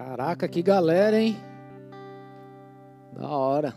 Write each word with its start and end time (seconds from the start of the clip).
Caraca, 0.00 0.48
que 0.48 0.62
galera, 0.62 1.20
hein? 1.20 1.36
Da 3.12 3.28
hora. 3.28 3.74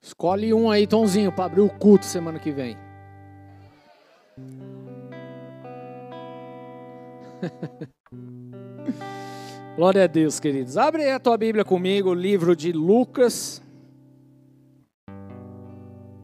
Escolhe 0.00 0.54
um 0.54 0.70
aí, 0.70 0.86
Tomzinho, 0.86 1.30
para 1.30 1.44
abrir 1.44 1.60
o 1.60 1.68
culto 1.68 2.06
semana 2.06 2.38
que 2.38 2.50
vem. 2.50 2.74
Glória 9.76 10.04
a 10.04 10.06
Deus, 10.06 10.40
queridos. 10.40 10.78
Abre 10.78 11.10
a 11.10 11.20
tua 11.20 11.36
Bíblia 11.36 11.62
comigo, 11.62 12.08
o 12.08 12.14
livro 12.14 12.56
de 12.56 12.72
Lucas, 12.72 13.62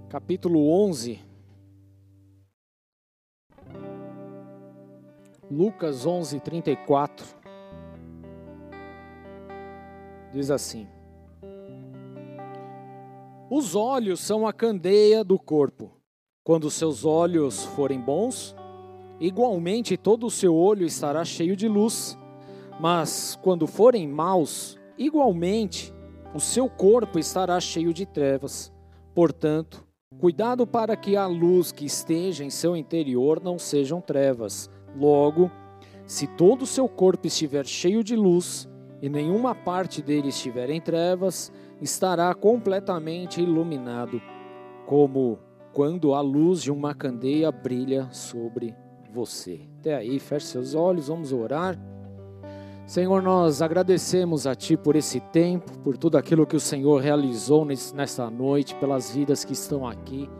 capítulo 0.08 0.70
11. 0.86 1.20
Lucas 5.50 6.06
11, 6.06 6.40
34. 6.40 7.43
Diz 10.34 10.50
assim: 10.50 10.88
Os 13.48 13.76
olhos 13.76 14.18
são 14.18 14.44
a 14.48 14.52
candeia 14.52 15.22
do 15.22 15.38
corpo. 15.38 15.92
Quando 16.42 16.72
seus 16.72 17.04
olhos 17.04 17.64
forem 17.64 18.00
bons, 18.00 18.54
igualmente 19.20 19.96
todo 19.96 20.26
o 20.26 20.30
seu 20.30 20.52
olho 20.56 20.84
estará 20.84 21.24
cheio 21.24 21.54
de 21.54 21.68
luz. 21.68 22.18
Mas 22.80 23.38
quando 23.42 23.68
forem 23.68 24.08
maus, 24.08 24.76
igualmente 24.98 25.94
o 26.34 26.40
seu 26.40 26.68
corpo 26.68 27.16
estará 27.16 27.60
cheio 27.60 27.94
de 27.94 28.04
trevas. 28.04 28.72
Portanto, 29.14 29.86
cuidado 30.18 30.66
para 30.66 30.96
que 30.96 31.16
a 31.16 31.28
luz 31.28 31.70
que 31.70 31.86
esteja 31.86 32.42
em 32.42 32.50
seu 32.50 32.76
interior 32.76 33.40
não 33.40 33.56
sejam 33.56 34.00
trevas. 34.00 34.68
Logo, 34.96 35.48
se 36.04 36.26
todo 36.26 36.62
o 36.62 36.66
seu 36.66 36.88
corpo 36.88 37.28
estiver 37.28 37.64
cheio 37.64 38.02
de 38.02 38.16
luz 38.16 38.68
e 39.04 39.08
nenhuma 39.10 39.54
parte 39.54 40.00
dele 40.00 40.28
estiver 40.28 40.70
em 40.70 40.80
trevas, 40.80 41.52
estará 41.78 42.34
completamente 42.34 43.38
iluminado, 43.38 44.18
como 44.86 45.38
quando 45.74 46.14
a 46.14 46.22
luz 46.22 46.62
de 46.62 46.72
uma 46.72 46.94
candeia 46.94 47.52
brilha 47.52 48.08
sobre 48.10 48.74
você. 49.12 49.60
Até 49.78 49.94
aí, 49.94 50.18
feche 50.18 50.46
seus 50.46 50.74
olhos, 50.74 51.08
vamos 51.08 51.34
orar. 51.34 51.78
Senhor, 52.86 53.20
nós 53.20 53.60
agradecemos 53.60 54.46
a 54.46 54.54
Ti 54.54 54.74
por 54.74 54.96
esse 54.96 55.20
tempo, 55.20 55.70
por 55.80 55.98
tudo 55.98 56.16
aquilo 56.16 56.46
que 56.46 56.56
o 56.56 56.60
Senhor 56.60 57.02
realizou 57.02 57.66
nesta 57.66 58.30
noite, 58.30 58.74
pelas 58.76 59.10
vidas 59.14 59.44
que 59.44 59.52
estão 59.52 59.86
aqui, 59.86 60.30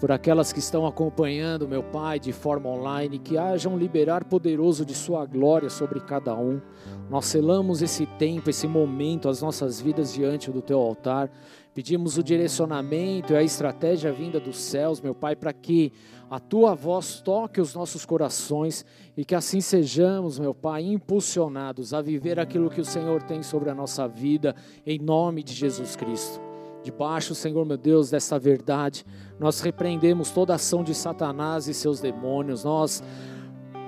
por 0.00 0.10
aquelas 0.10 0.52
que 0.52 0.58
estão 0.58 0.86
acompanhando, 0.86 1.68
meu 1.68 1.82
Pai, 1.82 2.18
de 2.18 2.32
forma 2.32 2.68
online, 2.68 3.18
que 3.18 3.38
haja 3.38 3.68
um 3.68 3.78
liberar 3.78 4.24
poderoso 4.24 4.84
de 4.84 4.94
Sua 4.94 5.24
glória 5.24 5.70
sobre 5.70 6.00
cada 6.00 6.34
um. 6.34 6.60
Nós 7.08 7.26
selamos 7.26 7.80
esse 7.82 8.06
tempo, 8.06 8.50
esse 8.50 8.66
momento, 8.66 9.28
as 9.28 9.40
nossas 9.40 9.80
vidas 9.80 10.12
diante 10.12 10.50
do 10.50 10.60
Teu 10.60 10.78
altar. 10.78 11.30
Pedimos 11.72 12.16
o 12.18 12.22
direcionamento 12.22 13.32
e 13.32 13.36
a 13.36 13.42
estratégia 13.42 14.12
vinda 14.12 14.38
dos 14.38 14.58
céus, 14.58 15.00
meu 15.00 15.14
Pai, 15.14 15.34
para 15.34 15.52
que 15.52 15.92
a 16.30 16.38
tua 16.38 16.74
voz 16.74 17.20
toque 17.20 17.60
os 17.60 17.74
nossos 17.74 18.04
corações 18.04 18.84
e 19.16 19.24
que 19.24 19.34
assim 19.34 19.60
sejamos, 19.60 20.38
meu 20.38 20.54
Pai, 20.54 20.82
impulsionados 20.82 21.94
a 21.94 22.00
viver 22.00 22.38
aquilo 22.38 22.70
que 22.70 22.80
o 22.80 22.84
Senhor 22.84 23.22
tem 23.22 23.42
sobre 23.42 23.70
a 23.70 23.74
nossa 23.74 24.06
vida, 24.06 24.54
em 24.86 24.98
nome 24.98 25.42
de 25.42 25.52
Jesus 25.52 25.96
Cristo. 25.96 26.43
Debaixo, 26.84 27.34
Senhor 27.34 27.64
meu 27.64 27.78
Deus, 27.78 28.10
dessa 28.10 28.38
verdade, 28.38 29.06
nós 29.40 29.60
repreendemos 29.60 30.30
toda 30.30 30.54
ação 30.54 30.84
de 30.84 30.94
Satanás 30.94 31.66
e 31.66 31.72
seus 31.72 31.98
demônios, 31.98 32.62
nós 32.62 33.02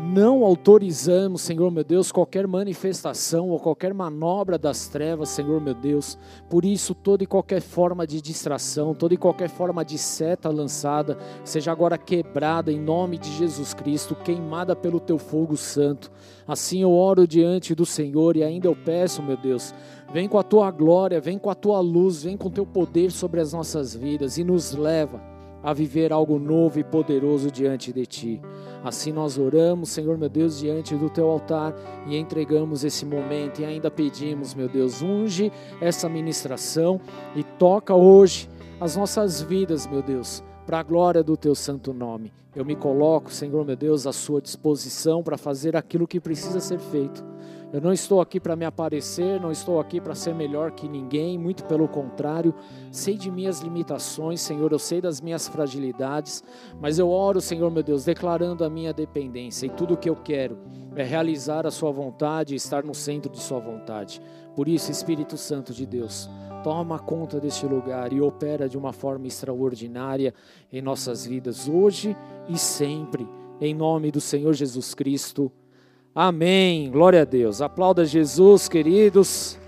não 0.00 0.44
autorizamos, 0.44 1.40
Senhor 1.40 1.70
meu 1.70 1.82
Deus, 1.82 2.12
qualquer 2.12 2.46
manifestação 2.46 3.48
ou 3.48 3.58
qualquer 3.58 3.94
manobra 3.94 4.58
das 4.58 4.88
trevas, 4.88 5.30
Senhor 5.30 5.60
meu 5.60 5.74
Deus. 5.74 6.18
Por 6.50 6.64
isso, 6.64 6.94
toda 6.94 7.24
e 7.24 7.26
qualquer 7.26 7.62
forma 7.62 8.06
de 8.06 8.20
distração, 8.20 8.94
toda 8.94 9.14
e 9.14 9.16
qualquer 9.16 9.48
forma 9.48 9.84
de 9.84 9.96
seta 9.96 10.50
lançada, 10.50 11.16
seja 11.44 11.72
agora 11.72 11.96
quebrada 11.96 12.70
em 12.70 12.78
nome 12.78 13.16
de 13.16 13.32
Jesus 13.32 13.72
Cristo, 13.72 14.14
queimada 14.14 14.76
pelo 14.76 15.00
teu 15.00 15.18
fogo 15.18 15.56
santo. 15.56 16.12
Assim 16.46 16.82
eu 16.82 16.92
oro 16.92 17.26
diante 17.26 17.74
do 17.74 17.86
Senhor 17.86 18.36
e 18.36 18.42
ainda 18.42 18.68
eu 18.68 18.76
peço, 18.76 19.22
meu 19.22 19.36
Deus, 19.36 19.74
vem 20.12 20.28
com 20.28 20.38
a 20.38 20.42
tua 20.42 20.70
glória, 20.70 21.20
vem 21.20 21.38
com 21.38 21.48
a 21.48 21.54
tua 21.54 21.80
luz, 21.80 22.22
vem 22.22 22.36
com 22.36 22.48
o 22.48 22.52
teu 22.52 22.66
poder 22.66 23.10
sobre 23.10 23.40
as 23.40 23.52
nossas 23.52 23.94
vidas 23.94 24.36
e 24.36 24.44
nos 24.44 24.74
leva 24.74 25.35
a 25.66 25.72
viver 25.72 26.12
algo 26.12 26.38
novo 26.38 26.78
e 26.78 26.84
poderoso 26.84 27.50
diante 27.50 27.92
de 27.92 28.06
Ti. 28.06 28.40
Assim 28.84 29.10
nós 29.10 29.36
oramos, 29.36 29.88
Senhor 29.88 30.16
meu 30.16 30.28
Deus, 30.28 30.60
diante 30.60 30.94
do 30.94 31.10
Teu 31.10 31.28
altar 31.28 31.74
e 32.06 32.16
entregamos 32.16 32.84
esse 32.84 33.04
momento 33.04 33.60
e 33.60 33.64
ainda 33.64 33.90
pedimos, 33.90 34.54
meu 34.54 34.68
Deus, 34.68 35.02
unge 35.02 35.50
essa 35.80 36.08
ministração 36.08 37.00
e 37.34 37.42
toca 37.42 37.92
hoje 37.96 38.48
as 38.80 38.96
nossas 38.96 39.42
vidas, 39.42 39.88
meu 39.88 40.02
Deus, 40.02 40.40
para 40.64 40.78
a 40.78 40.84
glória 40.84 41.24
do 41.24 41.36
Teu 41.36 41.56
santo 41.56 41.92
nome. 41.92 42.32
Eu 42.54 42.64
me 42.64 42.76
coloco, 42.76 43.32
Senhor 43.32 43.64
meu 43.66 43.74
Deus, 43.74 44.06
à 44.06 44.12
Sua 44.12 44.40
disposição 44.40 45.20
para 45.20 45.36
fazer 45.36 45.76
aquilo 45.76 46.06
que 46.06 46.20
precisa 46.20 46.60
ser 46.60 46.78
feito 46.78 47.24
eu 47.72 47.80
não 47.80 47.92
estou 47.92 48.20
aqui 48.20 48.38
para 48.38 48.54
me 48.54 48.64
aparecer, 48.64 49.40
não 49.40 49.50
estou 49.50 49.80
aqui 49.80 50.00
para 50.00 50.14
ser 50.14 50.34
melhor 50.34 50.70
que 50.70 50.88
ninguém, 50.88 51.36
muito 51.36 51.64
pelo 51.64 51.88
contrário. 51.88 52.54
Sei 52.92 53.16
de 53.16 53.30
minhas 53.30 53.60
limitações, 53.60 54.40
Senhor, 54.40 54.70
eu 54.70 54.78
sei 54.78 55.00
das 55.00 55.20
minhas 55.20 55.48
fragilidades, 55.48 56.44
mas 56.80 56.98
eu 56.98 57.10
oro, 57.10 57.40
Senhor 57.40 57.70
meu 57.70 57.82
Deus, 57.82 58.04
declarando 58.04 58.64
a 58.64 58.70
minha 58.70 58.92
dependência 58.92 59.66
e 59.66 59.70
tudo 59.70 59.94
o 59.94 59.96
que 59.96 60.08
eu 60.08 60.16
quero 60.16 60.58
é 60.94 61.02
realizar 61.02 61.66
a 61.66 61.70
Sua 61.70 61.90
vontade 61.90 62.54
e 62.54 62.56
estar 62.56 62.84
no 62.84 62.94
centro 62.94 63.30
de 63.30 63.40
Sua 63.40 63.58
vontade. 63.58 64.22
Por 64.54 64.68
isso, 64.68 64.90
Espírito 64.90 65.36
Santo 65.36 65.74
de 65.74 65.84
Deus, 65.84 66.30
toma 66.62 66.98
conta 66.98 67.38
deste 67.38 67.66
lugar 67.66 68.12
e 68.12 68.20
opera 68.20 68.68
de 68.68 68.78
uma 68.78 68.92
forma 68.92 69.26
extraordinária 69.26 70.32
em 70.72 70.80
nossas 70.80 71.26
vidas, 71.26 71.68
hoje 71.68 72.16
e 72.48 72.56
sempre, 72.56 73.28
em 73.60 73.74
nome 73.74 74.10
do 74.10 74.20
Senhor 74.20 74.54
Jesus 74.54 74.94
Cristo. 74.94 75.52
Amém. 76.18 76.90
Glória 76.90 77.20
a 77.20 77.24
Deus. 77.26 77.60
Aplauda 77.60 78.02
Jesus, 78.06 78.70
queridos. 78.70 79.58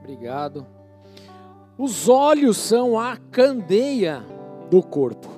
Obrigado. 0.00 0.66
Os 1.78 2.10
olhos 2.10 2.58
são 2.58 2.98
a 2.98 3.16
candeia 3.16 4.22
do 4.68 4.82
corpo. 4.82 5.30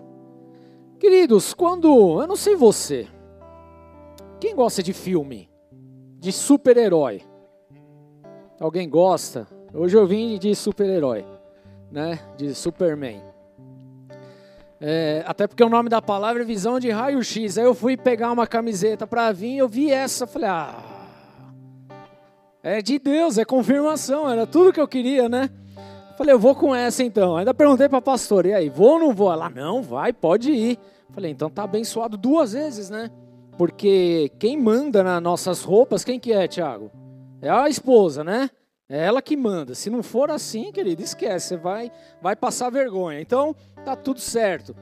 Queridos, 0.99 1.55
quando. 1.55 2.21
Eu 2.21 2.27
não 2.27 2.35
sei 2.35 2.57
você. 2.57 3.07
Quem 4.41 4.57
gosta 4.57 4.83
de 4.83 4.93
filme? 4.93 5.49
De 6.19 6.33
super-herói? 6.33 7.23
Alguém 8.59 8.91
gosta? 8.91 9.47
Hoje 9.73 9.97
eu 9.97 10.05
vim 10.05 10.37
de 10.37 10.53
super-herói, 10.53 11.25
né? 11.93 12.19
De 12.37 12.53
Superman. 12.57 13.34
É, 14.87 15.25
até 15.27 15.47
porque 15.47 15.65
o 15.65 15.69
nome 15.71 15.89
da 15.89 16.03
palavra 16.03 16.43
é 16.43 16.45
visão 16.45 16.79
de 16.79 16.91
raio-x. 16.91 17.57
Aí 17.57 17.65
eu 17.65 17.75
fui 17.75 17.97
pegar 17.97 18.31
uma 18.31 18.47
camiseta 18.47 19.07
para 19.07 19.33
vir, 19.33 19.57
eu 19.57 19.67
vi 19.67 19.91
essa, 19.91 20.27
falei, 20.27 20.51
ah, 20.51 20.75
é 22.63 22.83
de 22.83 22.99
Deus, 22.99 23.39
é 23.39 23.47
confirmação, 23.47 24.29
era 24.29 24.47
tudo 24.47 24.75
que 24.75 24.81
eu 24.81 24.87
queria, 24.87 25.27
né? 25.27 25.49
Falei, 26.19 26.35
eu 26.35 26.39
vou 26.39 26.55
com 26.55 26.75
essa 26.75 27.03
então. 27.03 27.35
Ainda 27.35 27.55
perguntei 27.55 27.89
para 27.89 27.97
a 27.97 28.03
pastora, 28.03 28.49
e 28.49 28.53
aí, 28.53 28.69
vou 28.69 28.93
ou 28.93 28.99
não 28.99 29.15
vou? 29.15 29.33
Ela, 29.33 29.49
não, 29.49 29.83
vai, 29.83 30.13
pode 30.13 30.53
ir. 30.53 30.79
Falei, 31.15 31.31
então 31.31 31.49
tá 31.49 31.63
abençoado 31.65 32.19
duas 32.19 32.53
vezes, 32.53 32.91
né? 32.91 33.11
Porque 33.57 34.31
quem 34.39 34.61
manda 34.61 35.03
nas 35.03 35.23
nossas 35.23 35.63
roupas, 35.63 36.05
quem 36.05 36.21
que 36.21 36.31
é, 36.31 36.47
Tiago? 36.47 36.91
É 37.41 37.49
a 37.49 37.71
esposa, 37.71 38.23
né? 38.23 38.51
É 38.87 39.07
ela 39.07 39.23
que 39.23 39.35
manda. 39.35 39.75
Se 39.75 39.89
não 39.89 40.03
for 40.03 40.31
assim, 40.31 40.71
querido, 40.71 41.03
esquece, 41.03 41.49
você 41.49 41.57
vai, 41.57 41.91
vai 42.21 42.37
passar 42.37 42.69
vergonha. 42.69 43.19
Então, 43.19 43.57
tá 43.85 43.97
tudo 43.97 44.21
certo. 44.21 44.75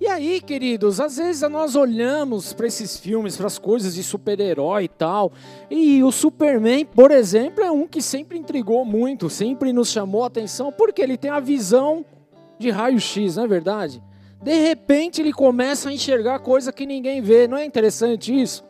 E 0.00 0.06
aí, 0.06 0.40
queridos, 0.40 1.00
às 1.00 1.16
vezes 1.16 1.48
nós 1.50 1.74
olhamos 1.74 2.52
para 2.52 2.68
esses 2.68 2.96
filmes, 2.96 3.36
para 3.36 3.48
as 3.48 3.58
coisas 3.58 3.96
de 3.96 4.02
super-herói 4.04 4.84
e 4.84 4.88
tal, 4.88 5.32
e 5.68 6.04
o 6.04 6.12
Superman, 6.12 6.84
por 6.84 7.10
exemplo, 7.10 7.64
é 7.64 7.70
um 7.70 7.86
que 7.86 8.00
sempre 8.00 8.38
intrigou 8.38 8.84
muito, 8.84 9.28
sempre 9.28 9.72
nos 9.72 9.90
chamou 9.90 10.22
a 10.22 10.28
atenção, 10.28 10.70
porque 10.70 11.02
ele 11.02 11.16
tem 11.16 11.32
a 11.32 11.40
visão 11.40 12.04
de 12.60 12.70
raio-x, 12.70 13.36
não 13.36 13.44
é 13.44 13.48
verdade? 13.48 14.00
De 14.40 14.54
repente 14.54 15.20
ele 15.20 15.32
começa 15.32 15.88
a 15.88 15.92
enxergar 15.92 16.38
coisa 16.38 16.72
que 16.72 16.86
ninguém 16.86 17.20
vê, 17.20 17.48
não 17.48 17.58
é 17.58 17.64
interessante 17.64 18.32
isso? 18.40 18.64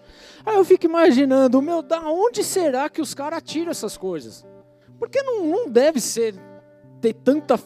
Aí 0.46 0.56
eu 0.56 0.64
fico 0.64 0.86
imaginando, 0.86 1.60
meu, 1.60 1.82
da 1.82 2.00
onde 2.08 2.42
será 2.42 2.88
que 2.88 3.02
os 3.02 3.12
caras 3.12 3.42
tiram 3.42 3.70
essas 3.70 3.98
coisas? 3.98 4.46
Porque 4.98 5.22
não, 5.22 5.44
não 5.44 5.68
deve 5.68 6.00
ser 6.00 6.34
ter 7.02 7.12
tanta 7.12 7.58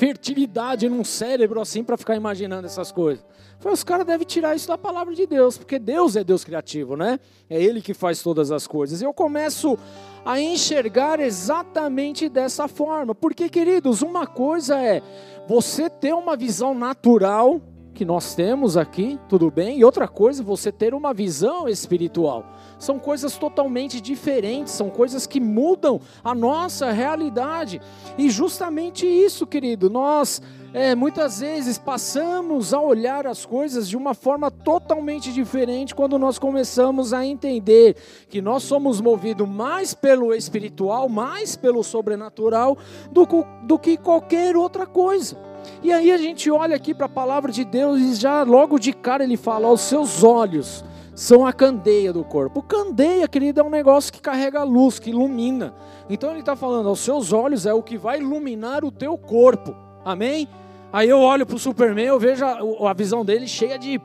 fertilidade 0.00 0.88
num 0.88 1.04
cérebro 1.04 1.60
assim 1.60 1.84
para 1.84 1.94
ficar 1.94 2.16
imaginando 2.16 2.66
essas 2.66 2.90
coisas. 2.90 3.22
Foi, 3.58 3.70
os 3.70 3.84
caras 3.84 4.06
devem 4.06 4.26
tirar 4.26 4.56
isso 4.56 4.66
da 4.66 4.78
palavra 4.78 5.14
de 5.14 5.26
Deus, 5.26 5.58
porque 5.58 5.78
Deus 5.78 6.16
é 6.16 6.24
Deus 6.24 6.42
criativo, 6.42 6.96
né? 6.96 7.20
É 7.50 7.62
Ele 7.62 7.82
que 7.82 7.92
faz 7.92 8.22
todas 8.22 8.50
as 8.50 8.66
coisas. 8.66 9.02
E 9.02 9.04
eu 9.04 9.12
começo 9.12 9.78
a 10.24 10.40
enxergar 10.40 11.20
exatamente 11.20 12.30
dessa 12.30 12.66
forma. 12.66 13.14
Porque, 13.14 13.50
queridos, 13.50 14.00
uma 14.00 14.26
coisa 14.26 14.80
é 14.80 15.02
você 15.46 15.90
ter 15.90 16.14
uma 16.14 16.34
visão 16.34 16.72
natural 16.72 17.60
que 18.00 18.04
nós 18.06 18.34
temos 18.34 18.78
aqui, 18.78 19.20
tudo 19.28 19.50
bem? 19.50 19.78
E 19.78 19.84
outra 19.84 20.08
coisa, 20.08 20.42
você 20.42 20.72
ter 20.72 20.94
uma 20.94 21.12
visão 21.12 21.68
espiritual. 21.68 22.46
São 22.78 22.98
coisas 22.98 23.36
totalmente 23.36 24.00
diferentes, 24.00 24.72
são 24.72 24.88
coisas 24.88 25.26
que 25.26 25.38
mudam 25.38 26.00
a 26.24 26.34
nossa 26.34 26.90
realidade. 26.92 27.78
E 28.16 28.30
justamente 28.30 29.06
isso, 29.06 29.46
querido, 29.46 29.90
nós 29.90 30.40
é, 30.72 30.94
muitas 30.94 31.40
vezes 31.40 31.76
passamos 31.76 32.72
a 32.72 32.80
olhar 32.80 33.26
as 33.26 33.44
coisas 33.44 33.86
de 33.86 33.98
uma 33.98 34.14
forma 34.14 34.50
totalmente 34.50 35.30
diferente 35.30 35.94
quando 35.94 36.18
nós 36.18 36.38
começamos 36.38 37.12
a 37.12 37.22
entender 37.26 37.96
que 38.30 38.40
nós 38.40 38.62
somos 38.62 38.98
movidos 38.98 39.46
mais 39.46 39.92
pelo 39.92 40.32
espiritual, 40.32 41.06
mais 41.06 41.54
pelo 41.54 41.84
sobrenatural, 41.84 42.78
do, 43.12 43.26
do 43.64 43.78
que 43.78 43.98
qualquer 43.98 44.56
outra 44.56 44.86
coisa. 44.86 45.49
E 45.82 45.92
aí 45.92 46.10
a 46.10 46.18
gente 46.18 46.50
olha 46.50 46.76
aqui 46.76 46.94
para 46.94 47.06
a 47.06 47.08
palavra 47.08 47.50
de 47.50 47.64
Deus 47.64 48.00
e 48.00 48.14
já 48.14 48.42
logo 48.42 48.78
de 48.78 48.92
cara 48.92 49.24
ele 49.24 49.36
fala: 49.36 49.68
aos 49.68 49.80
seus 49.80 50.22
olhos 50.22 50.84
são 51.14 51.44
a 51.46 51.52
candeia 51.52 52.12
do 52.12 52.24
corpo. 52.24 52.62
Candeia, 52.62 53.28
querido, 53.28 53.60
é 53.60 53.62
um 53.64 53.70
negócio 53.70 54.12
que 54.12 54.20
carrega 54.20 54.62
luz, 54.62 54.98
que 54.98 55.10
ilumina. 55.10 55.74
Então 56.08 56.30
ele 56.30 56.40
está 56.40 56.56
falando: 56.56 56.88
aos 56.88 57.00
seus 57.00 57.32
olhos 57.32 57.66
é 57.66 57.74
o 57.74 57.82
que 57.82 57.98
vai 57.98 58.18
iluminar 58.18 58.84
o 58.84 58.90
teu 58.90 59.16
corpo. 59.16 59.74
Amém? 60.04 60.48
Aí 60.92 61.08
eu 61.08 61.20
olho 61.20 61.46
para 61.46 61.56
o 61.56 61.58
Superman, 61.58 62.06
eu 62.06 62.18
vejo 62.18 62.44
a, 62.44 62.58
a 62.90 62.92
visão 62.92 63.24
dele 63.24 63.46
cheia 63.46 63.78
de, 63.78 64.00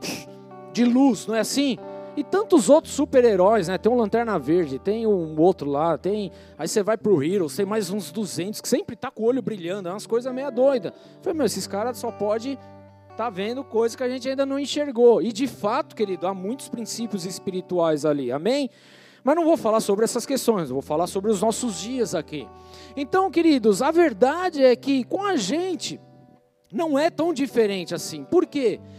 de 0.71 0.85
luz, 0.85 1.25
não 1.25 1.35
é 1.35 1.39
assim? 1.39 1.79
E 2.17 2.23
tantos 2.23 2.69
outros 2.69 2.93
super-heróis, 2.93 3.67
né? 3.67 3.77
Tem 3.77 3.91
um 3.91 3.97
Lanterna 3.97 4.39
Verde, 4.39 4.79
tem 4.79 5.05
um 5.05 5.39
outro 5.39 5.69
lá, 5.69 5.97
tem. 5.97 6.31
Aí 6.57 6.67
você 6.67 6.81
vai 6.81 6.97
pro 6.97 7.21
Heroes, 7.21 7.55
tem 7.55 7.65
mais 7.65 7.89
uns 7.89 8.11
200 8.11 8.61
que 8.61 8.69
sempre 8.69 8.95
tá 8.95 9.11
com 9.11 9.23
o 9.23 9.25
olho 9.25 9.41
brilhando, 9.41 9.89
é 9.89 9.91
umas 9.91 10.07
coisas 10.07 10.33
meio 10.33 10.49
doidas. 10.51 10.93
Falei, 11.21 11.37
meu, 11.37 11.45
esses 11.45 11.67
caras 11.67 11.97
só 11.97 12.11
pode 12.11 12.57
tá 13.15 13.29
vendo 13.29 13.63
coisas 13.63 13.95
que 13.95 14.03
a 14.03 14.09
gente 14.09 14.27
ainda 14.27 14.45
não 14.45 14.59
enxergou. 14.59 15.21
E 15.21 15.31
de 15.31 15.47
fato, 15.47 15.95
querido, 15.95 16.27
há 16.27 16.33
muitos 16.33 16.67
princípios 16.69 17.25
espirituais 17.25 18.05
ali, 18.05 18.31
amém? 18.31 18.69
Mas 19.23 19.35
não 19.35 19.45
vou 19.45 19.57
falar 19.57 19.79
sobre 19.79 20.05
essas 20.05 20.25
questões, 20.25 20.69
vou 20.69 20.81
falar 20.81 21.07
sobre 21.07 21.31
os 21.31 21.41
nossos 21.41 21.79
dias 21.79 22.13
aqui. 22.13 22.47
Então, 22.95 23.31
queridos, 23.31 23.81
a 23.81 23.89
verdade 23.89 24.63
é 24.63 24.75
que 24.75 25.03
com 25.03 25.23
a 25.23 25.35
gente 25.35 25.99
não 26.71 26.99
é 26.99 27.09
tão 27.09 27.33
diferente 27.33 27.95
assim. 27.95 28.23
Por 28.25 28.45
quê? 28.45 28.79
Porque 28.79 28.94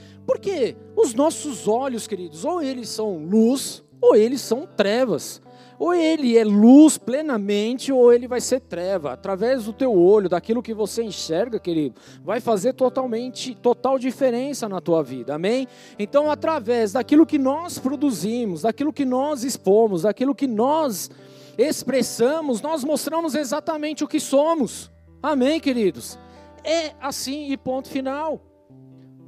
os 0.97 1.15
nossos 1.15 1.69
olhos, 1.69 2.07
queridos, 2.07 2.45
ou 2.45 2.63
eles 2.63 2.89
são 2.89 3.19
luz, 3.19 3.83
ou 4.01 4.17
eles 4.17 4.41
são 4.41 4.67
trevas. 4.67 5.41
Ou 5.79 5.93
ele 5.93 6.39
é 6.39 6.45
luz 6.45 6.97
plenamente, 6.97 7.93
ou 7.93 8.11
ele 8.11 8.27
vai 8.27 8.41
ser 8.41 8.61
treva. 8.61 9.13
Através 9.13 9.65
do 9.65 9.75
teu 9.75 9.95
olho, 9.95 10.29
daquilo 10.29 10.63
que 10.63 10.73
você 10.73 11.03
enxerga, 11.03 11.59
querido, 11.59 12.01
vai 12.25 12.41
fazer 12.41 12.73
totalmente, 12.73 13.55
total 13.55 13.99
diferença 13.99 14.69
na 14.69 14.81
tua 14.81 15.03
vida. 15.03 15.35
Amém? 15.35 15.69
Então, 15.99 16.31
através 16.31 16.93
daquilo 16.93 17.27
que 17.27 17.39
nós 17.39 17.79
produzimos, 17.79 18.63
daquilo 18.63 18.93
que 18.93 19.05
nós 19.05 19.45
expomos, 19.45 20.03
daquilo 20.03 20.35
que 20.35 20.47
nós 20.47 21.11
expressamos, 21.59 22.63
nós 22.63 22.83
mostramos 22.83 23.35
exatamente 23.35 24.03
o 24.03 24.09
que 24.09 24.19
somos. 24.19 24.91
Amém, 25.23 25.61
queridos? 25.61 26.19
É 26.65 26.93
assim 27.01 27.53
e 27.53 27.57
ponto 27.57 27.89
final. 27.89 28.41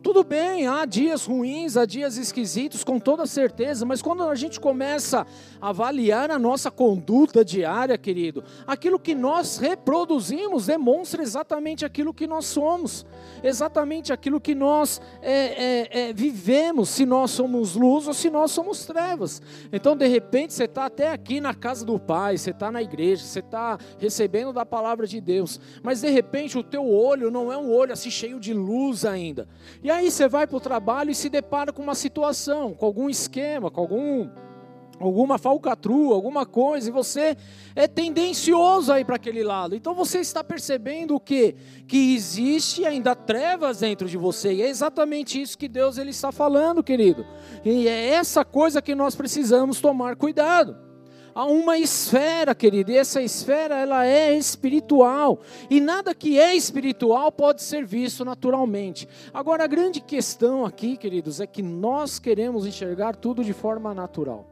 Tudo 0.00 0.22
bem, 0.22 0.66
há 0.68 0.84
dias 0.84 1.26
ruins, 1.26 1.76
há 1.76 1.84
dias 1.84 2.16
esquisitos, 2.16 2.84
com 2.84 3.00
toda 3.00 3.26
certeza, 3.26 3.84
mas 3.84 4.00
quando 4.00 4.22
a 4.22 4.34
gente 4.36 4.60
começa 4.60 5.26
a 5.60 5.70
avaliar 5.70 6.30
a 6.30 6.38
nossa 6.38 6.70
conduta 6.70 7.44
diária, 7.44 7.98
querido, 7.98 8.44
aquilo 8.64 8.98
que 8.98 9.12
nós 9.12 9.58
reproduzimos 9.58 10.66
demonstra 10.66 11.20
exatamente 11.20 11.84
aquilo 11.84 12.14
que 12.14 12.28
nós 12.28 12.46
somos, 12.46 13.04
exatamente 13.42 14.12
aquilo 14.12 14.40
que 14.40 14.54
nós 14.54 15.00
é, 15.20 15.32
é, 15.32 15.88
é, 16.00 16.12
vivemos, 16.12 16.90
se 16.90 17.04
nós 17.04 17.32
somos 17.32 17.74
luz 17.74 18.06
ou 18.06 18.14
se 18.14 18.30
nós 18.30 18.52
somos 18.52 18.86
trevas. 18.86 19.42
Então, 19.72 19.96
de 19.96 20.06
repente, 20.06 20.54
você 20.54 20.64
está 20.64 20.86
até 20.86 21.10
aqui 21.10 21.40
na 21.40 21.54
casa 21.54 21.84
do 21.84 21.98
Pai, 21.98 22.38
você 22.38 22.50
está 22.50 22.70
na 22.70 22.80
igreja, 22.80 23.24
você 23.24 23.40
está 23.40 23.76
recebendo 23.98 24.52
da 24.52 24.64
palavra 24.64 25.08
de 25.08 25.20
Deus, 25.20 25.60
mas 25.82 26.02
de 26.02 26.08
repente 26.08 26.56
o 26.56 26.62
teu 26.62 26.88
olho 26.88 27.32
não 27.32 27.52
é 27.52 27.56
um 27.56 27.70
olho 27.72 27.92
assim 27.92 28.10
cheio 28.10 28.38
de 28.38 28.54
luz 28.54 29.04
ainda. 29.04 29.48
E 29.82 29.87
aí 29.90 30.10
você 30.10 30.28
vai 30.28 30.46
para 30.46 30.56
o 30.56 30.60
trabalho 30.60 31.10
e 31.10 31.14
se 31.14 31.28
depara 31.28 31.72
com 31.72 31.82
uma 31.82 31.94
situação, 31.94 32.74
com 32.74 32.84
algum 32.86 33.08
esquema, 33.08 33.70
com 33.70 33.80
algum 33.80 34.28
alguma 35.00 35.38
falcatrua, 35.38 36.14
alguma 36.14 36.44
coisa, 36.44 36.88
e 36.88 36.92
você 36.92 37.36
é 37.76 37.86
tendencioso 37.86 38.92
aí 38.92 39.04
para 39.04 39.14
aquele 39.14 39.44
lado. 39.44 39.76
Então 39.76 39.94
você 39.94 40.18
está 40.18 40.42
percebendo 40.42 41.14
o 41.14 41.20
que 41.20 41.54
que 41.86 42.16
existe 42.16 42.84
ainda 42.84 43.14
trevas 43.14 43.78
dentro 43.78 44.08
de 44.08 44.16
você. 44.16 44.54
E 44.54 44.62
é 44.62 44.68
exatamente 44.68 45.40
isso 45.40 45.56
que 45.56 45.68
Deus 45.68 45.98
ele 45.98 46.10
está 46.10 46.32
falando, 46.32 46.82
querido. 46.82 47.24
E 47.64 47.86
é 47.86 48.08
essa 48.08 48.44
coisa 48.44 48.82
que 48.82 48.94
nós 48.94 49.14
precisamos 49.14 49.80
tomar 49.80 50.16
cuidado 50.16 50.87
a 51.38 51.44
uma 51.44 51.78
esfera, 51.78 52.52
querido, 52.52 52.90
e 52.90 52.96
essa 52.96 53.22
esfera 53.22 53.76
ela 53.76 54.04
é 54.04 54.36
espiritual, 54.36 55.38
e 55.70 55.78
nada 55.78 56.12
que 56.12 56.36
é 56.36 56.56
espiritual 56.56 57.30
pode 57.30 57.62
ser 57.62 57.86
visto 57.86 58.24
naturalmente. 58.24 59.08
Agora 59.32 59.62
a 59.62 59.68
grande 59.68 60.00
questão 60.00 60.66
aqui, 60.66 60.96
queridos, 60.96 61.40
é 61.40 61.46
que 61.46 61.62
nós 61.62 62.18
queremos 62.18 62.66
enxergar 62.66 63.14
tudo 63.14 63.44
de 63.44 63.52
forma 63.52 63.94
natural. 63.94 64.48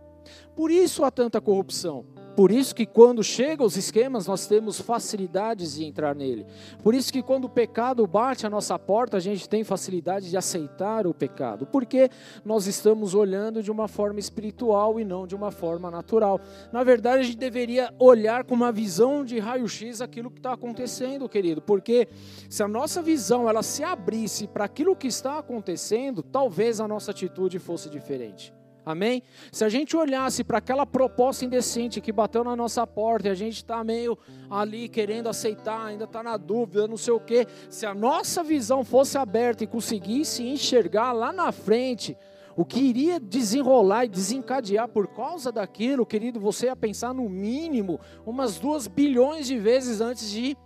Por 0.55 0.71
isso 0.71 1.03
há 1.03 1.11
tanta 1.11 1.41
corrupção. 1.41 2.05
Por 2.37 2.53
isso 2.53 2.75
que 2.75 2.85
quando 2.85 3.25
chegam 3.25 3.65
os 3.65 3.79
esquemas, 3.79 4.27
nós 4.27 4.47
temos 4.47 4.79
facilidades 4.79 5.77
de 5.77 5.87
entrar 5.87 6.15
nele. 6.15 6.45
Por 6.83 6.95
isso 6.95 7.11
que 7.11 7.23
quando 7.23 7.47
o 7.47 7.49
pecado 7.49 8.07
bate 8.07 8.47
a 8.47 8.51
nossa 8.51 8.79
porta, 8.79 9.17
a 9.17 9.21
gente 9.21 9.49
tem 9.49 9.65
facilidade 9.65 10.29
de 10.29 10.37
aceitar 10.37 11.07
o 11.07 11.15
pecado. 11.15 11.65
Porque 11.65 12.11
nós 12.45 12.67
estamos 12.67 13.15
olhando 13.15 13.63
de 13.63 13.71
uma 13.71 13.89
forma 13.89 14.21
espiritual 14.21 15.01
e 15.01 15.05
não 15.05 15.27
de 15.27 15.35
uma 15.35 15.51
forma 15.51 15.91
natural. 15.91 16.39
Na 16.71 16.85
verdade, 16.85 17.21
a 17.21 17.23
gente 17.23 17.39
deveria 17.39 17.91
olhar 17.99 18.45
com 18.45 18.55
uma 18.55 18.71
visão 18.71 19.25
de 19.25 19.39
raio-x 19.39 20.03
aquilo 20.03 20.31
que 20.31 20.39
está 20.39 20.53
acontecendo, 20.53 21.27
querido. 21.31 21.63
Porque 21.63 22.07
se 22.51 22.63
a 22.63 22.69
nossa 22.69 23.01
visão 23.01 23.49
ela 23.49 23.63
se 23.63 23.83
abrisse 23.83 24.47
para 24.47 24.67
aquilo 24.67 24.95
que 24.95 25.07
está 25.07 25.39
acontecendo, 25.39 26.23
talvez 26.23 26.81
a 26.81 26.87
nossa 26.87 27.13
atitude 27.13 27.59
fosse 27.59 27.89
diferente. 27.89 28.53
Amém? 28.87 29.25
Se 29.51 29.65
a 29.65 29.69
gente 29.69 29.97
olhasse 29.97 30.45
para 30.45 30.59
aquela 30.59 30.87
proposta 30.87 31.45
indecente 31.45 32.01
que 32.01 32.13
bateu 32.13 32.45
na 32.45 32.55
nossa 32.55 32.87
porta 32.87 33.27
e 33.27 33.31
a 33.33 33.35
gente 33.35 33.57
está 33.57 33.83
meio 33.83 34.17
ali 34.49 34.89
querendo 34.89 35.29
aceitar, 35.29 35.87
ainda 35.87 36.05
está 36.05 36.23
na 36.23 36.37
dúvida, 36.37 36.87
não 36.87 36.97
sei 36.97 37.13
o 37.13 37.19
quê, 37.19 37.49
se 37.69 37.85
a 37.85 37.93
nossa 37.93 38.45
visão 38.45 38.85
fosse 38.85 39.19
aberta 39.19 39.65
e 39.65 39.67
conseguisse 39.67 40.45
enxergar 40.45 41.11
lá 41.11 41.33
na 41.33 41.51
frente 41.51 42.17
o 42.57 42.65
que 42.65 42.79
iria 42.79 43.19
desenrolar 43.19 44.05
e 44.05 44.09
desencadear 44.09 44.87
por 44.87 45.09
causa 45.09 45.51
daquilo, 45.51 46.07
querido, 46.07 46.39
você 46.39 46.67
ia 46.67 46.77
pensar 46.77 47.13
no 47.13 47.29
mínimo 47.29 47.99
umas 48.25 48.57
duas 48.57 48.87
bilhões 48.87 49.49
de 49.49 49.59
vezes 49.59 50.01
antes 50.01 50.31
de 50.31 50.57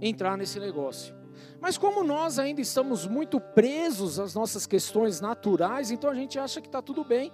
entrar 0.00 0.38
nesse 0.38 0.58
negócio. 0.58 1.14
Mas 1.60 1.76
como 1.76 2.02
nós 2.02 2.38
ainda 2.38 2.62
estamos 2.62 3.06
muito 3.06 3.38
presos 3.38 4.18
às 4.18 4.34
nossas 4.34 4.66
questões 4.66 5.20
naturais, 5.20 5.90
então 5.90 6.08
a 6.08 6.14
gente 6.14 6.38
acha 6.38 6.62
que 6.62 6.66
está 6.66 6.80
tudo 6.80 7.04
bem 7.04 7.30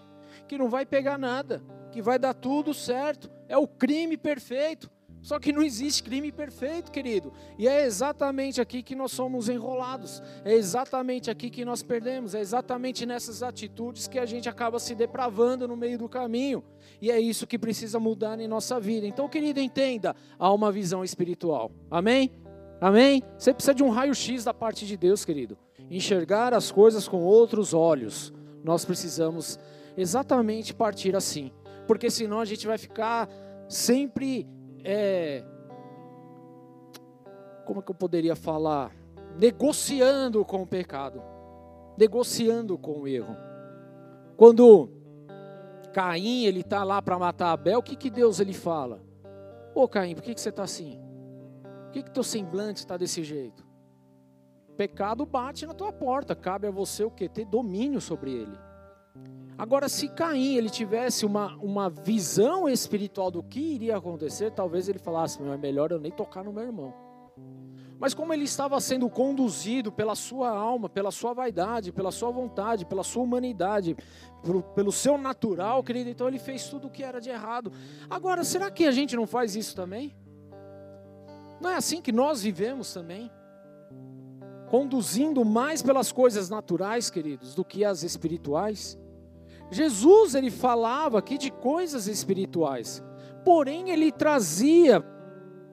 que 0.54 0.58
não 0.58 0.70
vai 0.70 0.87
pegar 0.87 1.18
nada, 1.18 1.61
que 1.90 2.00
vai 2.00 2.18
dar 2.18 2.32
tudo 2.32 2.73
certo. 2.73 3.28
É 3.49 3.58
o 3.58 3.66
crime 3.66 4.16
perfeito. 4.16 4.88
Só 5.20 5.38
que 5.38 5.52
não 5.52 5.62
existe 5.62 6.02
crime 6.02 6.30
perfeito, 6.30 6.92
querido. 6.92 7.32
E 7.58 7.66
é 7.66 7.87
exatamente 7.87 8.61
aqui 8.61 8.82
que 8.82 8.94
nós 8.94 9.11
somos 9.11 9.49
enrolados. 9.49 10.23
É 10.44 10.52
exatamente 10.52 11.30
aqui 11.30 11.49
que 11.49 11.64
nós 11.64 11.82
perdemos. 11.82 12.34
É 12.34 12.40
exatamente 12.40 13.06
nessas 13.06 13.42
atitudes 13.42 14.06
que 14.06 14.18
a 14.18 14.26
gente 14.26 14.50
acaba 14.50 14.78
se 14.78 14.94
depravando 14.94 15.66
no 15.66 15.76
meio 15.76 15.99
do 15.99 16.11
caminho. 16.11 16.62
E 17.00 17.11
é 17.11 17.18
isso 17.18 17.46
que 17.46 17.58
precisa 17.58 17.99
mudar 17.99 18.38
em 18.38 18.46
nossa 18.46 18.78
vida. 18.78 19.06
Então, 19.06 19.26
querido, 19.26 19.61
entenda: 19.61 20.14
há 20.38 20.52
uma 20.52 20.70
visão 20.70 21.02
espiritual. 21.02 21.73
Amém? 21.90 22.30
Amém? 22.80 23.23
Você 23.38 23.54
precisa 23.54 23.75
de 23.75 23.82
um 23.82 23.88
raio-x 23.88 24.44
da 24.44 24.52
parte 24.52 24.87
de 24.87 24.96
Deus, 24.96 25.25
querido. 25.25 25.56
Enxergar 25.90 26.52
as 26.52 26.70
coisas 26.70 27.08
com 27.08 27.23
outros 27.23 27.73
olhos. 27.73 28.30
Nós 28.62 28.84
precisamos 28.84 29.58
exatamente 29.97 30.75
partir 30.75 31.15
assim, 31.15 31.53
porque 31.87 32.11
senão 32.11 32.41
a 32.41 32.45
gente 32.45 32.67
vai 32.67 32.79
ficar 32.79 33.29
sempre, 33.69 34.49
é, 34.83 35.45
como 37.65 37.81
é 37.81 37.83
que 37.83 37.91
eu 37.91 37.95
poderia 37.95 38.37
falar, 38.37 38.95
negociando 39.39 40.45
com 40.45 40.63
o 40.63 40.67
pecado, 40.67 41.23
negociando 41.97 42.77
com 42.79 43.01
o 43.01 43.09
erro. 43.09 43.37
Quando 44.37 44.91
Caim 45.93 46.45
ele 46.45 46.61
está 46.61 46.83
lá 46.83 47.01
para 47.01 47.19
matar 47.19 47.53
Abel, 47.53 47.79
o 47.79 47.83
que, 47.83 47.97
que 47.97 48.11
Deus 48.11 48.41
ele 48.41 48.53
fala? 48.53 49.01
Ô 49.75 49.89
Caim, 49.89 50.15
por 50.15 50.23
que, 50.23 50.35
que 50.35 50.41
você 50.41 50.49
está 50.49 50.65
assim? 50.65 51.01
Por 51.85 51.93
que, 51.93 52.03
que 52.03 52.11
teu 52.11 52.25
semblante 52.25 52.81
está 52.81 52.97
desse 52.97 53.23
jeito? 53.23 53.65
Pecado 54.77 55.25
bate 55.25 55.67
na 55.67 55.73
tua 55.73 55.93
porta, 55.93 56.35
cabe 56.35 56.67
a 56.67 56.71
você 56.71 57.05
o 57.05 57.11
que? 57.11 57.29
Ter 57.29 57.45
domínio 57.45 58.01
sobre 58.01 58.33
ele. 58.33 58.59
Agora, 59.56 59.88
se 59.88 60.08
Caim 60.08 60.56
ele 60.56 60.68
tivesse 60.68 61.25
uma, 61.25 61.54
uma 61.56 61.88
visão 61.88 62.68
espiritual 62.68 63.30
do 63.30 63.42
que 63.42 63.61
iria 63.61 63.96
acontecer, 63.96 64.50
talvez 64.50 64.88
ele 64.88 64.99
falasse: 64.99 65.40
é 65.40 65.56
melhor 65.56 65.92
eu 65.92 66.00
nem 66.00 66.11
tocar 66.11 66.42
no 66.42 66.52
meu 66.52 66.64
irmão. 66.64 66.92
mas 68.00 68.12
como 68.12 68.32
ele 68.32 68.44
estava 68.44 68.80
sendo 68.80 69.08
conduzido 69.08 69.92
pela 69.92 70.16
sua 70.16 70.50
alma, 70.50 70.88
pela 70.88 71.12
sua 71.12 71.32
vaidade, 71.32 71.92
pela 71.92 72.11
sua 72.11 72.30
vontade, 72.30 72.84
pela 72.84 73.04
sua 73.04 73.23
humanidade, 73.23 73.96
pelo, 74.42 74.62
pelo 74.62 74.90
seu 74.90 75.16
natural, 75.16 75.84
querido, 75.84 76.11
então 76.11 76.26
ele 76.26 76.40
fez 76.40 76.68
tudo 76.68 76.88
o 76.88 76.90
que 76.90 77.04
era 77.04 77.20
de 77.20 77.30
errado. 77.30 77.73
Agora, 78.11 78.42
será 78.42 78.73
que 78.73 78.87
a 78.87 78.90
gente 78.90 79.14
não 79.14 79.26
faz 79.26 79.54
isso 79.54 79.76
também? 79.76 80.16
Não 81.61 81.70
é 81.70 81.76
assim 81.76 82.02
que 82.02 82.11
nós 82.11 82.42
vivemos 82.42 82.92
também? 82.92 83.30
Conduzindo 84.68 85.44
mais 85.44 85.80
pelas 85.80 86.11
coisas 86.11 86.50
naturais, 86.50 87.08
queridos, 87.08 87.54
do 87.54 87.64
que 87.64 87.84
as 87.84 88.02
espirituais? 88.02 88.99
Jesus, 89.71 90.35
ele 90.35 90.50
falava 90.50 91.18
aqui 91.18 91.37
de 91.38 91.50
coisas 91.50 92.06
espirituais, 92.06 93.02
porém 93.44 93.90
ele 93.90 94.12
trazia 94.12 95.04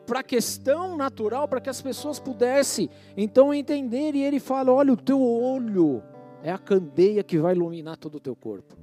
para 0.06 0.20
a 0.20 0.24
questão 0.24 0.98
natural, 0.98 1.48
para 1.48 1.62
que 1.62 1.70
as 1.70 1.82
pessoas 1.82 2.20
pudessem 2.20 2.90
então 3.16 3.54
entender. 3.54 4.16
E 4.16 4.24
ele 4.24 4.40
fala: 4.40 4.72
olha, 4.72 4.94
o 4.94 4.98
teu 4.98 5.22
olho 5.22 6.04
é 6.44 6.52
a 6.52 6.58
candeia 6.58 7.24
que 7.24 7.38
vai 7.38 7.56
iluminar 7.56 7.98
todo 7.98 8.16
o 8.16 8.20
teu 8.20 8.36
corpo. 8.36 8.76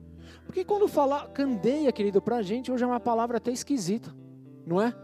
Porque 0.46 0.64
quando 0.64 0.88
fala 0.88 1.28
candeia, 1.28 1.92
querido, 1.92 2.22
para 2.22 2.36
a 2.36 2.42
gente 2.42 2.72
hoje 2.72 2.82
é 2.82 2.86
uma 2.86 3.00
palavra 3.00 3.36
até 3.36 3.50
esquisita, 3.50 4.14
não 4.66 4.80
é? 4.80 4.94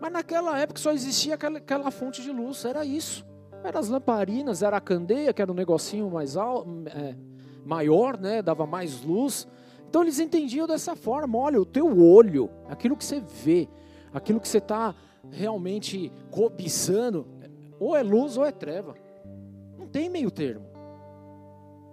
Mas 0.00 0.12
naquela 0.12 0.58
época 0.58 0.80
só 0.80 0.92
existia 0.92 1.34
aquela, 1.34 1.58
aquela 1.58 1.90
fonte 1.90 2.22
de 2.22 2.30
luz, 2.30 2.64
era 2.64 2.84
isso. 2.84 3.26
Eram 3.64 3.80
as 3.80 3.88
lamparinas, 3.88 4.62
era 4.62 4.76
a 4.76 4.80
candeia, 4.80 5.32
que 5.32 5.40
era 5.40 5.50
um 5.50 5.54
negocinho 5.54 6.10
mais 6.10 6.36
alto, 6.36 6.68
é, 6.86 7.16
maior, 7.64 8.18
né? 8.18 8.42
Dava 8.42 8.66
mais 8.66 9.02
luz. 9.02 9.46
Então 9.88 10.02
eles 10.02 10.18
entendiam 10.18 10.66
dessa 10.66 10.96
forma: 10.96 11.38
olha, 11.38 11.60
o 11.60 11.66
teu 11.66 11.98
olho, 12.00 12.50
aquilo 12.68 12.96
que 12.96 13.04
você 13.04 13.20
vê, 13.20 13.68
aquilo 14.12 14.40
que 14.40 14.48
você 14.48 14.58
está 14.58 14.94
realmente 15.30 16.12
cobiçando, 16.30 17.26
ou 17.78 17.96
é 17.96 18.02
luz 18.02 18.36
ou 18.36 18.44
é 18.44 18.50
treva. 18.50 18.94
Não 19.78 19.86
tem 19.86 20.08
meio 20.08 20.30
termo. 20.30 20.72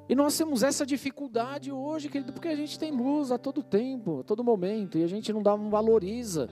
E 0.07 0.15
nós 0.15 0.35
temos 0.35 0.63
essa 0.63 0.85
dificuldade 0.85 1.71
hoje, 1.71 2.09
querido, 2.09 2.33
porque 2.33 2.47
a 2.47 2.55
gente 2.55 2.79
tem 2.79 2.91
luz 2.91 3.31
a 3.31 3.37
todo 3.37 3.61
tempo, 3.61 4.21
a 4.21 4.23
todo 4.23 4.43
momento, 4.43 4.97
e 4.97 5.03
a 5.03 5.07
gente 5.07 5.31
não 5.31 5.43
dá, 5.43 5.55
não 5.55 5.69
valoriza. 5.69 6.49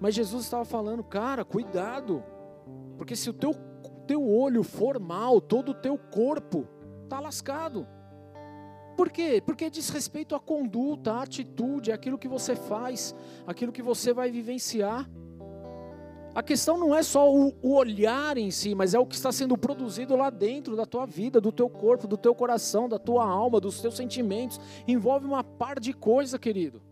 Mas 0.00 0.16
Jesus 0.16 0.44
estava 0.44 0.64
falando, 0.64 1.04
cara, 1.04 1.44
cuidado, 1.44 2.24
porque 2.96 3.14
se 3.14 3.30
o 3.30 3.32
teu, 3.32 3.54
teu 4.06 4.28
olho 4.28 4.64
for 4.64 4.98
mal, 4.98 5.40
todo 5.40 5.70
o 5.70 5.74
teu 5.74 5.96
corpo 5.96 6.66
está 7.04 7.20
lascado. 7.20 7.86
Por 8.98 9.10
quê? 9.10 9.40
Porque 9.40 9.70
diz 9.70 9.90
respeito 9.90 10.34
à 10.34 10.40
conduta, 10.40 11.12
à 11.12 11.22
atitude, 11.22 11.92
aquilo 11.92 12.18
que 12.18 12.26
você 12.26 12.56
faz, 12.56 13.14
aquilo 13.46 13.70
que 13.70 13.80
você 13.80 14.12
vai 14.12 14.28
vivenciar. 14.28 15.08
A 16.34 16.42
questão 16.42 16.76
não 16.76 16.92
é 16.92 17.00
só 17.04 17.32
o, 17.32 17.54
o, 17.62 17.74
olhar 17.74 18.36
em 18.36 18.50
si, 18.50 18.74
mas 18.74 18.94
é 18.94 18.98
o 18.98 19.06
que 19.06 19.14
está 19.14 19.30
sendo 19.30 19.56
produzido 19.56 20.16
lá 20.16 20.30
dentro 20.30 20.74
da 20.74 20.84
tua 20.84 21.06
vida, 21.06 21.40
do 21.40 21.52
teu 21.52 21.70
corpo, 21.70 22.08
do 22.08 22.16
teu 22.16 22.34
coração, 22.34 22.88
da 22.88 22.98
tua 22.98 23.24
alma, 23.24 23.60
dos 23.60 23.80
teus 23.80 23.94
sentimentos. 23.96 24.60
Envolve 24.84 25.26
uma 25.26 25.44
par 25.44 25.78
de 25.78 25.92
coisa, 25.92 26.36
querido. 26.36 26.82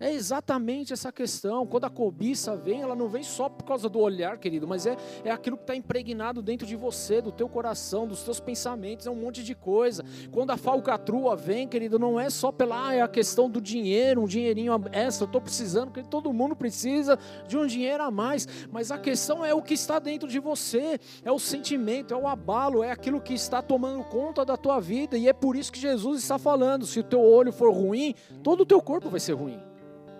É 0.00 0.12
exatamente 0.12 0.92
essa 0.92 1.10
questão. 1.10 1.66
Quando 1.66 1.84
a 1.84 1.90
cobiça 1.90 2.54
vem, 2.54 2.82
ela 2.82 2.94
não 2.94 3.08
vem 3.08 3.24
só 3.24 3.48
por 3.48 3.64
causa 3.64 3.88
do 3.88 3.98
olhar, 3.98 4.38
querido, 4.38 4.66
mas 4.66 4.86
é, 4.86 4.96
é 5.24 5.30
aquilo 5.30 5.56
que 5.56 5.64
está 5.64 5.74
impregnado 5.74 6.40
dentro 6.40 6.64
de 6.66 6.76
você, 6.76 7.20
do 7.20 7.32
teu 7.32 7.48
coração, 7.48 8.06
dos 8.06 8.22
teus 8.22 8.38
pensamentos, 8.38 9.08
é 9.08 9.10
um 9.10 9.16
monte 9.16 9.42
de 9.42 9.56
coisa. 9.56 10.04
Quando 10.30 10.52
a 10.52 10.56
falcatrua 10.56 11.34
vem, 11.34 11.66
querido, 11.66 11.98
não 11.98 12.18
é 12.18 12.30
só 12.30 12.52
pela 12.52 12.88
ah, 12.88 12.94
é 12.94 13.00
a 13.00 13.08
questão 13.08 13.50
do 13.50 13.60
dinheiro, 13.60 14.22
um 14.22 14.26
dinheirinho 14.26 14.72
extra, 14.92 15.24
eu 15.24 15.26
estou 15.26 15.40
precisando, 15.40 15.90
porque 15.90 16.08
todo 16.08 16.32
mundo 16.32 16.54
precisa 16.54 17.18
de 17.48 17.56
um 17.56 17.66
dinheiro 17.66 18.04
a 18.04 18.10
mais, 18.10 18.46
mas 18.70 18.92
a 18.92 18.98
questão 18.98 19.44
é 19.44 19.52
o 19.52 19.60
que 19.60 19.74
está 19.74 19.98
dentro 19.98 20.28
de 20.28 20.38
você, 20.38 21.00
é 21.24 21.32
o 21.32 21.40
sentimento, 21.40 22.14
é 22.14 22.16
o 22.16 22.28
abalo, 22.28 22.84
é 22.84 22.92
aquilo 22.92 23.20
que 23.20 23.34
está 23.34 23.60
tomando 23.60 24.04
conta 24.04 24.44
da 24.44 24.56
tua 24.56 24.78
vida, 24.78 25.18
e 25.18 25.26
é 25.26 25.32
por 25.32 25.56
isso 25.56 25.72
que 25.72 25.80
Jesus 25.80 26.22
está 26.22 26.38
falando: 26.38 26.86
se 26.86 27.00
o 27.00 27.04
teu 27.04 27.20
olho 27.20 27.52
for 27.52 27.72
ruim, 27.72 28.14
todo 28.44 28.60
o 28.60 28.66
teu 28.66 28.80
corpo 28.80 29.10
vai 29.10 29.18
ser 29.18 29.32
ruim 29.32 29.67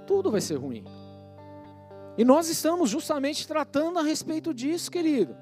tudo 0.08 0.30
vai 0.30 0.40
ser 0.40 0.56
ruim. 0.56 0.84
E 2.16 2.24
nós 2.24 2.48
estamos 2.48 2.88
justamente 2.88 3.46
tratando 3.46 3.98
a 3.98 4.02
respeito 4.02 4.54
disso, 4.54 4.90
querido. 4.90 5.36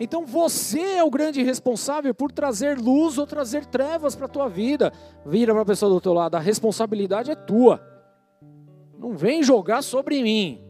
Então 0.00 0.26
você 0.26 0.96
é 0.96 1.04
o 1.04 1.10
grande 1.10 1.42
responsável 1.42 2.12
por 2.12 2.32
trazer 2.32 2.78
luz 2.78 3.16
ou 3.16 3.26
trazer 3.26 3.64
trevas 3.64 4.16
para 4.16 4.26
a 4.26 4.28
tua 4.28 4.48
vida. 4.48 4.92
Vira 5.24 5.52
para 5.52 5.62
a 5.62 5.66
pessoa 5.66 5.90
do 5.90 6.00
teu 6.00 6.12
lado, 6.12 6.34
a 6.34 6.40
responsabilidade 6.40 7.30
é 7.30 7.36
tua. 7.36 7.80
Não 8.98 9.16
vem 9.16 9.42
jogar 9.42 9.82
sobre 9.82 10.20
mim. 10.20 10.60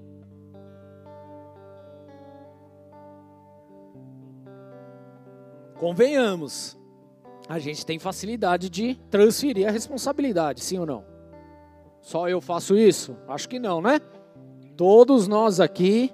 Convenhamos, 5.79 6.79
a 7.49 7.59
gente 7.59 7.85
tem 7.85 7.99
facilidade 7.99 8.69
de 8.71 8.95
transferir 9.11 9.67
a 9.67 9.71
responsabilidade, 9.73 10.63
sim 10.63 10.79
ou 10.79 10.87
não? 10.87 11.12
Só 12.03 12.29
eu 12.29 12.41
faço 12.41 12.77
isso? 12.77 13.17
Acho 13.29 13.49
que 13.49 13.61
não, 13.61 13.81
né? 13.81 14.01
Todos 14.77 15.29
nós 15.29 15.61
aqui, 15.61 16.13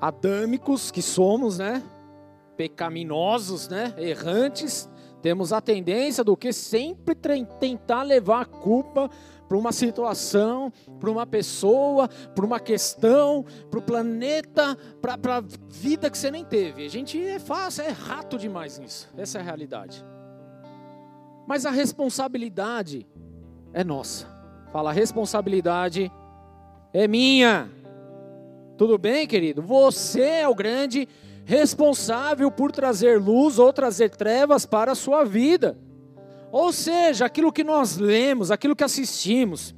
adâmicos 0.00 0.90
que 0.90 1.02
somos, 1.02 1.58
né? 1.58 1.82
Pecaminosos, 2.56 3.68
né? 3.68 3.92
Errantes, 3.98 4.88
temos 5.20 5.52
a 5.52 5.60
tendência 5.60 6.22
do 6.22 6.36
que 6.36 6.52
sempre 6.52 7.16
tentar 7.58 8.04
levar 8.04 8.42
a 8.42 8.44
culpa 8.44 9.10
para 9.48 9.58
uma 9.58 9.72
situação, 9.72 10.72
para 11.00 11.10
uma 11.10 11.26
pessoa, 11.26 12.08
para 12.08 12.44
uma 12.44 12.60
questão, 12.60 13.44
para 13.68 13.78
o 13.78 13.82
planeta, 13.82 14.76
para 15.02 15.38
a 15.38 15.40
vida 15.68 16.08
que 16.08 16.16
você 16.16 16.30
nem 16.30 16.44
teve. 16.44 16.86
A 16.86 16.88
gente 16.88 17.22
é 17.22 17.40
fácil, 17.40 17.82
é 17.82 17.88
rato 17.88 18.38
demais 18.38 18.78
nisso. 18.78 19.08
Essa 19.16 19.38
é 19.38 19.40
a 19.40 19.44
realidade. 19.44 20.04
Mas 21.46 21.66
a 21.66 21.70
responsabilidade 21.70 23.06
é 23.74 23.84
nossa. 23.84 24.26
Fala, 24.72 24.90
a 24.90 24.92
responsabilidade 24.92 26.10
é 26.92 27.06
minha. 27.06 27.68
Tudo 28.78 28.96
bem, 28.96 29.26
querido? 29.26 29.60
Você 29.60 30.22
é 30.22 30.48
o 30.48 30.54
grande 30.54 31.08
responsável 31.44 32.50
por 32.50 32.72
trazer 32.72 33.20
luz 33.20 33.58
ou 33.58 33.72
trazer 33.72 34.10
trevas 34.10 34.64
para 34.64 34.92
a 34.92 34.94
sua 34.94 35.24
vida. 35.24 35.76
Ou 36.50 36.72
seja, 36.72 37.26
aquilo 37.26 37.52
que 37.52 37.64
nós 37.64 37.98
lemos, 37.98 38.50
aquilo 38.50 38.76
que 38.76 38.84
assistimos, 38.84 39.74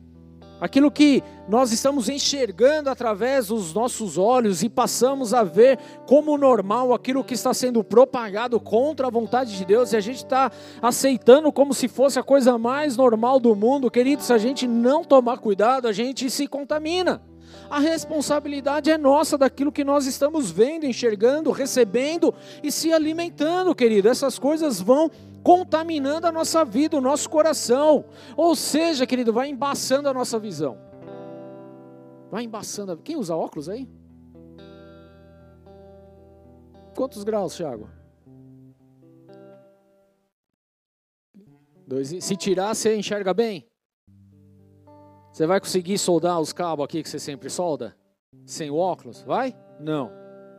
aquilo 0.61 0.91
que 0.91 1.23
nós 1.49 1.73
estamos 1.73 2.09
enxergando 2.09 2.91
através 2.91 3.49
dos 3.49 3.73
nossos 3.73 4.19
olhos 4.19 4.63
e 4.63 4.69
passamos 4.69 5.33
a 5.33 5.45
ver 5.45 5.79
como 6.07 6.37
normal 6.37 6.93
aquilo 6.93 7.23
que 7.23 7.35
está 7.35 7.55
sendo 7.55 7.85
propagado 7.85 8.59
contra 8.59 9.07
a 9.07 9.11
vontade 9.11 9.57
de 9.57 9.65
Deus 9.65 9.93
e 9.93 9.97
a 9.97 10.01
gente 10.01 10.19
está 10.19 10.51
aceitando 10.83 11.53
como 11.53 11.73
se 11.73 11.89
fosse 11.89 12.19
a 12.19 12.23
coisa 12.23 12.59
mais 12.59 12.97
normal 12.97 13.39
do 13.39 13.55
mundo, 13.55 13.91
querido. 13.91 14.23
Se 14.23 14.33
a 14.33 14.39
gente 14.39 14.67
não 14.67 15.05
tomar 15.05 15.39
cuidado, 15.39 15.87
a 15.87 15.93
gente 15.93 16.29
se 16.31 16.47
contamina. 16.47 17.23
A 17.69 17.79
responsabilidade 17.79 18.91
é 18.91 18.97
nossa 18.97 19.37
daquilo 19.37 19.73
que 19.73 19.85
nós 19.85 20.07
estamos 20.07 20.51
vendo, 20.51 20.87
enxergando, 20.87 21.51
recebendo 21.51 22.35
e 22.63 22.71
se 22.71 22.93
alimentando, 22.93 23.75
querido. 23.75 24.09
Essas 24.09 24.39
coisas 24.39 24.81
vão 24.81 25.11
contaminando 25.43 26.27
a 26.27 26.33
nossa 26.33 26.65
vida, 26.65 26.97
o 26.97 27.01
nosso 27.01 27.29
coração. 27.29 28.05
Ou 28.37 28.55
seja, 28.55 29.07
querido, 29.07 29.33
vai 29.33 29.49
embaçando 29.49 30.09
a 30.09 30.15
nossa 30.15 30.39
visão. 30.39 30.79
Vai 32.31 32.45
embaçando. 32.45 32.97
Quem 32.99 33.17
usa 33.17 33.35
óculos 33.35 33.69
aí? 33.69 33.89
Quantos 36.95 37.25
graus, 37.25 37.57
Thiago? 37.57 37.89
Dois, 41.87 42.09
se 42.09 42.37
tirar, 42.37 42.75
você 42.75 42.97
enxerga 42.97 43.33
bem? 43.33 43.69
Você 45.37 45.47
vai 45.47 45.61
conseguir 45.61 45.99
soldar 45.99 46.41
os 46.41 46.51
cabos 46.51 46.83
aqui 46.83 47.03
que 47.03 47.11
você 47.11 47.19
sempre 47.19 47.51
solda? 47.51 47.95
Sem 48.47 48.71
o 48.71 48.77
óculos? 48.77 49.21
Vai? 49.21 49.55
Não. 49.79 50.11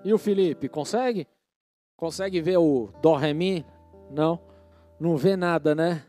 E 0.05 0.13
o 0.13 0.19
Felipe, 0.19 0.69
consegue? 0.69 1.27
Consegue 1.95 2.39
ver 2.41 2.57
o 2.57 2.89
Dó 3.01 3.15
Ré 3.15 3.33
Mi? 3.33 3.65
Não. 4.11 4.39
Não 4.99 5.17
vê 5.17 5.35
nada, 5.35 5.73
né? 5.73 6.03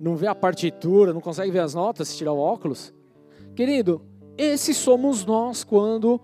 Não 0.00 0.16
vê 0.16 0.26
a 0.26 0.34
partitura, 0.34 1.12
não 1.12 1.20
consegue 1.20 1.50
ver 1.50 1.58
as 1.58 1.74
notas 1.74 2.08
se 2.08 2.16
tirar 2.16 2.32
o 2.32 2.38
óculos? 2.38 2.94
Querido, 3.54 4.00
esses 4.38 4.78
somos 4.78 5.26
nós 5.26 5.62
quando 5.62 6.18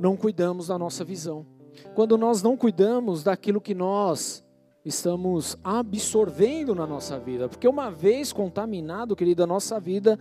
não 0.00 0.16
cuidamos 0.16 0.66
da 0.66 0.76
nossa 0.76 1.04
visão. 1.04 1.46
Quando 1.94 2.18
nós 2.18 2.42
não 2.42 2.56
cuidamos 2.56 3.22
daquilo 3.22 3.60
que 3.60 3.76
nós 3.76 4.44
estamos 4.84 5.56
absorvendo 5.62 6.74
na 6.74 6.84
nossa 6.84 7.16
vida. 7.16 7.48
Porque 7.48 7.68
uma 7.68 7.92
vez 7.92 8.32
contaminado, 8.32 9.14
querido, 9.14 9.44
a 9.44 9.46
nossa 9.46 9.78
vida 9.78 10.18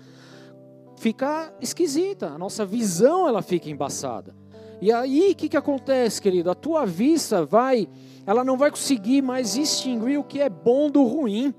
fica 0.95 1.53
esquisita, 1.61 2.27
a 2.27 2.37
nossa 2.37 2.65
visão 2.65 3.27
ela 3.27 3.41
fica 3.41 3.69
embaçada. 3.69 4.35
E 4.81 4.91
aí 4.91 5.31
o 5.31 5.35
que, 5.35 5.49
que 5.49 5.57
acontece, 5.57 6.21
querido? 6.21 6.51
A 6.51 6.55
tua 6.55 6.85
vista 6.85 7.45
vai, 7.45 7.87
ela 8.25 8.43
não 8.43 8.57
vai 8.57 8.69
conseguir 8.69 9.21
mais 9.21 9.53
distinguir 9.53 10.19
o 10.19 10.23
que 10.23 10.41
é 10.41 10.49
bom 10.49 10.89
do 10.89 11.03
ruim, 11.03 11.53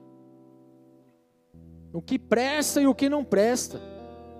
o 1.92 2.02
que 2.02 2.18
presta 2.18 2.80
e 2.80 2.86
o 2.86 2.94
que 2.94 3.08
não 3.08 3.24
presta. 3.24 3.80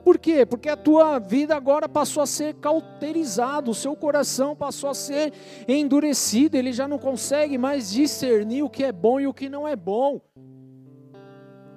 Por 0.04 0.18
quê? 0.18 0.46
Porque 0.46 0.68
a 0.68 0.76
tua 0.76 1.18
vida 1.18 1.56
agora 1.56 1.88
passou 1.88 2.22
a 2.22 2.26
ser 2.26 2.54
cauterizada, 2.54 3.68
o 3.68 3.74
seu 3.74 3.96
coração 3.96 4.54
passou 4.54 4.90
a 4.90 4.94
ser 4.94 5.32
endurecido, 5.66 6.56
ele 6.56 6.72
já 6.72 6.86
não 6.86 6.98
consegue 6.98 7.58
mais 7.58 7.90
discernir 7.90 8.62
o 8.62 8.70
que 8.70 8.84
é 8.84 8.92
bom 8.92 9.18
e 9.18 9.26
o 9.26 9.34
que 9.34 9.48
não 9.48 9.66
é 9.66 9.74
bom. 9.74 10.20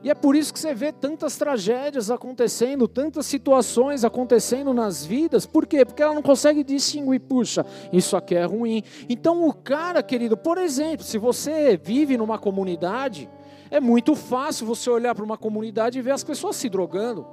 E 0.01 0.09
é 0.09 0.15
por 0.15 0.35
isso 0.35 0.53
que 0.53 0.59
você 0.59 0.73
vê 0.73 0.93
tantas 0.93 1.37
tragédias 1.37 2.09
acontecendo, 2.09 2.87
tantas 2.87 3.25
situações 3.25 4.05
acontecendo 4.05 4.73
nas 4.73 5.05
vidas. 5.05 5.45
Por 5.45 5.65
quê? 5.65 5.83
Porque 5.83 6.01
ela 6.01 6.13
não 6.13 6.21
consegue 6.21 6.63
distinguir, 6.63 7.19
puxa, 7.19 7.65
isso 7.91 8.15
aqui 8.15 8.35
é 8.35 8.45
ruim. 8.45 8.81
Então, 9.09 9.45
o 9.45 9.53
cara, 9.53 10.01
querido, 10.01 10.37
por 10.37 10.57
exemplo, 10.57 11.03
se 11.03 11.17
você 11.17 11.75
vive 11.75 12.15
numa 12.15 12.39
comunidade, 12.39 13.29
é 13.69 13.81
muito 13.81 14.15
fácil 14.15 14.65
você 14.65 14.89
olhar 14.89 15.13
para 15.13 15.25
uma 15.25 15.37
comunidade 15.37 15.99
e 15.99 16.01
ver 16.01 16.11
as 16.11 16.23
pessoas 16.23 16.55
se 16.55 16.69
drogando. 16.69 17.27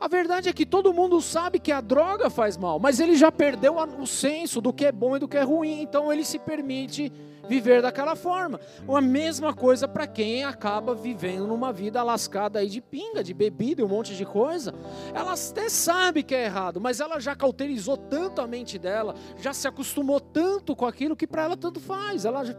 A 0.00 0.06
verdade 0.06 0.48
é 0.48 0.52
que 0.52 0.64
todo 0.64 0.94
mundo 0.94 1.20
sabe 1.20 1.58
que 1.58 1.72
a 1.72 1.80
droga 1.80 2.30
faz 2.30 2.56
mal, 2.56 2.78
mas 2.78 3.00
ele 3.00 3.16
já 3.16 3.32
perdeu 3.32 3.74
o 3.98 4.06
senso 4.06 4.60
do 4.60 4.72
que 4.72 4.84
é 4.84 4.92
bom 4.92 5.16
e 5.16 5.18
do 5.18 5.26
que 5.26 5.36
é 5.36 5.42
ruim, 5.42 5.82
então 5.82 6.12
ele 6.12 6.24
se 6.24 6.38
permite 6.38 7.12
viver 7.48 7.82
daquela 7.82 8.14
forma. 8.14 8.60
A 8.88 9.00
mesma 9.00 9.54
coisa 9.54 9.88
para 9.88 10.06
quem 10.06 10.44
acaba 10.44 10.94
vivendo 10.94 11.46
numa 11.46 11.72
vida 11.72 12.02
lascada 12.02 12.58
aí 12.58 12.68
de 12.68 12.80
pinga, 12.80 13.24
de 13.24 13.32
bebida 13.32 13.80
e 13.80 13.84
um 13.84 13.88
monte 13.88 14.14
de 14.14 14.24
coisa. 14.24 14.74
Ela 15.14 15.32
até 15.32 15.68
sabe 15.68 16.22
que 16.22 16.34
é 16.34 16.44
errado, 16.44 16.80
mas 16.80 17.00
ela 17.00 17.18
já 17.18 17.34
cauterizou 17.34 17.96
tanto 17.96 18.40
a 18.40 18.46
mente 18.46 18.78
dela, 18.78 19.14
já 19.38 19.52
se 19.52 19.66
acostumou 19.66 20.20
tanto 20.20 20.76
com 20.76 20.86
aquilo 20.86 21.16
que 21.16 21.26
para 21.26 21.44
ela 21.44 21.56
tanto 21.56 21.80
faz. 21.80 22.24
Ela 22.24 22.44
já, 22.44 22.54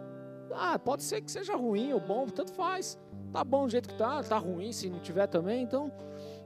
ah, 0.54 0.80
pode 0.80 1.04
ser 1.04 1.22
que 1.22 1.32
seja 1.32 1.56
ruim 1.56 1.94
ou 1.94 2.00
bom, 2.00 2.26
tanto 2.26 2.52
faz. 2.54 2.98
Tá 3.32 3.44
bom 3.44 3.66
do 3.66 3.72
jeito 3.72 3.90
que 3.90 3.96
tá, 3.96 4.24
tá 4.24 4.38
ruim 4.38 4.72
se 4.72 4.90
não 4.90 5.00
tiver 5.00 5.28
também, 5.28 5.62
então. 5.62 5.92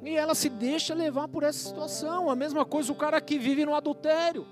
E 0.04 0.18
ela 0.18 0.36
se 0.36 0.50
deixa 0.50 0.94
levar 0.94 1.30
por 1.30 1.44
essa 1.44 1.70
situação. 1.70 2.30
A 2.30 2.36
mesma 2.36 2.66
coisa 2.66 2.92
o 2.92 2.96
cara 2.96 3.22
que 3.22 3.38
vive 3.38 3.66
no 3.66 3.74
adultério. 3.74 4.46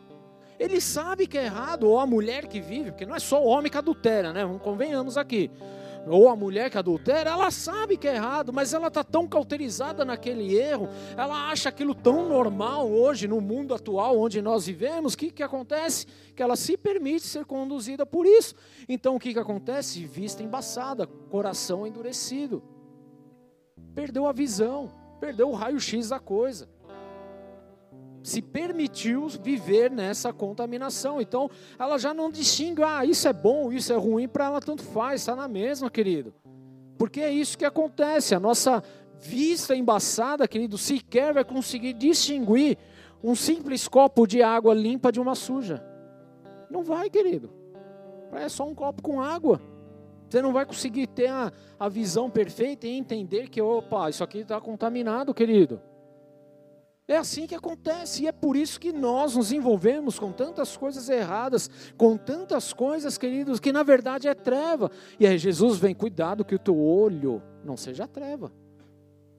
Ele 0.62 0.80
sabe 0.80 1.25
que 1.25 1.39
é 1.39 1.46
errado, 1.46 1.89
ou 1.89 1.98
a 1.98 2.06
mulher 2.06 2.46
que 2.46 2.62
vive, 2.62 2.91
porque 2.91 3.03
não 3.03 3.15
é 3.15 3.20
só 3.20 3.44
o 3.44 3.48
homem 3.48 3.72
que 3.72 3.80
adultera, 3.80 4.32
né? 4.32 4.41
Convenhamos 4.62 5.18
aqui. 5.18 5.50
Ou 6.06 6.30
a 6.30 6.36
mulher 6.36 6.70
que 6.70 6.77
adultera, 6.77 7.32
ela 7.32 7.50
sabe 7.50 7.98
que 7.98 8.08
é 8.08 8.13
errado, 8.13 8.53
mas 8.53 8.72
ela 8.72 8.88
está 8.88 9.03
tão 9.03 9.27
cauterizada 9.27 10.06
naquele 10.06 10.56
erro, 10.56 10.88
ela 11.18 11.50
acha 11.50 11.70
aquilo 11.70 11.96
tão 11.96 12.30
normal 12.30 12.88
hoje, 12.88 13.27
no 13.27 13.41
mundo 13.41 13.74
atual 13.74 14.20
onde 14.20 14.39
nós 14.39 14.68
vivemos, 14.68 15.15
que, 15.15 15.32
que 15.32 15.41
acontece? 15.41 16.06
Que 16.36 16.44
ela 16.44 16.56
se 16.56 16.77
permite 16.77 17.25
ser 17.25 17.44
conduzida 17.44 18.06
por 18.06 18.27
isso. 18.27 18.53
Então 18.88 19.15
o 19.15 19.20
que, 19.20 19.34
que 19.34 19.39
acontece? 19.39 20.06
Vista 20.06 20.44
embaçada, 20.44 21.08
coração 21.08 21.88
endurecido. 21.88 22.62
Perdeu 23.96 24.27
a 24.27 24.32
visão, 24.32 24.91
perdeu 25.20 25.50
o 25.50 25.56
raio-x 25.56 26.10
da 26.10 26.20
coisa 26.20 26.70
se 28.24 28.42
permitiu 28.42 29.28
viver 29.28 29.90
nessa 29.90 30.32
contaminação. 30.32 31.22
Então, 31.22 31.50
ela 31.78 31.98
já 31.98 32.13
não 32.13 32.30
distingue, 32.30 32.84
ah, 32.84 33.06
isso 33.06 33.28
é 33.28 33.34
bom, 33.34 33.72
isso 33.72 33.92
é 33.92 33.96
ruim, 33.96 34.28
para 34.28 34.46
ela 34.46 34.62
tanto 34.62 34.84
faz, 34.84 35.22
está 35.22 35.36
na 35.36 35.48
mesma, 35.48 35.90
querido. 35.90 36.34
Porque 36.98 37.22
é 37.22 37.32
isso 37.32 37.58
que 37.58 37.66
acontece, 37.66 38.36
a 38.36 38.40
nossa 38.40 38.84
vista 39.20 39.75
embaçada, 39.75 40.48
querido, 40.48 40.78
sequer 40.78 41.34
vai 41.34 41.44
conseguir 41.44 41.94
distinguir 41.94 42.78
um 43.24 43.36
simples 43.36 43.88
copo 43.88 44.25
de 44.25 44.42
água 44.42 44.74
limpa 44.74 45.12
de 45.12 45.20
uma 45.20 45.36
suja. 45.36 45.84
Não 46.70 46.84
vai, 46.84 47.10
querido. 47.10 47.51
É 48.34 48.48
só 48.50 48.68
um 48.68 48.74
copo 48.74 49.01
com 49.01 49.22
água. 49.22 49.62
Você 50.30 50.42
não 50.42 50.54
vai 50.54 50.66
conseguir 50.66 51.08
ter 51.08 51.28
a, 51.28 51.51
a 51.80 51.90
visão 51.90 52.30
perfeita 52.30 52.88
e 52.88 52.98
entender 52.98 53.50
que, 53.50 53.62
opa, 53.62 54.10
isso 54.10 54.24
aqui 54.24 54.40
está 54.40 54.60
contaminado, 54.62 55.34
querido. 55.34 55.82
É 57.12 57.18
assim 57.18 57.46
que 57.46 57.53
acontece, 57.53 58.24
e 58.24 58.27
é 58.27 58.32
por 58.32 58.56
isso 58.56 58.80
que 58.80 58.94
nós 58.94 59.36
nos 59.36 59.51
envolvemos 59.51 60.18
com 60.18 60.31
tantas 60.31 60.77
coisas 60.77 61.09
erradas, 61.09 61.70
com 61.98 62.16
tantas 62.16 62.72
coisas, 62.72 63.18
queridos, 63.18 63.59
que 63.59 63.74
na 63.74 63.83
verdade 63.83 64.29
é 64.29 64.33
treva. 64.33 64.90
E 65.20 65.27
aí 65.27 65.38
Jesus 65.38 65.77
vem, 65.77 65.94
cuidado 65.94 66.46
que 66.46 66.55
o 66.55 66.59
teu 66.59 66.79
olho 66.79 67.44
não 67.66 67.75
seja 67.75 68.07
treva. 68.07 68.50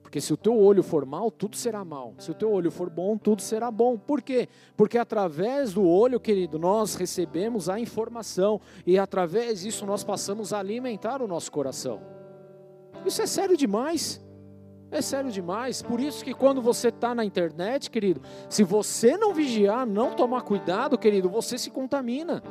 Porque 0.03 0.21
se 0.21 0.31
o 0.31 0.37
teu 0.37 0.55
olho 0.55 0.83
for 0.83 1.03
mal, 1.03 1.31
tudo 1.31 1.57
será 1.57 1.83
mal. 1.83 2.13
Se 2.19 2.29
o 2.29 2.35
teu 2.35 2.51
olho 2.51 2.69
for 2.69 2.91
bom, 2.91 3.17
tudo 3.17 3.41
será 3.41 3.71
bom. 3.71 3.97
Por 3.97 4.21
quê? 4.21 4.47
Porque 4.77 4.99
através 4.99 5.73
do 5.73 5.83
olho, 5.83 6.19
querido, 6.19 6.59
nós 6.59 6.93
recebemos 6.93 7.69
a 7.69 7.79
informação 7.79 8.61
e 8.85 8.99
através 8.99 9.61
disso 9.61 9.83
nós 9.83 10.03
passamos 10.03 10.53
a 10.53 10.59
alimentar 10.59 11.23
o 11.23 11.27
nosso 11.27 11.51
coração. 11.51 11.99
Isso 13.03 13.19
é 13.19 13.25
sério 13.25 13.57
demais. 13.57 14.22
É 14.93 15.01
sério 15.01 15.31
demais. 15.31 15.81
Por 15.81 15.99
isso 15.99 16.23
que 16.23 16.35
quando 16.35 16.61
você 16.61 16.89
está 16.89 17.15
na 17.15 17.25
internet, 17.25 17.89
querido, 17.89 18.21
se 18.47 18.63
você 18.63 19.17
não 19.17 19.33
vigiar, 19.33 19.87
não 19.87 20.11
tomar 20.11 20.41
cuidado, 20.41 20.99
querido, 20.99 21.27
você 21.27 21.57
se 21.57 21.71
contamina. 21.71 22.43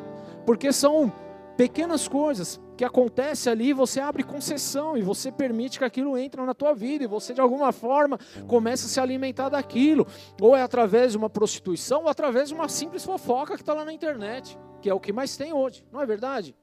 Porque 0.45 0.73
são 0.73 1.13
pequenas 1.57 2.09
coisas 2.09 2.61
que 2.77 2.85
acontecem 2.85 3.53
ali, 3.53 3.73
você 3.73 4.01
abre 4.01 4.25
concessão 4.25 4.97
e 4.97 5.03
você 5.03 5.31
permite 5.31 5.79
que 5.79 5.85
aquilo 5.85 6.19
entre 6.19 6.45
na 6.45 6.53
tua 6.53 6.75
vida 6.75 7.05
e 7.05 7.07
você 7.07 7.33
de 7.33 7.41
alguma 7.41 7.71
forma 7.71 8.19
começa 8.49 8.87
a 8.87 8.89
se 8.89 8.99
alimentar 8.99 9.49
daquilo, 9.49 10.05
ou 10.41 10.57
é 10.57 10.63
através 10.63 11.13
de 11.13 11.19
uma 11.19 11.31
prostituição 11.31 12.03
ou 12.03 12.09
através 12.09 12.49
de 12.49 12.55
uma 12.55 12.69
simples 12.69 13.05
fofoca 13.05 13.55
que 13.55 13.63
está 13.63 13.73
lá 13.73 13.85
na 13.85 13.93
internet, 13.93 14.59
que 14.81 14.91
é 14.91 14.95
o 14.95 14.99
que 14.99 15.13
mais 15.13 15.37
tem 15.37 15.53
hoje, 15.53 15.87
não 15.93 16.01
é 16.01 16.07
verdade? 16.07 16.57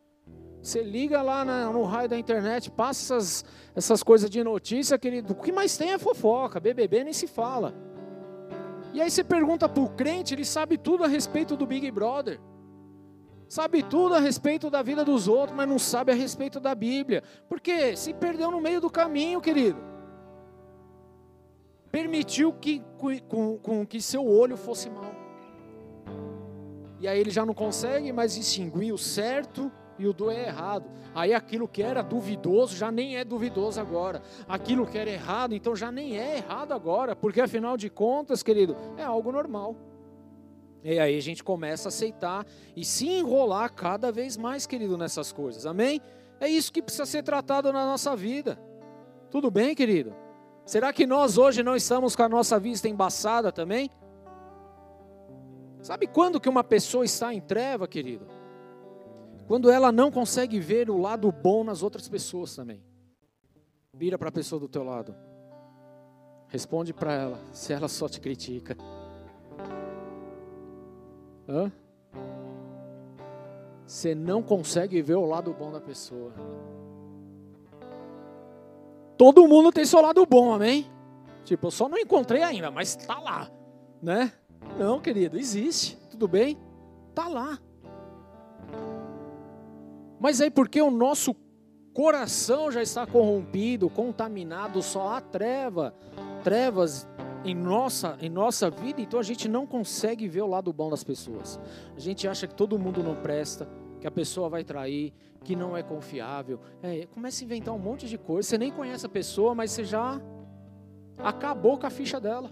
Você 0.62 0.84
liga 0.84 1.22
lá 1.22 1.46
na, 1.46 1.72
no 1.72 1.84
raio 1.84 2.10
da 2.10 2.18
internet, 2.18 2.70
passa 2.70 3.16
essas, 3.16 3.46
essas 3.76 4.04
coisas 4.04 4.30
de 4.30 4.44
notícia, 4.44 4.98
querido. 4.98 5.34
O 5.34 5.36
que 5.36 5.52
mais 5.52 5.78
tem 5.78 5.94
é 5.94 5.98
fofoca, 5.98 6.60
BBB 6.60 7.06
nem 7.06 7.14
se 7.14 7.28
fala. 7.28 7.74
E 8.94 9.02
aí 9.02 9.10
você 9.10 9.24
pergunta 9.24 9.70
para 9.70 9.82
o 9.82 9.90
crente, 9.90 10.34
ele 10.34 10.44
sabe 10.44 10.78
tudo 10.78 11.04
a 11.04 11.08
respeito 11.08 11.56
do 11.56 11.66
Big 11.66 11.90
Brother. 11.92 12.40
Sabe 13.48 13.82
tudo 13.82 14.16
a 14.16 14.20
respeito 14.20 14.70
da 14.70 14.82
vida 14.82 15.04
dos 15.06 15.28
outros, 15.28 15.56
mas 15.56 15.68
não 15.68 15.80
sabe 15.80 16.12
a 16.12 16.16
respeito 16.16 16.60
da 16.60 16.76
Bíblia. 16.76 17.24
Porque 17.48 17.96
se 17.96 18.14
perdeu 18.14 18.52
no 18.52 18.60
meio 18.60 18.82
do 18.82 18.90
caminho, 18.90 19.42
querido. 19.42 19.80
Permitiu 21.92 22.54
que, 22.54 22.84
com, 23.28 23.58
com 23.58 23.88
que 23.88 24.02
seu 24.02 24.28
olho 24.28 24.56
fosse 24.56 24.90
mal. 24.90 25.16
E 27.00 27.08
aí 27.08 27.20
ele 27.20 27.32
já 27.32 27.46
não 27.46 27.54
consegue 27.54 28.12
mais 28.12 28.36
distinguir 28.36 28.94
o 28.94 28.98
certo 28.98 29.72
e 30.00 30.08
o 30.08 30.14
do 30.14 30.32
é 30.32 30.48
errado. 30.48 30.90
Aí 31.14 31.34
aquilo 31.34 31.68
que 31.68 31.84
era 31.84 32.02
duvidoso 32.02 32.76
já 32.76 32.90
nem 32.92 33.18
é 33.18 33.26
duvidoso 33.26 33.80
agora. 33.80 34.22
Aquilo 34.48 34.88
que 34.88 34.98
era 34.98 35.10
errado, 35.10 35.54
então 35.54 35.76
já 35.76 35.92
nem 35.92 36.18
é 36.18 36.38
errado 36.38 36.72
agora, 36.72 37.16
porque 37.16 37.42
afinal 37.42 37.76
de 37.76 37.90
contas, 37.90 38.42
querido, 38.42 38.76
é 38.98 39.04
algo 39.04 39.32
normal. 39.32 39.76
E 40.82 40.98
aí 40.98 41.18
a 41.18 41.22
gente 41.22 41.44
começa 41.44 41.90
a 41.90 41.90
aceitar 41.90 42.46
e 42.76 42.86
se 42.86 43.08
enrolar 43.08 43.74
cada 43.74 44.12
vez 44.12 44.38
mais, 44.38 44.66
querido, 44.66 44.98
nessas 44.98 45.34
coisas. 45.34 45.66
Amém? 45.66 46.02
É 46.40 46.48
isso 46.48 46.72
que 46.72 46.82
precisa 46.82 47.06
ser 47.06 47.22
tratado 47.22 47.74
na 47.74 47.86
nossa 47.86 48.16
vida. 48.16 48.58
Tudo 49.30 49.52
bem, 49.52 49.76
querido? 49.76 50.16
Será 50.66 50.94
que 50.94 51.06
nós 51.06 51.38
hoje 51.38 51.62
não 51.62 51.76
estamos 51.76 52.16
com 52.16 52.24
a 52.24 52.30
nossa 52.30 52.58
vista 52.58 52.88
embaçada 52.88 53.52
também? 53.52 53.90
Sabe 55.82 56.08
quando 56.08 56.40
que 56.40 56.48
uma 56.48 56.64
pessoa 56.64 57.04
está 57.04 57.34
em 57.34 57.42
treva, 57.42 57.88
querido? 57.88 58.39
Quando 59.50 59.72
ela 59.72 59.92
não 59.92 60.12
consegue 60.12 60.60
ver 60.60 60.92
o 60.92 60.98
lado 61.00 61.32
bom 61.32 61.64
nas 61.64 61.82
outras 61.82 62.08
pessoas 62.08 62.56
também. 62.56 62.84
Vira 63.92 64.16
para 64.16 64.30
a 64.30 64.32
pessoa 64.32 64.60
do 64.60 64.68
teu 64.70 64.84
lado. 64.84 65.16
Responde 66.50 66.94
para 66.94 67.14
ela, 67.14 67.40
se 67.52 67.74
ela 67.74 67.88
só 67.88 68.08
te 68.08 68.22
critica. 68.22 68.78
Hã? 71.48 71.72
Você 73.88 74.14
não 74.14 74.44
consegue 74.44 75.02
ver 75.02 75.16
o 75.16 75.26
lado 75.26 75.52
bom 75.52 75.72
da 75.72 75.82
pessoa. 75.82 76.32
Todo 79.18 79.48
mundo 79.48 79.72
tem 79.72 79.84
seu 79.84 80.00
lado 80.00 80.24
bom, 80.28 80.54
amém? 80.54 80.86
Tipo, 81.44 81.66
eu 81.68 81.72
só 81.72 81.90
não 81.90 81.98
encontrei 81.98 82.44
ainda, 82.44 82.70
mas 82.70 82.96
está 82.96 83.20
lá, 83.20 83.50
né? 84.00 84.32
Não, 84.78 85.02
querido, 85.02 85.40
existe, 85.40 85.98
tudo 86.12 86.28
bem? 86.28 86.56
Está 87.10 87.28
lá. 87.28 87.58
Mas 90.20 90.42
aí 90.42 90.52
porque 90.52 90.82
o 90.82 90.92
nosso 90.92 91.36
coração 91.94 92.72
já 92.72 92.82
está 92.82 93.06
corrompido, 93.06 93.90
contaminado, 93.90 94.82
só 94.82 95.16
há 95.16 95.22
treva, 95.22 95.94
trevas 96.44 97.08
em 97.44 97.56
nossa, 97.56 98.18
em 98.22 98.30
nossa 98.30 98.70
vida, 98.70 99.02
então 99.02 99.20
a 99.20 99.24
gente 99.24 99.48
não 99.48 99.66
consegue 99.66 100.28
ver 100.28 100.42
o 100.42 100.48
lado 100.48 100.72
bom 100.74 100.90
das 100.90 101.04
pessoas. 101.04 101.60
A 101.96 102.00
gente 102.00 102.28
acha 102.28 102.48
que 102.48 102.54
todo 102.54 102.78
mundo 102.78 103.02
não 103.02 103.16
presta, 103.16 103.68
que 104.00 104.08
a 104.08 104.12
pessoa 104.12 104.50
vai 104.50 104.64
trair, 104.64 105.14
que 105.44 105.56
não 105.56 105.76
é 105.76 105.82
confiável. 105.82 106.60
É, 106.82 107.06
começa 107.08 107.44
a 107.44 107.46
inventar 107.46 107.74
um 107.74 107.80
monte 107.80 108.08
de 108.08 108.18
coisa. 108.18 108.48
Você 108.48 108.58
nem 108.58 108.72
conhece 108.72 109.06
a 109.06 109.10
pessoa, 109.10 109.56
mas 109.56 109.72
você 109.72 109.84
já 109.84 110.22
acabou 111.18 111.78
com 111.78 111.88
a 111.88 111.90
ficha 111.90 112.20
dela. 112.20 112.52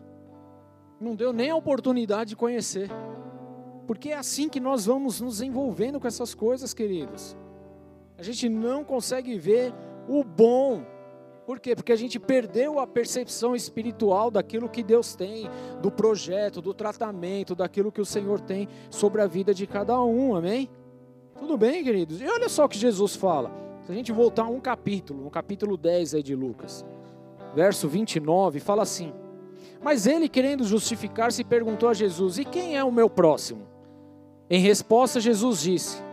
Não 1.00 1.16
deu 1.16 1.32
nem 1.32 1.52
a 1.52 1.56
oportunidade 1.56 2.30
de 2.30 2.36
conhecer. 2.36 2.90
Porque 3.86 4.10
é 4.10 4.18
assim 4.18 4.50
que 4.50 4.60
nós 4.60 4.86
vamos 4.86 5.22
nos 5.22 5.42
envolvendo 5.42 6.00
com 6.00 6.08
essas 6.08 6.34
coisas, 6.34 6.74
queridos. 6.74 7.38
A 8.18 8.24
gente 8.24 8.50
não 8.50 8.84
consegue 8.84 9.38
ver 9.38 9.74
o 10.08 10.24
bom 10.24 10.84
Por 11.46 11.62
quê? 11.62 11.74
Porque 11.74 11.94
a 11.94 11.96
gente 11.96 12.20
perdeu 12.20 12.78
a 12.78 12.86
percepção 12.86 13.56
espiritual 13.56 14.30
daquilo 14.30 14.68
que 14.68 14.84
Deus 14.84 15.16
tem, 15.16 15.50
do 15.82 15.90
projeto, 15.90 16.62
do 16.62 16.74
tratamento, 16.74 17.56
daquilo 17.56 17.90
que 17.90 18.02
o 18.02 18.06
Senhor 18.06 18.42
tem 18.42 18.68
sobre 18.90 19.22
a 19.22 19.28
vida 19.28 19.54
de 19.54 19.66
cada 19.66 19.98
um, 20.04 20.36
amém? 20.36 20.70
Tudo 21.40 21.58
bem, 21.58 21.86
queridos? 21.86 22.20
E 22.20 22.28
olha 22.28 22.50
só 22.50 22.66
o 22.66 22.70
que 22.70 22.78
Jesus 22.78 23.16
fala. 23.16 23.50
Se 23.86 23.92
a 23.94 23.96
gente 23.96 24.12
voltar 24.12 24.44
um 24.44 24.60
capítulo, 24.60 25.24
no 25.24 25.30
capítulo 25.30 25.78
10 25.78 26.16
aí 26.16 26.24
de 26.24 26.36
Lucas, 26.36 26.86
verso 27.56 27.88
29, 27.88 28.60
fala 28.60 28.84
assim: 28.84 29.14
Mas 29.82 30.06
ele, 30.06 30.28
querendo 30.28 30.66
justificar-se, 30.66 31.46
perguntou 31.46 31.88
a 31.88 31.94
Jesus: 31.94 32.38
E 32.38 32.44
quem 32.44 32.76
é 32.76 32.84
o 32.84 32.92
meu 32.92 33.10
próximo? 33.10 33.66
Em 34.50 34.60
resposta, 34.60 35.22
Jesus 35.22 35.62
disse: 35.62 36.07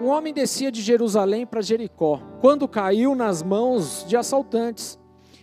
um 0.00 0.08
homem 0.08 0.34
descia 0.34 0.72
de 0.72 0.82
Jerusalém 0.82 1.46
para 1.46 1.62
Jericó, 1.62 2.20
quando 2.40 2.66
caiu 2.66 3.14
nas 3.14 3.42
mãos 3.42 4.04
de 4.06 4.16
assaltantes. 4.16 4.98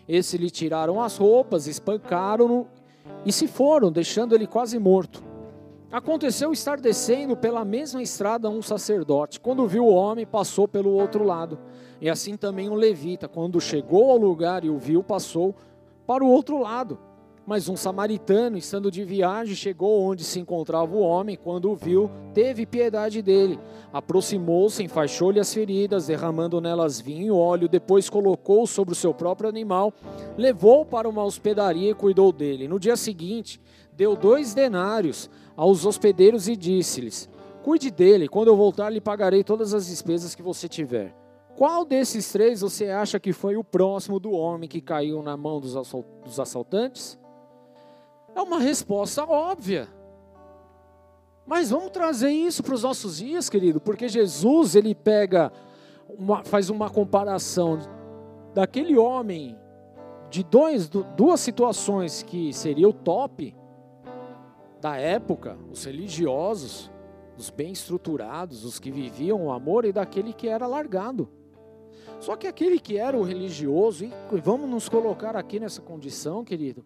Esses 0.08 0.40
lhe 0.40 0.50
tiraram 0.50 1.02
as 1.02 1.18
roupas, 1.18 1.68
espancaram-no 1.68 2.68
e 3.26 3.32
se 3.32 3.48
foram, 3.48 3.92
deixando 3.92 4.36
ele 4.36 4.46
quase 4.46 4.78
morto. 4.78 5.24
Aconteceu 5.92 6.52
estar 6.52 6.80
descendo 6.80 7.36
pela 7.36 7.66
mesma 7.66 8.02
estrada 8.02 8.50
um 8.50 8.62
sacerdote. 8.62 9.40
Quando 9.40 9.68
viu 9.68 9.86
o 9.86 9.94
homem, 9.94 10.26
passou 10.26 10.68
pelo 10.68 10.92
outro 10.92 11.24
lado. 11.24 11.60
E 12.00 12.10
assim 12.10 12.38
também 12.38 12.70
um 12.70 12.76
levita, 12.76 13.28
quando 13.28 13.60
chegou 13.60 14.12
ao 14.12 14.18
lugar 14.18 14.64
e 14.64 14.70
o 14.70 14.78
viu, 14.78 15.04
passou 15.04 15.56
para 16.08 16.24
o 16.24 16.30
outro 16.30 16.58
lado. 16.60 16.98
Mas 17.52 17.68
um 17.68 17.76
samaritano, 17.76 18.58
estando 18.58 18.90
de 18.90 19.04
viagem, 19.04 19.54
chegou 19.56 20.04
onde 20.04 20.24
se 20.24 20.40
encontrava 20.40 20.96
o 20.96 21.02
homem. 21.02 21.36
Quando 21.36 21.70
o 21.70 21.76
viu, 21.76 22.10
teve 22.34 22.66
piedade 22.66 23.22
dele. 23.22 23.60
Aproximou-se, 23.92 24.82
enfaixou-lhe 24.82 25.38
as 25.38 25.54
feridas, 25.54 26.08
derramando 26.08 26.62
nelas 26.62 27.02
vinho 27.02 27.26
e 27.26 27.30
óleo. 27.30 27.68
Depois 27.68 28.10
colocou 28.10 28.66
sobre 28.66 28.94
o 28.94 28.96
seu 28.96 29.14
próprio 29.14 29.50
animal, 29.50 29.92
levou 30.38 30.86
para 30.86 31.10
uma 31.10 31.26
hospedaria 31.26 31.92
e 31.92 31.94
cuidou 31.94 32.32
dele. 32.32 32.70
No 32.70 32.80
dia 32.80 32.96
seguinte, 32.96 33.60
deu 33.92 34.16
dois 34.16 34.54
denários 34.54 35.30
aos 35.54 35.86
hospedeiros 35.86 36.48
e 36.48 36.56
disse-lhes: 36.56 37.30
Cuide 37.64 37.92
dele, 37.92 38.30
quando 38.30 38.48
eu 38.48 38.56
voltar, 38.56 38.90
lhe 38.90 39.02
pagarei 39.02 39.44
todas 39.44 39.74
as 39.74 39.88
despesas 39.88 40.34
que 40.34 40.42
você 40.42 40.70
tiver. 40.70 41.14
Qual 41.58 41.84
desses 41.84 42.32
três 42.32 42.62
você 42.62 42.88
acha 42.88 43.20
que 43.20 43.34
foi 43.34 43.58
o 43.58 43.64
próximo 43.64 44.22
do 44.22 44.32
homem 44.32 44.70
que 44.70 44.80
caiu 44.80 45.22
na 45.22 45.36
mão 45.36 45.60
dos 45.60 46.40
assaltantes? 46.40 47.20
É 48.36 48.41
uma 48.41 48.60
resposta 48.60 49.24
óbvia. 49.26 49.88
Mas 51.46 51.72
vamos 51.72 51.91
trazer 51.91 52.30
isso 52.30 52.63
para 52.63 52.76
os 52.76 52.84
nossos 52.84 53.17
dias, 53.17 53.50
querido, 53.50 53.82
porque 53.82 54.08
Jesus 54.08 54.76
ele 54.76 54.96
pega, 54.96 55.52
uma, 56.17 56.44
faz 56.44 56.70
uma 56.70 56.89
comparação 56.89 57.80
daquele 58.54 58.98
homem 58.98 59.58
de 60.30 60.44
dois, 60.44 60.88
duas 60.89 61.39
situações 61.41 62.24
que 62.24 62.54
seria 62.54 62.88
o 62.88 62.94
top 62.94 63.54
da 64.80 64.96
época, 64.96 65.58
os 65.70 65.84
religiosos, 65.84 66.89
os 67.38 67.50
bem 67.50 67.72
estruturados, 67.72 68.63
os 68.63 68.80
que 68.80 68.91
viviam 68.91 69.46
o 69.46 69.52
amor 69.52 69.84
e 69.84 69.91
daquele 69.91 70.34
que 70.34 70.48
era 70.48 70.65
largado. 70.65 71.30
Só 72.20 72.36
que 72.36 72.48
aquele 72.48 72.80
que 72.80 72.98
era 72.98 73.17
o 73.17 73.24
religioso, 73.24 74.06
e 74.06 74.13
vamos 74.44 74.70
nos 74.70 74.88
colocar 74.88 75.36
aqui 75.36 75.60
nessa 75.60 75.82
condição, 75.82 76.44
querido, 76.44 76.86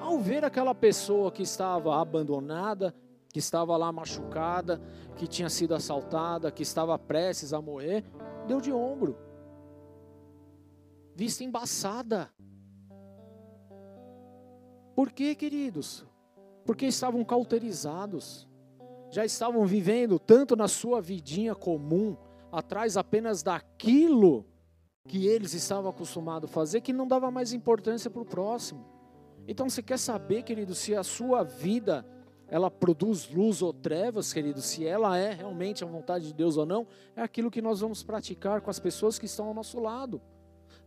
ao 0.00 0.18
ver 0.18 0.44
aquela 0.44 0.74
pessoa 0.74 1.30
que 1.30 1.42
estava 1.42 2.00
abandonada, 2.00 2.94
que 3.32 3.38
estava 3.38 3.76
lá 3.76 3.92
machucada, 3.92 4.80
que 5.16 5.26
tinha 5.26 5.50
sido 5.50 5.74
assaltada, 5.74 6.50
que 6.50 6.62
estava 6.62 6.98
prestes 6.98 7.52
a 7.52 7.60
morrer, 7.60 8.04
deu 8.46 8.60
de 8.60 8.72
ombro. 8.72 9.18
Vista 11.14 11.44
embaçada. 11.44 12.30
Por 14.94 15.12
quê, 15.12 15.34
queridos? 15.34 16.06
Porque 16.64 16.86
estavam 16.86 17.22
cauterizados. 17.24 18.48
Já 19.10 19.24
estavam 19.24 19.66
vivendo 19.66 20.18
tanto 20.18 20.56
na 20.56 20.66
sua 20.66 21.00
vidinha 21.00 21.54
comum, 21.54 22.16
atrás 22.50 22.96
apenas 22.96 23.42
daquilo 23.42 24.46
que 25.06 25.26
eles 25.26 25.54
estavam 25.54 25.90
acostumados 25.90 26.50
a 26.50 26.52
fazer, 26.52 26.80
que 26.80 26.92
não 26.92 27.06
dava 27.06 27.30
mais 27.30 27.52
importância 27.52 28.10
para 28.10 28.22
o 28.22 28.26
próximo. 28.26 28.95
Então 29.46 29.68
você 29.68 29.82
quer 29.82 29.98
saber, 29.98 30.42
querido, 30.42 30.74
se 30.74 30.94
a 30.94 31.02
sua 31.02 31.42
vida 31.42 32.04
ela 32.48 32.70
produz 32.70 33.28
luz 33.28 33.62
ou 33.62 33.72
trevas, 33.72 34.32
querido, 34.32 34.60
se 34.60 34.86
ela 34.86 35.16
é 35.18 35.32
realmente 35.32 35.82
a 35.82 35.86
vontade 35.86 36.28
de 36.28 36.34
Deus 36.34 36.56
ou 36.56 36.64
não, 36.64 36.86
é 37.14 37.22
aquilo 37.22 37.50
que 37.50 37.60
nós 37.60 37.80
vamos 37.80 38.02
praticar 38.02 38.60
com 38.60 38.70
as 38.70 38.78
pessoas 38.78 39.18
que 39.18 39.26
estão 39.26 39.48
ao 39.48 39.54
nosso 39.54 39.80
lado 39.80 40.20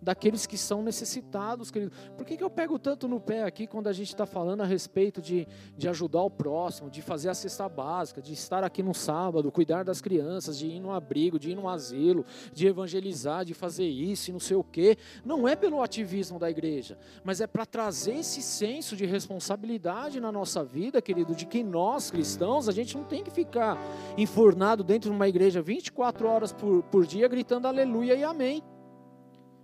daqueles 0.01 0.45
que 0.45 0.57
são 0.57 0.81
necessitados, 0.81 1.71
querido. 1.71 1.91
Por 2.17 2.25
que, 2.25 2.37
que 2.37 2.43
eu 2.43 2.49
pego 2.49 2.79
tanto 2.79 3.07
no 3.07 3.19
pé 3.19 3.43
aqui 3.43 3.67
quando 3.67 3.87
a 3.87 3.93
gente 3.93 4.09
está 4.09 4.25
falando 4.25 4.61
a 4.61 4.65
respeito 4.65 5.21
de, 5.21 5.47
de 5.77 5.87
ajudar 5.87 6.21
o 6.21 6.29
próximo, 6.29 6.89
de 6.89 7.01
fazer 7.01 7.29
a 7.29 7.33
cesta 7.33 7.67
básica, 7.67 8.21
de 8.21 8.33
estar 8.33 8.63
aqui 8.63 8.81
no 8.81 8.93
sábado, 8.93 9.51
cuidar 9.51 9.83
das 9.83 10.01
crianças, 10.01 10.57
de 10.57 10.67
ir 10.67 10.79
no 10.79 10.91
abrigo, 10.91 11.39
de 11.39 11.51
ir 11.51 11.55
no 11.55 11.67
asilo, 11.67 12.25
de 12.53 12.67
evangelizar, 12.67 13.43
de 13.43 13.53
fazer 13.53 13.87
isso 13.87 14.29
e 14.29 14.33
não 14.33 14.39
sei 14.39 14.55
o 14.55 14.63
quê? 14.63 14.97
Não 15.23 15.47
é 15.47 15.55
pelo 15.55 15.81
ativismo 15.81 16.39
da 16.39 16.49
igreja, 16.49 16.97
mas 17.23 17.41
é 17.41 17.47
para 17.47 17.65
trazer 17.65 18.15
esse 18.15 18.41
senso 18.41 18.95
de 18.95 19.05
responsabilidade 19.05 20.19
na 20.19 20.31
nossa 20.31 20.63
vida, 20.63 21.01
querido, 21.01 21.35
de 21.35 21.45
que 21.45 21.63
nós 21.63 22.09
cristãos, 22.09 22.69
a 22.69 22.71
gente 22.71 22.95
não 22.95 23.03
tem 23.03 23.23
que 23.23 23.31
ficar 23.31 23.77
enfurnado 24.17 24.83
dentro 24.83 25.09
de 25.09 25.15
uma 25.15 25.27
igreja 25.27 25.61
24 25.61 26.27
horas 26.27 26.53
por, 26.53 26.83
por 26.83 27.05
dia 27.05 27.27
gritando 27.27 27.67
aleluia 27.67 28.15
e 28.15 28.23
amém. 28.23 28.63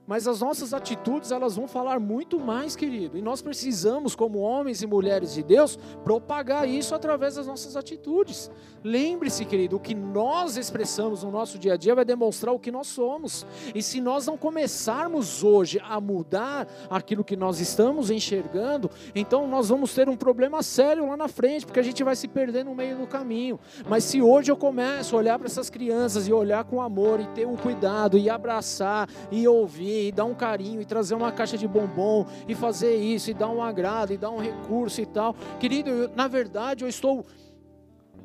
Mas 0.08 0.28
as 0.28 0.42
nossas 0.42 0.74
atitudes, 0.74 1.32
elas 1.32 1.56
vão 1.56 1.68
falar 1.68 2.00
muito 2.00 2.40
mais, 2.40 2.76
querido. 2.76 3.18
E 3.18 3.22
nós 3.22 3.42
precisamos, 3.42 4.16
como 4.16 4.40
homens 4.40 4.82
e 4.82 4.88
mulheres 4.88 5.34
de 5.34 5.42
Deus, 5.42 5.78
propagar 6.04 6.68
isso 6.70 6.94
através 6.94 7.36
das 7.36 7.48
nossas 7.48 7.76
atitudes. 7.76 8.52
Lembre-se, 8.84 9.46
querido, 9.46 9.78
o 9.78 9.80
que 9.80 9.96
nós 9.96 10.58
expressamos 10.58 11.24
no 11.24 11.32
nosso 11.32 11.58
dia 11.58 11.74
a 11.74 11.78
dia 11.78 11.96
vai 11.96 12.06
demonstrar 12.06 12.54
o 12.54 12.60
que 12.60 12.72
nós 12.72 12.86
somos. 12.86 13.46
E 13.74 13.82
se 13.82 14.00
nós 14.00 14.28
não 14.28 14.38
começarmos 14.38 15.44
hoje 15.44 15.82
a 15.84 16.00
mudar 16.00 16.68
aquilo 16.88 17.24
que 17.24 17.36
nós 17.36 17.60
estamos 17.60 18.12
enxergando, 18.12 18.92
então 19.16 19.48
nós 19.48 19.70
vamos 19.70 19.92
ter 19.94 20.08
um 20.08 20.16
problema 20.16 20.62
sério 20.62 21.08
lá 21.08 21.18
na 21.18 21.28
frente, 21.28 21.66
porque 21.66 21.80
a 21.80 21.84
gente 21.84 22.04
vai 22.04 22.16
se 22.16 22.28
perder 22.28 22.64
no 22.64 22.76
meio 22.76 22.98
do 22.98 23.08
caminho. 23.08 23.60
Mas 23.90 24.04
se 24.04 24.22
hoje 24.22 24.52
eu 24.52 24.58
começo 24.58 25.16
a 25.16 25.20
olhar 25.20 25.40
para 25.40 25.48
essas 25.48 25.70
crianças 25.70 26.28
e 26.28 26.34
olhar 26.34 26.64
com 26.66 26.80
amor 26.80 27.20
e 27.20 27.26
ter 27.30 27.48
um 27.48 27.56
cuidado 27.56 28.20
e 28.20 28.30
abraçar 28.30 29.10
e 29.32 29.48
ouvir, 29.48 29.95
e 30.04 30.12
dar 30.12 30.26
um 30.26 30.36
carinho, 30.36 30.82
e 30.82 30.86
trazer 30.86 31.16
uma 31.16 31.32
caixa 31.32 31.58
de 31.58 31.68
bombom, 31.68 32.26
e 32.48 32.56
fazer 32.56 32.96
isso, 32.96 33.32
e 33.32 33.34
dar 33.34 33.50
um 33.50 33.62
agrado, 33.62 34.14
e 34.14 34.18
dar 34.18 34.32
um 34.32 34.40
recurso 34.40 35.02
e 35.02 35.06
tal. 35.06 35.34
Querido, 35.60 35.90
eu, 35.90 36.10
na 36.16 36.28
verdade 36.28 36.84
eu 36.84 36.88
estou 36.88 37.26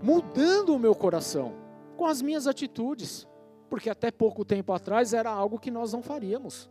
mudando 0.02 0.74
o 0.74 0.78
meu 0.78 0.94
coração 0.94 1.54
com 1.96 2.06
as 2.06 2.22
minhas 2.22 2.46
atitudes, 2.46 3.26
porque 3.68 3.90
até 3.90 4.10
pouco 4.10 4.44
tempo 4.44 4.72
atrás 4.72 5.12
era 5.12 5.30
algo 5.30 5.58
que 5.58 5.70
nós 5.70 5.92
não 5.92 6.02
faríamos. 6.02 6.70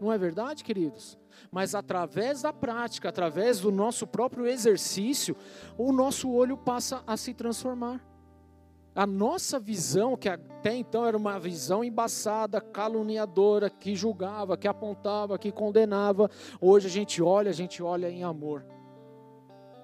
Não 0.00 0.12
é 0.12 0.16
verdade, 0.16 0.62
queridos? 0.62 1.18
Mas 1.50 1.74
através 1.74 2.42
da 2.42 2.52
prática, 2.52 3.08
através 3.08 3.60
do 3.60 3.72
nosso 3.72 4.06
próprio 4.06 4.46
exercício, 4.46 5.36
o 5.76 5.92
nosso 5.92 6.30
olho 6.30 6.56
passa 6.56 7.02
a 7.06 7.16
se 7.16 7.34
transformar. 7.34 8.00
A 8.98 9.06
nossa 9.06 9.60
visão, 9.60 10.16
que 10.16 10.28
até 10.28 10.74
então 10.74 11.06
era 11.06 11.16
uma 11.16 11.38
visão 11.38 11.84
embaçada, 11.84 12.60
caluniadora, 12.60 13.70
que 13.70 13.94
julgava, 13.94 14.56
que 14.56 14.66
apontava, 14.66 15.38
que 15.38 15.52
condenava, 15.52 16.28
hoje 16.60 16.88
a 16.88 16.90
gente 16.90 17.22
olha, 17.22 17.48
a 17.48 17.54
gente 17.54 17.80
olha 17.80 18.10
em 18.10 18.24
amor. 18.24 18.66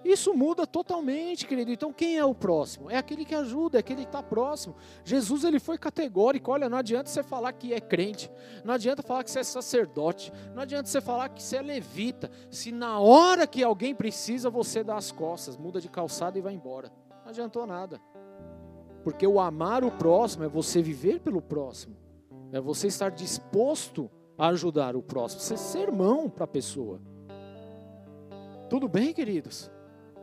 Isso 0.04 0.34
muda 0.34 0.66
totalmente, 0.66 1.46
querido. 1.46 1.70
Então, 1.70 1.92
quem 1.92 2.18
é 2.18 2.24
o 2.24 2.34
próximo? 2.34 2.90
É 2.90 2.96
aquele 2.96 3.24
que 3.24 3.36
ajuda, 3.36 3.78
é 3.78 3.80
aquele 3.80 4.00
que 4.00 4.08
está 4.08 4.20
próximo. 4.20 4.74
Jesus 5.04 5.44
ele 5.44 5.60
foi 5.60 5.78
categórico. 5.78 6.50
Olha, 6.50 6.68
não 6.68 6.78
adianta 6.78 7.08
você 7.08 7.22
falar 7.22 7.52
que 7.52 7.72
é 7.72 7.80
crente, 7.80 8.28
não 8.64 8.74
adianta 8.74 9.00
falar 9.00 9.22
que 9.22 9.30
você 9.30 9.38
é 9.38 9.44
sacerdote, 9.44 10.32
não 10.52 10.62
adianta 10.64 10.88
você 10.88 11.00
falar 11.00 11.28
que 11.28 11.40
você 11.40 11.58
é 11.58 11.62
levita. 11.62 12.32
Se 12.50 12.72
na 12.72 12.98
hora 12.98 13.46
que 13.46 13.62
alguém 13.62 13.94
precisa, 13.94 14.50
você 14.50 14.82
dá 14.82 14.96
as 14.96 15.12
costas, 15.12 15.56
muda 15.56 15.80
de 15.80 15.88
calçada 15.88 16.36
e 16.36 16.42
vai 16.42 16.52
embora. 16.52 16.90
Não 17.22 17.28
adiantou 17.28 17.64
nada. 17.64 18.00
Porque 19.04 19.26
o 19.26 19.38
amar 19.38 19.84
o 19.84 19.90
próximo 19.90 20.44
é 20.44 20.48
você 20.48 20.80
viver 20.80 21.20
pelo 21.20 21.42
próximo, 21.42 21.94
é 22.50 22.58
você 22.58 22.86
estar 22.86 23.10
disposto 23.10 24.10
a 24.38 24.48
ajudar 24.48 24.96
o 24.96 25.02
próximo, 25.02 25.42
você 25.42 25.58
ser 25.58 25.80
irmão 25.80 26.30
para 26.30 26.44
a 26.44 26.48
pessoa. 26.48 27.00
Tudo 28.70 28.88
bem, 28.88 29.12
queridos? 29.12 29.70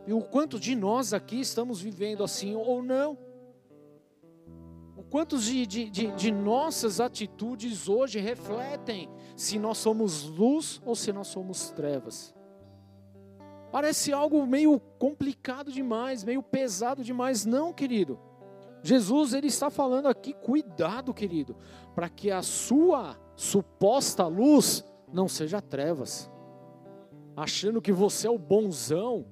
E 0.07 0.13
o 0.13 0.21
quanto 0.21 0.59
de 0.59 0.75
nós 0.75 1.13
aqui 1.13 1.39
estamos 1.39 1.79
vivendo 1.79 2.23
assim 2.23 2.55
ou 2.55 2.81
não? 2.81 3.17
O 4.97 5.03
quanto 5.03 5.37
de, 5.37 5.67
de, 5.67 5.89
de, 5.89 6.11
de 6.13 6.31
nossas 6.31 6.99
atitudes 6.99 7.87
hoje 7.87 8.19
refletem 8.19 9.07
se 9.35 9.59
nós 9.59 9.77
somos 9.77 10.23
luz 10.23 10.81
ou 10.83 10.95
se 10.95 11.13
nós 11.13 11.27
somos 11.27 11.69
trevas? 11.69 12.33
Parece 13.71 14.11
algo 14.11 14.45
meio 14.47 14.79
complicado 14.97 15.71
demais, 15.71 16.23
meio 16.23 16.41
pesado 16.41 17.03
demais, 17.03 17.45
não, 17.45 17.71
querido. 17.71 18.19
Jesus 18.83 19.33
ele 19.33 19.47
está 19.47 19.69
falando 19.69 20.07
aqui, 20.07 20.33
cuidado, 20.33 21.13
querido, 21.13 21.55
para 21.93 22.09
que 22.09 22.31
a 22.31 22.41
sua 22.41 23.17
suposta 23.35 24.25
luz 24.25 24.83
não 25.11 25.27
seja 25.27 25.61
trevas. 25.61 26.31
Achando 27.35 27.81
que 27.81 27.91
você 27.91 28.27
é 28.27 28.31
o 28.31 28.37
bonzão, 28.37 29.25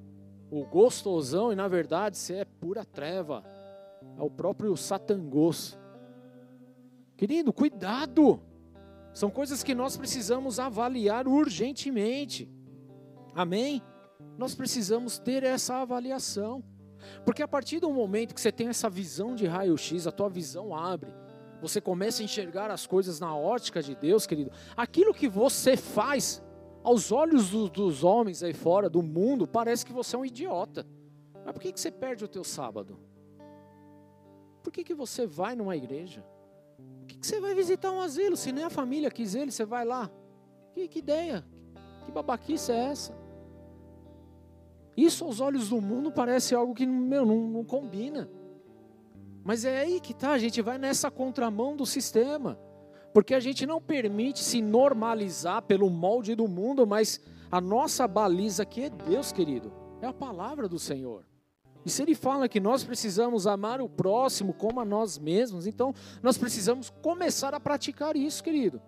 o 0.51 0.65
gostosão, 0.65 1.51
e 1.51 1.55
na 1.55 1.67
verdade 1.67 2.17
você 2.17 2.35
é 2.35 2.45
pura 2.45 2.85
treva. 2.85 3.43
É 4.17 4.21
o 4.21 4.29
próprio 4.29 4.75
satangos. 4.77 5.77
Querido, 7.17 7.51
cuidado! 7.51 8.41
São 9.13 9.29
coisas 9.29 9.63
que 9.63 9.75
nós 9.75 9.97
precisamos 9.97 10.59
avaliar 10.59 11.27
urgentemente. 11.27 12.49
Amém? 13.33 13.81
Nós 14.38 14.55
precisamos 14.55 15.19
ter 15.19 15.43
essa 15.43 15.77
avaliação. 15.77 16.63
Porque 17.25 17.43
a 17.43 17.47
partir 17.47 17.79
do 17.79 17.91
momento 17.91 18.33
que 18.33 18.41
você 18.41 18.51
tem 18.51 18.67
essa 18.67 18.89
visão 18.89 19.35
de 19.35 19.45
raio-x, 19.45 20.07
a 20.07 20.12
tua 20.12 20.29
visão 20.29 20.75
abre, 20.75 21.13
você 21.62 21.81
começa 21.81 22.21
a 22.21 22.25
enxergar 22.25 22.71
as 22.71 22.88
coisas 22.88 23.19
na 23.19 23.35
ótica 23.35 23.81
de 23.81 23.95
Deus, 23.95 24.25
querido. 24.25 24.51
Aquilo 24.75 25.13
que 25.13 25.27
você 25.27 25.75
faz, 25.75 26.41
aos 26.83 27.12
olhos 27.12 27.49
do, 27.49 27.69
dos 27.69 28.03
homens 28.03 28.43
aí 28.43 28.53
fora, 28.53 28.89
do 28.89 29.01
mundo, 29.01 29.47
parece 29.47 29.85
que 29.85 29.91
você 29.91 30.15
é 30.15 30.19
um 30.19 30.25
idiota. 30.25 30.85
Mas 31.45 31.53
por 31.53 31.62
que, 31.62 31.73
que 31.73 31.79
você 31.79 31.91
perde 31.91 32.23
o 32.23 32.27
teu 32.27 32.43
sábado? 32.43 32.97
Por 34.63 34.71
que, 34.71 34.83
que 34.83 34.93
você 34.93 35.25
vai 35.25 35.55
numa 35.55 35.75
igreja? 35.75 36.23
Por 36.99 37.07
que, 37.07 37.17
que 37.17 37.27
você 37.27 37.39
vai 37.39 37.53
visitar 37.53 37.91
um 37.91 38.01
asilo? 38.01 38.38
Se 38.38 38.51
nem 38.51 38.63
a 38.63 38.69
família 38.69 39.12
quis 39.12 39.35
ele, 39.35 39.51
você 39.51 39.65
vai 39.65 39.83
lá. 39.83 40.09
Que, 40.73 40.88
que 40.88 40.99
ideia? 40.99 41.45
Que 42.05 42.12
babaquice 42.12 42.71
é 42.71 42.75
essa? 42.75 43.18
Isso 44.95 45.23
aos 45.23 45.39
olhos 45.39 45.69
do 45.69 45.82
mundo 45.82 46.12
parece 46.12 46.54
algo 46.54 46.73
que 46.73 46.86
meu, 46.86 47.25
não, 47.25 47.47
não 47.47 47.63
combina. 47.63 48.30
Mas 49.43 49.65
é 49.65 49.80
aí 49.80 49.99
que 49.99 50.13
tá, 50.13 50.32
a 50.32 50.38
gente 50.38 50.62
vai 50.62 50.78
nessa 50.78 51.10
contramão 51.10 51.75
do 51.75 51.86
sistema. 51.86 52.60
Porque 53.13 53.34
a 53.34 53.39
gente 53.39 53.65
não 53.65 53.82
permite 53.82 54.39
se 54.39 54.62
normalizar 54.62 55.62
pelo 55.63 55.89
molde 55.89 56.36
do 56.36 56.47
mundo, 56.47 56.86
mas 56.86 57.19
a 57.52 57.60
nossa 57.60 58.08
baliza 58.08 58.63
aqui 58.63 58.84
é 58.84 58.89
Deus, 58.89 59.32
querido. 59.32 59.73
É 60.02 60.08
a 60.08 60.13
palavra 60.13 60.67
do 60.67 60.78
Senhor. 60.78 61.25
E 61.86 61.89
se 61.89 62.04
ele 62.04 62.13
fala 62.13 62.47
que 62.47 62.60
nós 62.60 62.84
precisamos 62.84 63.47
amar 63.47 63.82
o 63.82 63.89
próximo 63.89 64.54
como 64.54 64.80
a 64.80 64.86
nós 64.86 65.17
mesmos, 65.17 65.65
então 65.65 65.93
nós 66.21 66.38
precisamos 66.38 66.89
começar 67.02 67.54
a 67.54 67.60
praticar 67.60 68.15
isso, 68.15 68.43
querido. 68.43 68.82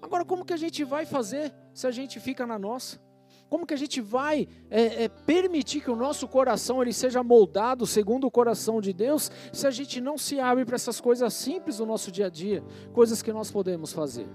Agora, 0.00 0.24
como 0.24 0.44
que 0.44 0.52
a 0.52 0.56
gente 0.56 0.82
vai 0.84 1.04
fazer 1.04 1.54
se 1.74 1.86
a 1.86 1.90
gente 1.90 2.18
fica 2.18 2.46
na 2.46 2.58
nossa? 2.58 3.00
Como 3.48 3.66
que 3.66 3.72
a 3.72 3.78
gente 3.78 4.00
vai 4.00 4.46
é, 4.70 5.04
é, 5.04 5.08
permitir 5.08 5.80
que 5.80 5.90
o 5.90 5.96
nosso 5.96 6.28
coração 6.28 6.82
ele 6.82 6.92
seja 6.92 7.22
moldado 7.22 7.86
segundo 7.86 8.26
o 8.26 8.30
coração 8.30 8.80
de 8.80 8.92
Deus, 8.92 9.30
se 9.52 9.66
a 9.66 9.70
gente 9.70 10.00
não 10.00 10.18
se 10.18 10.38
abre 10.38 10.64
para 10.64 10.74
essas 10.74 11.00
coisas 11.00 11.32
simples 11.32 11.78
do 11.78 11.86
nosso 11.86 12.12
dia 12.12 12.26
a 12.26 12.28
dia, 12.28 12.62
coisas 12.92 13.22
que 13.22 13.32
nós 13.32 13.50
podemos 13.50 13.92
fazer? 13.92 14.28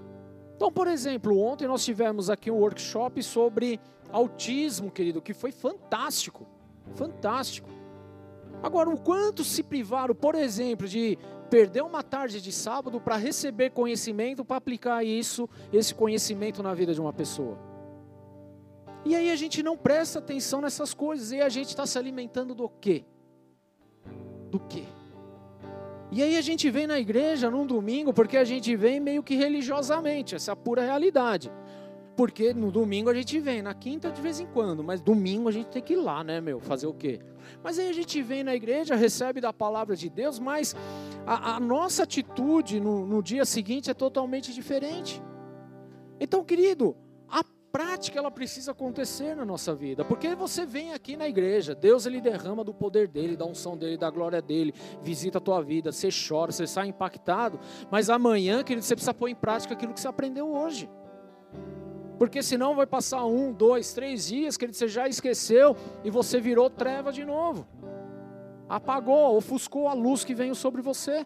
Então, 0.55 0.71
por 0.71 0.87
exemplo, 0.87 1.37
ontem 1.39 1.67
nós 1.67 1.83
tivemos 1.83 2.29
aqui 2.29 2.49
um 2.49 2.55
workshop 2.55 3.21
sobre 3.21 3.79
autismo, 4.11 4.89
querido, 4.89 5.21
que 5.21 5.33
foi 5.33 5.51
fantástico, 5.51 6.47
fantástico. 6.95 7.69
Agora, 8.61 8.89
o 8.89 8.99
quanto 8.99 9.43
se 9.43 9.61
privaram, 9.61 10.15
por 10.15 10.35
exemplo, 10.35 10.87
de 10.87 11.17
perder 11.49 11.83
uma 11.83 12.01
tarde 12.01 12.41
de 12.41 12.51
sábado 12.51 12.99
para 12.99 13.17
receber 13.17 13.71
conhecimento, 13.71 14.45
para 14.45 14.57
aplicar 14.57 15.03
isso, 15.03 15.49
esse 15.71 15.93
conhecimento 15.93 16.63
na 16.63 16.73
vida 16.73 16.93
de 16.93 17.01
uma 17.01 17.11
pessoa? 17.11 17.72
E 19.05 19.15
aí 19.15 19.31
a 19.31 19.35
gente 19.35 19.61
não 19.61 19.75
presta 19.75 20.19
atenção 20.19 20.61
nessas 20.61 20.93
coisas. 20.93 21.31
E 21.31 21.41
a 21.41 21.49
gente 21.49 21.69
está 21.69 21.85
se 21.85 21.97
alimentando 21.97 22.55
do 22.55 22.69
quê? 22.69 23.03
Do 24.49 24.59
quê? 24.59 24.83
E 26.11 26.21
aí 26.21 26.37
a 26.37 26.41
gente 26.41 26.69
vem 26.69 26.85
na 26.85 26.99
igreja 26.99 27.49
num 27.49 27.65
domingo, 27.65 28.13
porque 28.13 28.37
a 28.37 28.43
gente 28.43 28.75
vem 28.75 28.99
meio 28.99 29.23
que 29.23 29.35
religiosamente, 29.35 30.35
essa 30.35 30.51
é 30.51 30.53
a 30.53 30.55
pura 30.55 30.83
realidade. 30.83 31.51
Porque 32.15 32.53
no 32.53 32.71
domingo 32.71 33.09
a 33.09 33.13
gente 33.15 33.39
vem, 33.39 33.63
na 33.63 33.73
quinta 33.73 34.11
de 34.11 34.21
vez 34.21 34.39
em 34.39 34.45
quando, 34.45 34.83
mas 34.83 35.01
domingo 35.01 35.49
a 35.49 35.51
gente 35.51 35.69
tem 35.69 35.81
que 35.81 35.93
ir 35.93 35.97
lá, 35.97 36.23
né, 36.23 36.39
meu? 36.39 36.59
Fazer 36.59 36.85
o 36.85 36.93
quê? 36.93 37.19
Mas 37.63 37.79
aí 37.79 37.89
a 37.89 37.93
gente 37.93 38.21
vem 38.21 38.43
na 38.43 38.53
igreja, 38.53 38.95
recebe 38.95 39.41
da 39.41 39.51
palavra 39.51 39.95
de 39.95 40.07
Deus, 40.07 40.37
mas 40.37 40.75
a, 41.25 41.55
a 41.55 41.59
nossa 41.59 42.03
atitude 42.03 42.79
no, 42.79 43.07
no 43.07 43.23
dia 43.23 43.43
seguinte 43.43 43.89
é 43.89 43.93
totalmente 43.95 44.53
diferente. 44.53 45.19
Então, 46.19 46.43
querido, 46.43 46.95
prática 47.73 48.19
ela 48.19 48.29
precisa 48.29 48.71
acontecer 48.71 49.35
na 49.35 49.43
nossa 49.43 49.73
vida, 49.73 50.05
porque 50.05 50.35
você 50.35 50.63
vem 50.63 50.93
aqui 50.93 51.17
na 51.17 51.27
igreja, 51.27 51.73
Deus 51.73 52.05
ele 52.05 52.21
derrama 52.21 52.63
do 52.63 52.71
poder 52.71 53.07
dele, 53.07 53.35
da 53.35 53.45
unção 53.45 53.75
dele, 53.75 53.97
da 53.97 54.11
glória 54.11 54.39
dele, 54.39 54.71
visita 55.01 55.39
a 55.39 55.41
tua 55.41 55.59
vida, 55.59 55.91
você 55.91 56.09
chora, 56.11 56.51
você 56.51 56.67
sai 56.67 56.89
impactado, 56.89 57.59
mas 57.89 58.11
amanhã, 58.11 58.63
querido, 58.63 58.85
você 58.85 58.93
precisa 58.93 59.11
pôr 59.11 59.27
em 59.27 59.33
prática 59.33 59.73
aquilo 59.73 59.91
que 59.91 59.99
você 59.99 60.07
aprendeu 60.07 60.53
hoje. 60.53 60.87
Porque 62.19 62.43
senão 62.43 62.75
vai 62.75 62.85
passar 62.85 63.25
um, 63.25 63.51
dois, 63.51 63.91
três 63.91 64.27
dias, 64.27 64.55
querido, 64.55 64.77
você 64.77 64.87
já 64.87 65.07
esqueceu 65.07 65.75
e 66.03 66.11
você 66.11 66.39
virou 66.39 66.69
treva 66.69 67.11
de 67.11 67.25
novo. 67.25 67.67
Apagou, 68.69 69.35
ofuscou 69.35 69.87
a 69.87 69.93
luz 69.93 70.23
que 70.23 70.35
veio 70.35 70.53
sobre 70.53 70.83
você. 70.83 71.25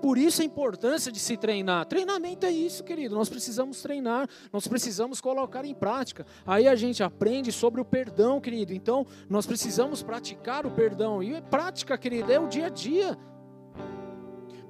Por 0.00 0.16
isso 0.16 0.42
a 0.42 0.44
importância 0.44 1.10
de 1.10 1.18
se 1.18 1.36
treinar. 1.36 1.86
Treinamento 1.86 2.46
é 2.46 2.50
isso, 2.50 2.84
querido. 2.84 3.14
Nós 3.14 3.28
precisamos 3.28 3.82
treinar, 3.82 4.28
nós 4.52 4.68
precisamos 4.68 5.20
colocar 5.20 5.64
em 5.64 5.74
prática. 5.74 6.24
Aí 6.46 6.68
a 6.68 6.76
gente 6.76 7.02
aprende 7.02 7.50
sobre 7.50 7.80
o 7.80 7.84
perdão, 7.84 8.40
querido. 8.40 8.72
Então, 8.72 9.06
nós 9.28 9.46
precisamos 9.46 10.02
praticar 10.02 10.64
o 10.66 10.70
perdão. 10.70 11.22
E 11.22 11.40
prática, 11.42 11.98
querido, 11.98 12.32
é 12.32 12.38
o 12.38 12.46
dia 12.46 12.66
a 12.66 12.70
dia. 12.70 13.18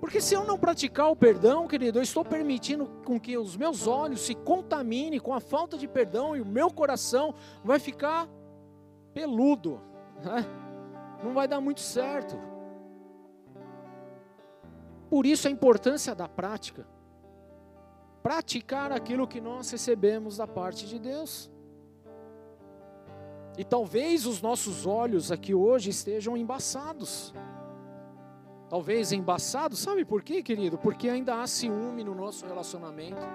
Porque 0.00 0.20
se 0.20 0.34
eu 0.34 0.44
não 0.44 0.56
praticar 0.56 1.10
o 1.10 1.16
perdão, 1.16 1.66
querido, 1.66 1.98
eu 1.98 2.02
estou 2.02 2.24
permitindo 2.24 2.86
com 3.04 3.18
que 3.18 3.36
os 3.36 3.56
meus 3.56 3.86
olhos 3.86 4.20
se 4.20 4.34
contaminem 4.34 5.18
com 5.18 5.34
a 5.34 5.40
falta 5.40 5.76
de 5.76 5.88
perdão 5.88 6.36
e 6.36 6.40
o 6.40 6.46
meu 6.46 6.70
coração 6.70 7.34
vai 7.64 7.78
ficar 7.78 8.28
peludo. 9.12 9.80
Né? 10.24 10.46
Não 11.22 11.34
vai 11.34 11.48
dar 11.48 11.60
muito 11.60 11.80
certo. 11.80 12.38
Por 15.08 15.26
isso 15.26 15.48
a 15.48 15.50
importância 15.50 16.14
da 16.14 16.28
prática. 16.28 16.86
Praticar 18.22 18.92
aquilo 18.92 19.26
que 19.26 19.40
nós 19.40 19.70
recebemos 19.70 20.36
da 20.36 20.46
parte 20.46 20.86
de 20.86 20.98
Deus. 20.98 21.50
E 23.56 23.64
talvez 23.64 24.26
os 24.26 24.40
nossos 24.40 24.86
olhos 24.86 25.32
aqui 25.32 25.54
hoje 25.54 25.90
estejam 25.90 26.36
embaçados. 26.36 27.34
Talvez 28.68 29.12
embaçados, 29.12 29.78
sabe 29.78 30.04
por 30.04 30.22
quê, 30.22 30.42
querido? 30.42 30.76
Porque 30.76 31.08
ainda 31.08 31.40
há 31.40 31.46
ciúme 31.46 32.04
no 32.04 32.14
nosso 32.14 32.46
relacionamento. 32.46 33.26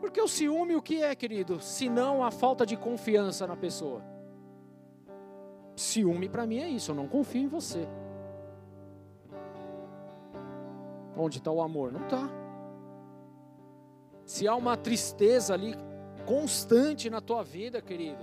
Porque 0.00 0.20
o 0.20 0.26
ciúme 0.26 0.74
o 0.74 0.82
que 0.82 1.02
é, 1.02 1.14
querido? 1.14 1.60
Se 1.60 1.88
não 1.88 2.24
a 2.24 2.30
falta 2.30 2.64
de 2.64 2.76
confiança 2.76 3.46
na 3.46 3.56
pessoa. 3.56 4.02
Ciúme 5.76 6.28
para 6.28 6.46
mim 6.46 6.58
é 6.58 6.68
isso, 6.68 6.90
eu 6.90 6.94
não 6.94 7.06
confio 7.06 7.42
em 7.42 7.48
você. 7.48 7.86
Onde 11.16 11.38
está 11.38 11.50
o 11.50 11.60
amor? 11.60 11.92
Não 11.92 12.02
está. 12.02 12.28
Se 14.24 14.46
há 14.46 14.54
uma 14.54 14.76
tristeza 14.76 15.54
ali 15.54 15.74
constante 16.24 17.10
na 17.10 17.20
tua 17.20 17.42
vida, 17.42 17.82
querido, 17.82 18.22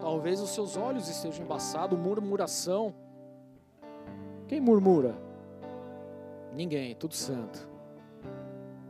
talvez 0.00 0.40
os 0.40 0.50
seus 0.50 0.76
olhos 0.76 1.08
estejam 1.08 1.44
embaçados, 1.44 1.98
murmuração. 1.98 2.94
Quem 4.46 4.60
murmura? 4.60 5.14
Ninguém, 6.52 6.94
tudo 6.94 7.14
santo. 7.14 7.68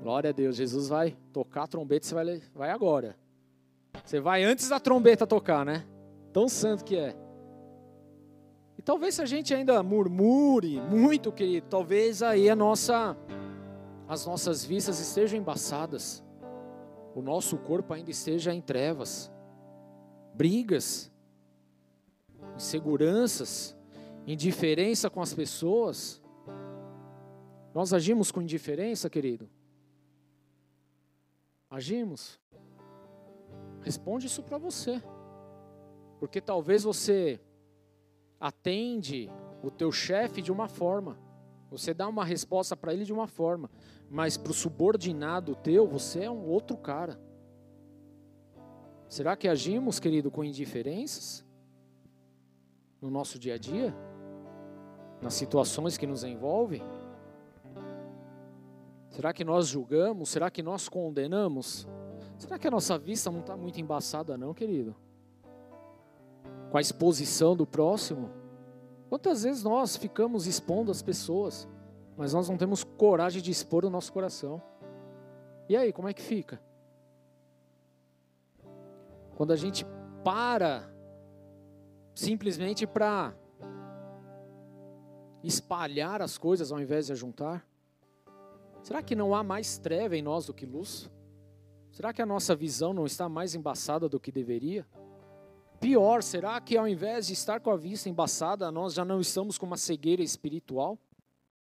Glória 0.03 0.31
a 0.31 0.33
Deus, 0.33 0.57
Jesus 0.57 0.89
vai 0.89 1.17
tocar 1.33 1.65
a 1.65 1.67
trombeta, 1.67 2.07
você 2.07 2.15
vai, 2.15 2.43
vai 2.55 2.71
agora. 2.71 3.17
Você 4.05 4.21
vai 4.21 4.45
antes 4.45 4.69
da 4.69 4.81
trombeta 4.81 5.27
tocar, 5.27 5.67
né? 5.67 5.85
Tão 6.33 6.49
santo 6.49 6.85
que 6.85 6.97
é. 6.97 7.15
Talvez 8.89 9.17
se 9.17 9.21
a 9.21 9.27
gente 9.27 9.53
ainda 9.53 9.83
murmure 9.83 10.81
muito, 10.81 11.31
querido, 11.31 11.67
talvez 11.69 12.23
aí 12.23 12.49
a 12.49 12.57
nossa, 12.57 13.15
as 14.09 14.25
nossas 14.25 14.65
vistas 14.65 14.99
estejam 14.99 15.39
embaçadas, 15.39 16.25
o 17.15 17.21
nosso 17.21 17.59
corpo 17.59 17.93
ainda 17.93 18.11
esteja 18.11 18.55
em 18.55 18.63
trevas, 18.63 19.31
brigas, 20.33 21.13
inseguranças, 22.57 23.77
indiferença 24.27 25.11
com 25.11 25.21
as 25.21 25.35
pessoas. 25.35 26.23
Nós 27.75 27.93
agimos 27.93 28.33
com 28.33 28.41
indiferença, 28.41 29.11
querido? 29.11 29.51
Agimos? 31.69 32.41
Responde 33.83 34.29
isso 34.29 34.43
para 34.43 34.57
você. 34.57 35.03
Porque 36.19 36.41
talvez 36.41 36.85
você 36.85 37.39
atende 38.41 39.31
o 39.63 39.71
teu 39.71 39.91
chefe 39.91 40.41
de 40.41 40.53
uma 40.53 40.69
forma. 40.69 41.19
Você 41.71 41.93
dá 41.93 42.09
uma 42.09 42.25
resposta 42.25 42.77
para 42.77 42.95
ele 42.95 43.05
de 43.05 43.13
uma 43.13 43.27
forma, 43.27 43.71
mas 44.11 44.37
para 44.37 44.51
o 44.51 44.55
subordinado 44.55 45.55
teu, 45.55 45.87
você 45.87 46.25
é 46.25 46.31
um 46.31 46.47
outro 46.47 46.77
cara. 46.77 47.21
Será 49.09 49.37
que 49.37 49.49
agimos, 49.49 49.99
querido, 49.99 50.31
com 50.31 50.45
indiferenças 50.45 51.45
no 53.01 53.11
nosso 53.11 53.39
dia 53.39 53.55
a 53.55 53.59
dia? 53.59 53.95
Nas 55.21 55.35
situações 55.35 55.97
que 55.97 56.07
nos 56.07 56.25
envolvem? 56.25 56.83
Será 59.11 59.33
que 59.33 59.45
nós 59.45 59.67
julgamos? 59.67 60.29
Será 60.29 60.51
que 60.51 60.63
nós 60.63 60.89
condenamos? 60.89 61.89
Será 62.39 62.59
que 62.59 62.69
a 62.69 62.71
nossa 62.71 62.99
vista 62.99 63.31
não 63.31 63.41
está 63.41 63.57
muito 63.57 63.81
embaçada, 63.81 64.39
não, 64.39 64.55
querido? 64.55 64.95
Com 66.71 66.79
a 66.79 66.81
exposição 66.81 67.57
do 67.57 67.67
próximo? 67.67 68.31
Quantas 69.09 69.43
vezes 69.43 69.63
nós 69.63 69.97
ficamos 69.97 70.47
expondo 70.47 70.91
as 70.91 71.03
pessoas, 71.03 71.69
mas 72.17 72.35
nós 72.35 72.49
não 72.49 72.57
temos 72.57 72.85
coragem 72.85 73.41
de 73.41 73.51
expor 73.51 73.85
o 73.85 73.91
nosso 73.91 74.13
coração? 74.13 74.61
E 75.69 75.77
aí, 75.77 75.93
como 75.93 76.09
é 76.09 76.15
que 76.15 76.23
fica? 76.23 76.61
Quando 79.37 79.53
a 79.53 79.57
gente 79.57 79.87
para 80.25 80.91
simplesmente 82.15 82.85
para 82.87 83.33
espalhar 85.45 86.21
as 86.21 86.37
coisas 86.37 86.73
ao 86.73 86.81
invés 86.81 87.07
de 87.07 87.13
ajuntar? 87.13 87.65
Será 88.83 89.03
que 89.03 89.15
não 89.15 89.35
há 89.35 89.43
mais 89.43 89.79
treva 89.79 90.17
em 90.17 90.23
nós 90.23 90.47
do 90.47 90.55
que 90.55 90.67
luz? 90.67 91.11
Será 91.93 92.13
que 92.13 92.21
a 92.21 92.27
nossa 92.27 92.55
visão 92.55 92.93
não 92.93 93.07
está 93.07 93.29
mais 93.29 93.55
embaçada 93.55 94.09
do 94.09 94.19
que 94.19 94.33
deveria? 94.33 94.87
Pior, 95.81 96.25
será 96.25 96.61
que 96.61 96.77
ao 96.77 96.89
invés 96.89 97.29
de 97.29 97.35
estar 97.35 97.61
com 97.61 97.71
a 97.71 97.77
vista 97.77 98.09
embaçada, 98.09 98.71
nós 98.71 98.95
já 98.95 99.05
não 99.05 99.21
estamos 99.21 99.57
com 99.57 99.65
uma 99.65 99.77
cegueira 99.77 100.23
espiritual? 100.23 100.99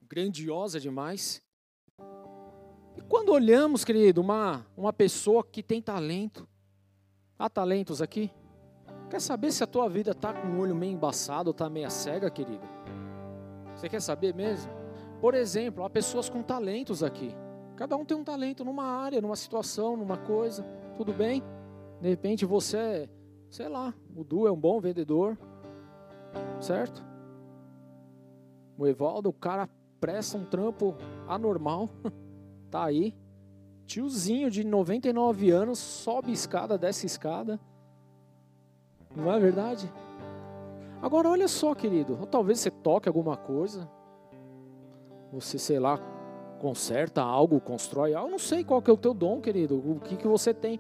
Grandiosa 0.02 0.78
demais? 0.78 1.42
E 2.98 3.02
quando 3.08 3.30
olhamos, 3.30 3.86
querido, 3.86 4.20
uma, 4.20 4.68
uma 4.76 4.92
pessoa 4.92 5.42
que 5.42 5.64
tem 5.64 5.82
talento, 5.82 6.48
há 7.40 7.50
talentos 7.50 8.02
aqui? 8.02 8.30
Quer 9.10 9.22
saber 9.22 9.54
se 9.54 9.64
a 9.64 9.68
tua 9.68 9.88
vida 9.88 10.12
está 10.12 10.34
com 10.34 10.50
o 10.50 10.60
olho 10.60 10.76
meio 10.76 10.92
embaçado 10.92 11.50
ou 11.50 11.52
está 11.52 11.70
meio 11.70 11.90
cega, 11.90 12.30
querido? 12.30 12.68
Você 13.74 13.88
quer 13.88 14.02
saber 14.02 14.36
mesmo? 14.36 14.70
Por 15.22 15.34
exemplo, 15.34 15.84
há 15.84 15.90
pessoas 15.90 16.30
com 16.30 16.44
talentos 16.44 17.02
aqui. 17.02 17.34
Cada 17.78 17.96
um 17.96 18.04
tem 18.04 18.18
um 18.18 18.24
talento 18.24 18.66
numa 18.66 18.86
área, 18.86 19.22
numa 19.22 19.36
situação, 19.38 19.96
numa 19.96 20.18
coisa. 20.18 20.64
Tudo 20.98 21.14
bem? 21.14 21.42
De 22.02 22.10
repente 22.10 22.46
você 22.46 22.78
é, 22.78 23.10
sei 23.54 23.70
lá, 23.70 23.94
o 24.16 24.24
Du 24.24 24.48
é 24.48 24.52
um 24.52 24.60
bom 24.60 24.80
vendedor, 24.82 25.38
certo? 26.60 27.06
O 28.76 28.88
Evaldo, 28.88 29.30
o 29.30 29.34
cara 29.34 29.70
presta 30.00 30.40
um 30.40 30.44
trampo 30.44 30.96
anormal, 31.28 31.88
tá 32.72 32.84
aí. 32.84 33.16
Tiozinho 33.86 34.50
de 34.50 34.64
99 34.64 35.52
anos, 35.52 35.78
sobe 35.78 36.32
escada, 36.32 36.80
desce 36.80 37.06
escada. 37.06 37.60
Não 39.16 39.32
é 39.32 39.40
verdade? 39.40 39.88
Agora 41.00 41.30
olha 41.30 41.48
só, 41.48 41.76
querido, 41.76 42.18
ou 42.20 42.26
talvez 42.26 42.60
você 42.60 42.72
toque 42.72 43.08
alguma 43.08 43.38
coisa, 43.38 43.88
você, 45.32 45.60
sei 45.60 45.78
lá, 45.78 46.00
conserta 46.60 47.22
algo, 47.22 47.62
constrói 47.62 48.16
algo, 48.16 48.32
não 48.32 48.40
sei 48.40 48.64
qual 48.64 48.82
que 48.82 48.90
é 48.90 48.94
o 48.94 48.98
teu 48.98 49.14
dom, 49.14 49.40
querido, 49.40 49.78
o 49.78 50.00
que, 50.00 50.18
que 50.18 50.28
você 50.28 50.56
tem, 50.56 50.80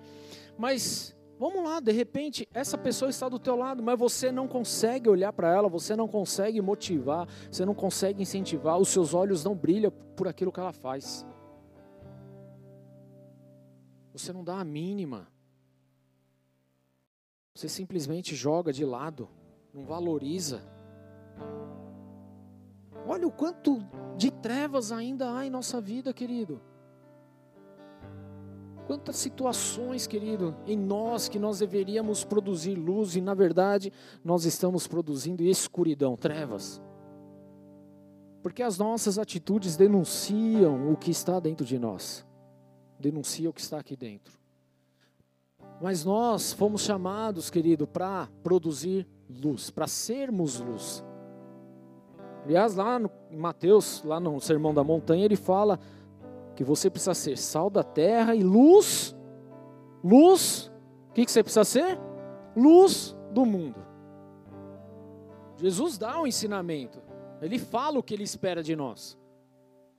mas 0.57 1.12
vamos 1.43 1.63
lá, 1.63 1.79
de 1.79 1.91
repente, 1.91 2.47
essa 2.53 2.77
pessoa 2.77 3.09
está 3.09 3.27
do 3.27 3.37
teu 3.37 3.55
lado, 3.55 3.83
mas 3.83 3.99
você 3.99 4.31
não 4.31 4.47
consegue 4.47 5.09
olhar 5.09 5.33
para 5.33 5.53
ela, 5.53 5.67
você 5.67 5.95
não 5.95 6.07
consegue 6.07 6.61
motivar, 6.61 7.27
você 7.51 7.65
não 7.65 7.75
consegue 7.75 8.21
incentivar, 8.21 8.77
os 8.77 8.89
seus 8.89 9.13
olhos 9.13 9.43
não 9.43 9.53
brilham 9.53 9.91
por 10.15 10.27
aquilo 10.27 10.51
que 10.51 10.59
ela 10.59 10.71
faz. 10.71 11.25
Você 14.13 14.31
não 14.31 14.43
dá 14.43 14.59
a 14.59 14.63
mínima. 14.63 15.27
Você 17.53 17.67
simplesmente 17.67 18.35
joga 18.35 18.71
de 18.71 18.85
lado 18.85 19.27
não 19.73 19.83
valoriza. 19.83 20.61
Olha 23.07 23.27
o 23.27 23.31
quanto 23.31 23.79
de 24.15 24.31
trevas 24.31 24.91
ainda 24.91 25.35
há 25.35 25.45
em 25.45 25.49
nossa 25.49 25.81
vida, 25.81 26.13
querido. 26.13 26.61
Quantas 28.85 29.15
situações, 29.15 30.05
querido, 30.05 30.55
em 30.67 30.77
nós 30.77 31.29
que 31.29 31.39
nós 31.39 31.59
deveríamos 31.59 32.23
produzir 32.23 32.75
luz 32.75 33.15
e 33.15 33.21
na 33.21 33.33
verdade 33.33 33.91
nós 34.23 34.43
estamos 34.45 34.87
produzindo 34.87 35.43
escuridão, 35.43 36.17
trevas. 36.17 36.81
Porque 38.41 38.61
as 38.61 38.77
nossas 38.77 39.17
atitudes 39.17 39.77
denunciam 39.77 40.91
o 40.91 40.97
que 40.97 41.11
está 41.11 41.39
dentro 41.39 41.65
de 41.65 41.79
nós, 41.79 42.25
denunciam 42.99 43.51
o 43.51 43.53
que 43.53 43.61
está 43.61 43.79
aqui 43.79 43.95
dentro. 43.95 44.37
Mas 45.81 46.03
nós 46.03 46.51
fomos 46.51 46.81
chamados, 46.81 47.49
querido, 47.49 47.87
para 47.87 48.27
produzir 48.43 49.07
luz, 49.29 49.69
para 49.69 49.87
sermos 49.87 50.59
luz. 50.59 51.03
Aliás, 52.43 52.75
lá 52.75 52.99
no, 52.99 53.09
Mateus, 53.31 54.03
lá 54.03 54.19
no 54.19 54.39
Sermão 54.41 54.73
da 54.73 54.83
Montanha, 54.83 55.23
ele 55.23 55.37
fala 55.37 55.79
que 56.55 56.63
você 56.63 56.89
precisa 56.89 57.13
ser 57.13 57.37
sal 57.37 57.69
da 57.69 57.83
terra 57.83 58.35
e 58.35 58.43
luz. 58.43 59.15
Luz, 60.03 60.71
o 61.09 61.13
que, 61.13 61.25
que 61.25 61.31
você 61.31 61.43
precisa 61.43 61.63
ser? 61.63 61.99
Luz 62.55 63.15
do 63.31 63.45
mundo. 63.45 63.83
Jesus 65.57 65.97
dá 65.97 66.19
um 66.19 66.27
ensinamento, 66.27 67.01
ele 67.41 67.57
fala 67.57 67.99
o 67.99 68.03
que 68.03 68.13
ele 68.13 68.23
espera 68.23 68.61
de 68.61 68.75
nós. 68.75 69.17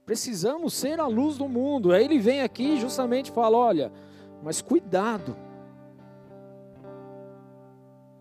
Precisamos 0.05 0.75
ser 0.75 1.01
a 1.01 1.07
luz 1.07 1.39
do 1.39 1.49
mundo. 1.49 1.93
Aí 1.93 2.05
ele 2.05 2.19
vem 2.19 2.43
aqui 2.43 2.77
justamente 2.77 3.31
e 3.31 3.33
fala: 3.33 3.57
olha, 3.57 3.93
mas 4.43 4.61
cuidado 4.61 5.35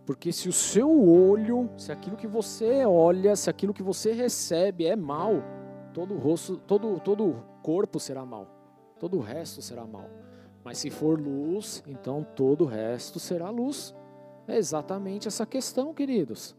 porque 0.06 0.32
se 0.34 0.50
o 0.50 0.54
seu 0.54 0.90
olho, 0.90 1.70
se 1.78 1.92
aquilo 1.92 2.18
que 2.18 2.28
você 2.28 2.86
olha, 2.86 3.36
se 3.36 3.50
aquilo 3.50 3.74
que 3.74 3.84
você 3.84 4.12
recebe 4.12 4.86
é 4.86 4.96
mal, 4.96 5.42
todo 5.94 6.14
o 6.14 6.18
rosto, 6.18 6.58
todo 6.58 7.00
todo 7.00 7.42
corpo 7.64 8.00
será 8.00 8.26
mal. 8.26 8.48
Todo 9.00 9.18
o 9.18 9.22
resto 9.22 9.62
será 9.62 9.88
mal. 9.88 10.10
Mas 10.64 10.78
se 10.78 10.90
for 10.90 11.20
luz, 11.20 11.82
então 11.88 12.26
todo 12.36 12.66
o 12.66 12.68
resto 12.68 13.20
será 13.20 13.50
luz. 13.50 13.96
É 14.48 14.58
exatamente 14.58 15.28
essa 15.28 15.46
questão, 15.46 15.94
queridos. 15.94 16.56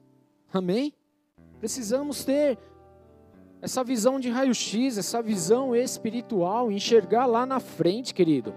Amém? 0.53 0.95
Precisamos 1.61 2.25
ter 2.25 2.59
essa 3.61 3.85
visão 3.85 4.19
de 4.19 4.31
raio-x, 4.31 4.99
essa 4.99 5.23
visão 5.23 5.77
espiritual, 5.77 6.73
enxergar 6.73 7.27
lá 7.27 7.47
na 7.47 7.61
frente, 7.61 8.13
querido. 8.13 8.55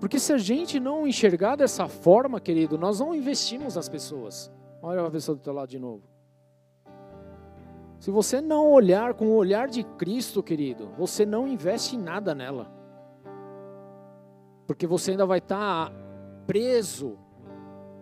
Porque 0.00 0.18
se 0.18 0.32
a 0.32 0.38
gente 0.38 0.80
não 0.80 1.06
enxergar 1.06 1.56
dessa 1.56 1.86
forma, 1.86 2.40
querido, 2.40 2.78
nós 2.78 3.00
não 3.00 3.14
investimos 3.14 3.76
nas 3.76 3.88
pessoas. 3.88 4.50
Olha 4.82 5.04
a 5.04 5.10
pessoa 5.10 5.36
do 5.36 5.42
teu 5.42 5.52
lado 5.52 5.68
de 5.68 5.78
novo. 5.78 6.09
Se 8.00 8.10
você 8.10 8.40
não 8.40 8.72
olhar 8.72 9.14
com 9.14 9.26
o 9.26 9.36
olhar 9.36 9.68
de 9.68 9.84
Cristo, 9.84 10.42
querido, 10.42 10.88
você 10.98 11.24
não 11.24 11.46
investe 11.46 11.96
nada 11.96 12.34
nela. 12.34 12.68
Porque 14.66 14.86
você 14.86 15.12
ainda 15.12 15.24
vai 15.24 15.38
estar 15.38 15.92
preso 16.46 17.16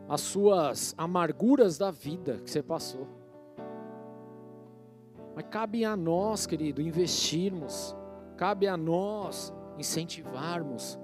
às 0.08 0.22
suas 0.22 0.94
amarguras 0.96 1.76
da 1.76 1.90
vida 1.90 2.38
que 2.38 2.50
você 2.50 2.62
passou. 2.62 3.06
Mas 5.34 5.44
cabe 5.50 5.84
a 5.84 5.94
nós, 5.94 6.46
querido, 6.46 6.80
investirmos. 6.80 7.94
Cabe 8.36 8.66
a 8.66 8.76
nós 8.76 9.52
incentivarmos 9.76 10.98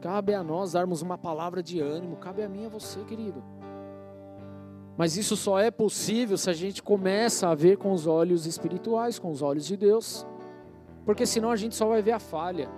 Cabe 0.00 0.32
a 0.32 0.44
nós 0.44 0.72
darmos 0.72 1.02
uma 1.02 1.18
palavra 1.18 1.60
de 1.60 1.80
ânimo, 1.80 2.16
cabe 2.16 2.42
a 2.42 2.48
mim 2.48 2.62
e 2.62 2.66
a 2.66 2.68
você, 2.68 3.00
querido. 3.04 3.42
Mas 4.98 5.16
isso 5.16 5.36
só 5.36 5.60
é 5.60 5.70
possível 5.70 6.36
se 6.36 6.50
a 6.50 6.52
gente 6.52 6.82
começa 6.82 7.48
a 7.48 7.54
ver 7.54 7.78
com 7.78 7.92
os 7.92 8.04
olhos 8.04 8.46
espirituais, 8.46 9.16
com 9.16 9.30
os 9.30 9.42
olhos 9.42 9.64
de 9.64 9.76
Deus. 9.76 10.26
Porque 11.06 11.24
senão 11.24 11.52
a 11.52 11.56
gente 11.56 11.76
só 11.76 11.86
vai 11.86 12.02
ver 12.02 12.10
a 12.10 12.18
falha. 12.18 12.68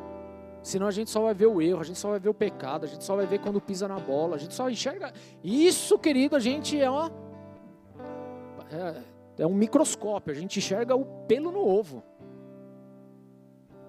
Senão 0.63 0.87
a 0.87 0.91
gente 0.91 1.09
só 1.09 1.23
vai 1.23 1.33
ver 1.33 1.47
o 1.47 1.63
erro, 1.63 1.81
a 1.81 1.83
gente 1.83 1.99
só 1.99 2.11
vai 2.11 2.21
ver 2.21 2.29
o 2.29 2.35
pecado, 2.35 2.85
a 2.85 2.87
gente 2.87 3.03
só 3.03 3.17
vai 3.17 3.25
ver 3.25 3.39
quando 3.39 3.59
pisa 3.59 3.89
na 3.89 3.99
bola, 3.99 4.37
a 4.37 4.39
gente 4.39 4.53
só 4.53 4.69
enxerga. 4.69 5.15
Isso, 5.43 5.99
querido, 5.99 6.37
a 6.37 6.39
gente 6.39 6.79
é 6.79 6.91
ó, 6.91 7.09
é, 8.71 9.03
é 9.39 9.47
um 9.47 9.55
microscópio, 9.55 10.31
a 10.31 10.37
gente 10.37 10.59
enxerga 10.59 10.95
o 10.95 11.07
pelo 11.27 11.51
no 11.51 11.67
ovo. 11.67 12.03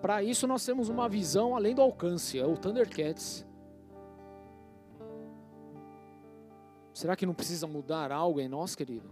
Para 0.02 0.24
isso 0.24 0.48
nós 0.48 0.66
temos 0.66 0.88
uma 0.88 1.10
visão 1.10 1.54
além 1.54 1.76
do 1.76 1.82
alcance, 1.82 2.40
é 2.40 2.46
o 2.46 2.56
Thundercats. 2.56 3.46
Será 7.02 7.16
que 7.16 7.26
não 7.26 7.34
precisa 7.34 7.66
mudar 7.66 8.12
algo 8.12 8.40
em 8.40 8.48
nós, 8.48 8.76
querido? 8.76 9.10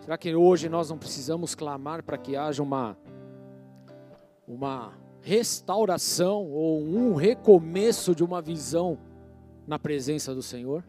Será 0.00 0.18
que 0.18 0.34
hoje 0.34 0.68
nós 0.68 0.90
não 0.90 0.98
precisamos 0.98 1.54
clamar 1.54 2.02
para 2.02 2.18
que 2.18 2.34
haja 2.34 2.60
uma 2.60 2.98
uma 4.44 4.92
restauração 5.20 6.50
ou 6.50 6.82
um 6.82 7.14
recomeço 7.14 8.12
de 8.12 8.24
uma 8.24 8.42
visão 8.42 8.98
na 9.68 9.78
presença 9.78 10.34
do 10.34 10.42
Senhor? 10.42 10.82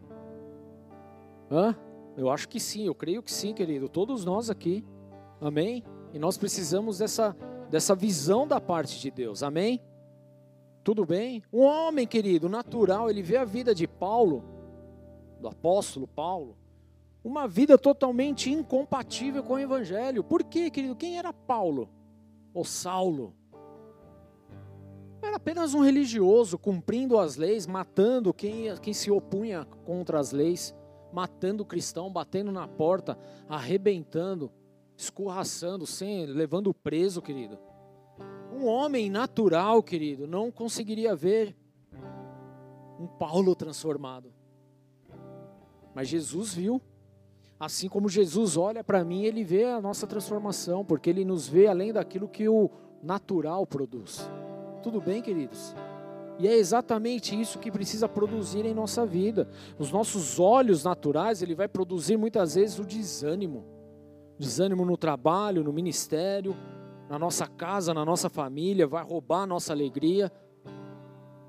Hã? 1.48 1.76
Eu 2.16 2.28
acho 2.30 2.48
que 2.48 2.58
sim, 2.58 2.84
eu 2.84 2.96
creio 2.96 3.22
que 3.22 3.30
sim, 3.30 3.54
querido. 3.54 3.88
Todos 3.88 4.24
nós 4.24 4.50
aqui. 4.50 4.84
Amém? 5.40 5.84
E 6.12 6.18
nós 6.18 6.36
precisamos 6.36 6.98
dessa 6.98 7.36
dessa 7.70 7.94
visão 7.94 8.44
da 8.44 8.60
parte 8.60 8.98
de 8.98 9.08
Deus. 9.12 9.44
Amém? 9.44 9.80
Tudo 10.82 11.06
bem? 11.06 11.44
Um 11.52 11.62
homem, 11.62 12.08
querido, 12.08 12.48
natural, 12.48 13.08
ele 13.08 13.22
vê 13.22 13.36
a 13.36 13.44
vida 13.44 13.72
de 13.72 13.86
Paulo, 13.86 14.57
do 15.40 15.48
apóstolo 15.48 16.06
Paulo, 16.06 16.56
uma 17.22 17.46
vida 17.46 17.76
totalmente 17.76 18.50
incompatível 18.50 19.42
com 19.42 19.54
o 19.54 19.58
evangelho. 19.58 20.24
Por 20.24 20.44
quê, 20.44 20.70
querido? 20.70 20.96
Quem 20.96 21.18
era 21.18 21.32
Paulo? 21.32 21.88
Ou 22.54 22.64
Saulo? 22.64 23.34
Era 25.20 25.36
apenas 25.36 25.74
um 25.74 25.80
religioso 25.80 26.56
cumprindo 26.56 27.18
as 27.18 27.36
leis, 27.36 27.66
matando 27.66 28.32
quem, 28.32 28.74
quem 28.76 28.94
se 28.94 29.10
opunha 29.10 29.66
contra 29.84 30.18
as 30.18 30.32
leis, 30.32 30.74
matando 31.12 31.62
o 31.62 31.66
cristão, 31.66 32.10
batendo 32.10 32.52
na 32.52 32.68
porta, 32.68 33.18
arrebentando, 33.48 34.50
escorraçando, 34.96 35.86
sem, 35.86 36.24
levando 36.26 36.72
preso, 36.72 37.20
querido. 37.20 37.58
Um 38.52 38.66
homem 38.66 39.10
natural, 39.10 39.82
querido, 39.82 40.26
não 40.26 40.50
conseguiria 40.50 41.14
ver 41.14 41.56
um 42.98 43.06
Paulo 43.06 43.54
transformado. 43.54 44.32
Mas 45.98 46.06
Jesus 46.06 46.54
viu. 46.54 46.80
Assim 47.58 47.88
como 47.88 48.08
Jesus 48.08 48.56
olha 48.56 48.84
para 48.84 49.02
mim, 49.02 49.24
ele 49.24 49.42
vê 49.42 49.64
a 49.64 49.80
nossa 49.80 50.06
transformação, 50.06 50.84
porque 50.84 51.10
ele 51.10 51.24
nos 51.24 51.48
vê 51.48 51.66
além 51.66 51.92
daquilo 51.92 52.28
que 52.28 52.48
o 52.48 52.70
natural 53.02 53.66
produz. 53.66 54.30
Tudo 54.80 55.00
bem, 55.00 55.20
queridos? 55.20 55.74
E 56.38 56.46
é 56.46 56.56
exatamente 56.56 57.34
isso 57.34 57.58
que 57.58 57.68
precisa 57.68 58.08
produzir 58.08 58.64
em 58.64 58.72
nossa 58.72 59.04
vida. 59.04 59.48
Os 59.76 59.90
nossos 59.90 60.38
olhos 60.38 60.84
naturais, 60.84 61.42
ele 61.42 61.56
vai 61.56 61.66
produzir 61.66 62.16
muitas 62.16 62.54
vezes 62.54 62.78
o 62.78 62.84
desânimo. 62.84 63.64
Desânimo 64.38 64.84
no 64.84 64.96
trabalho, 64.96 65.64
no 65.64 65.72
ministério, 65.72 66.56
na 67.10 67.18
nossa 67.18 67.48
casa, 67.48 67.92
na 67.92 68.04
nossa 68.04 68.28
família, 68.28 68.86
vai 68.86 69.02
roubar 69.02 69.42
a 69.42 69.46
nossa 69.48 69.72
alegria. 69.72 70.30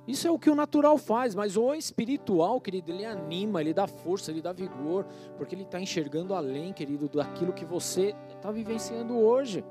Isso 0.10 0.28
é 0.28 0.32
o 0.32 0.40
que 0.40 0.50
o 0.50 0.56
natural 0.56 0.98
faz, 0.98 1.36
mas 1.36 1.56
o 1.56 1.72
espiritual, 1.72 2.60
querido, 2.60 2.92
ele 2.92 3.06
anima, 3.06 3.62
ele 3.62 3.76
dá 3.76 3.86
força, 3.86 4.32
ele 4.32 4.42
dá 4.42 4.52
vigor, 4.52 5.06
porque 5.38 5.54
ele 5.54 5.62
está 5.62 5.80
enxergando 5.80 6.34
além, 6.34 6.74
querido, 6.74 7.08
daquilo 7.08 7.54
que 7.54 7.64
você 7.64 8.16
está 8.36 8.50
vivenciando 8.50 9.16
hoje. 9.16 9.64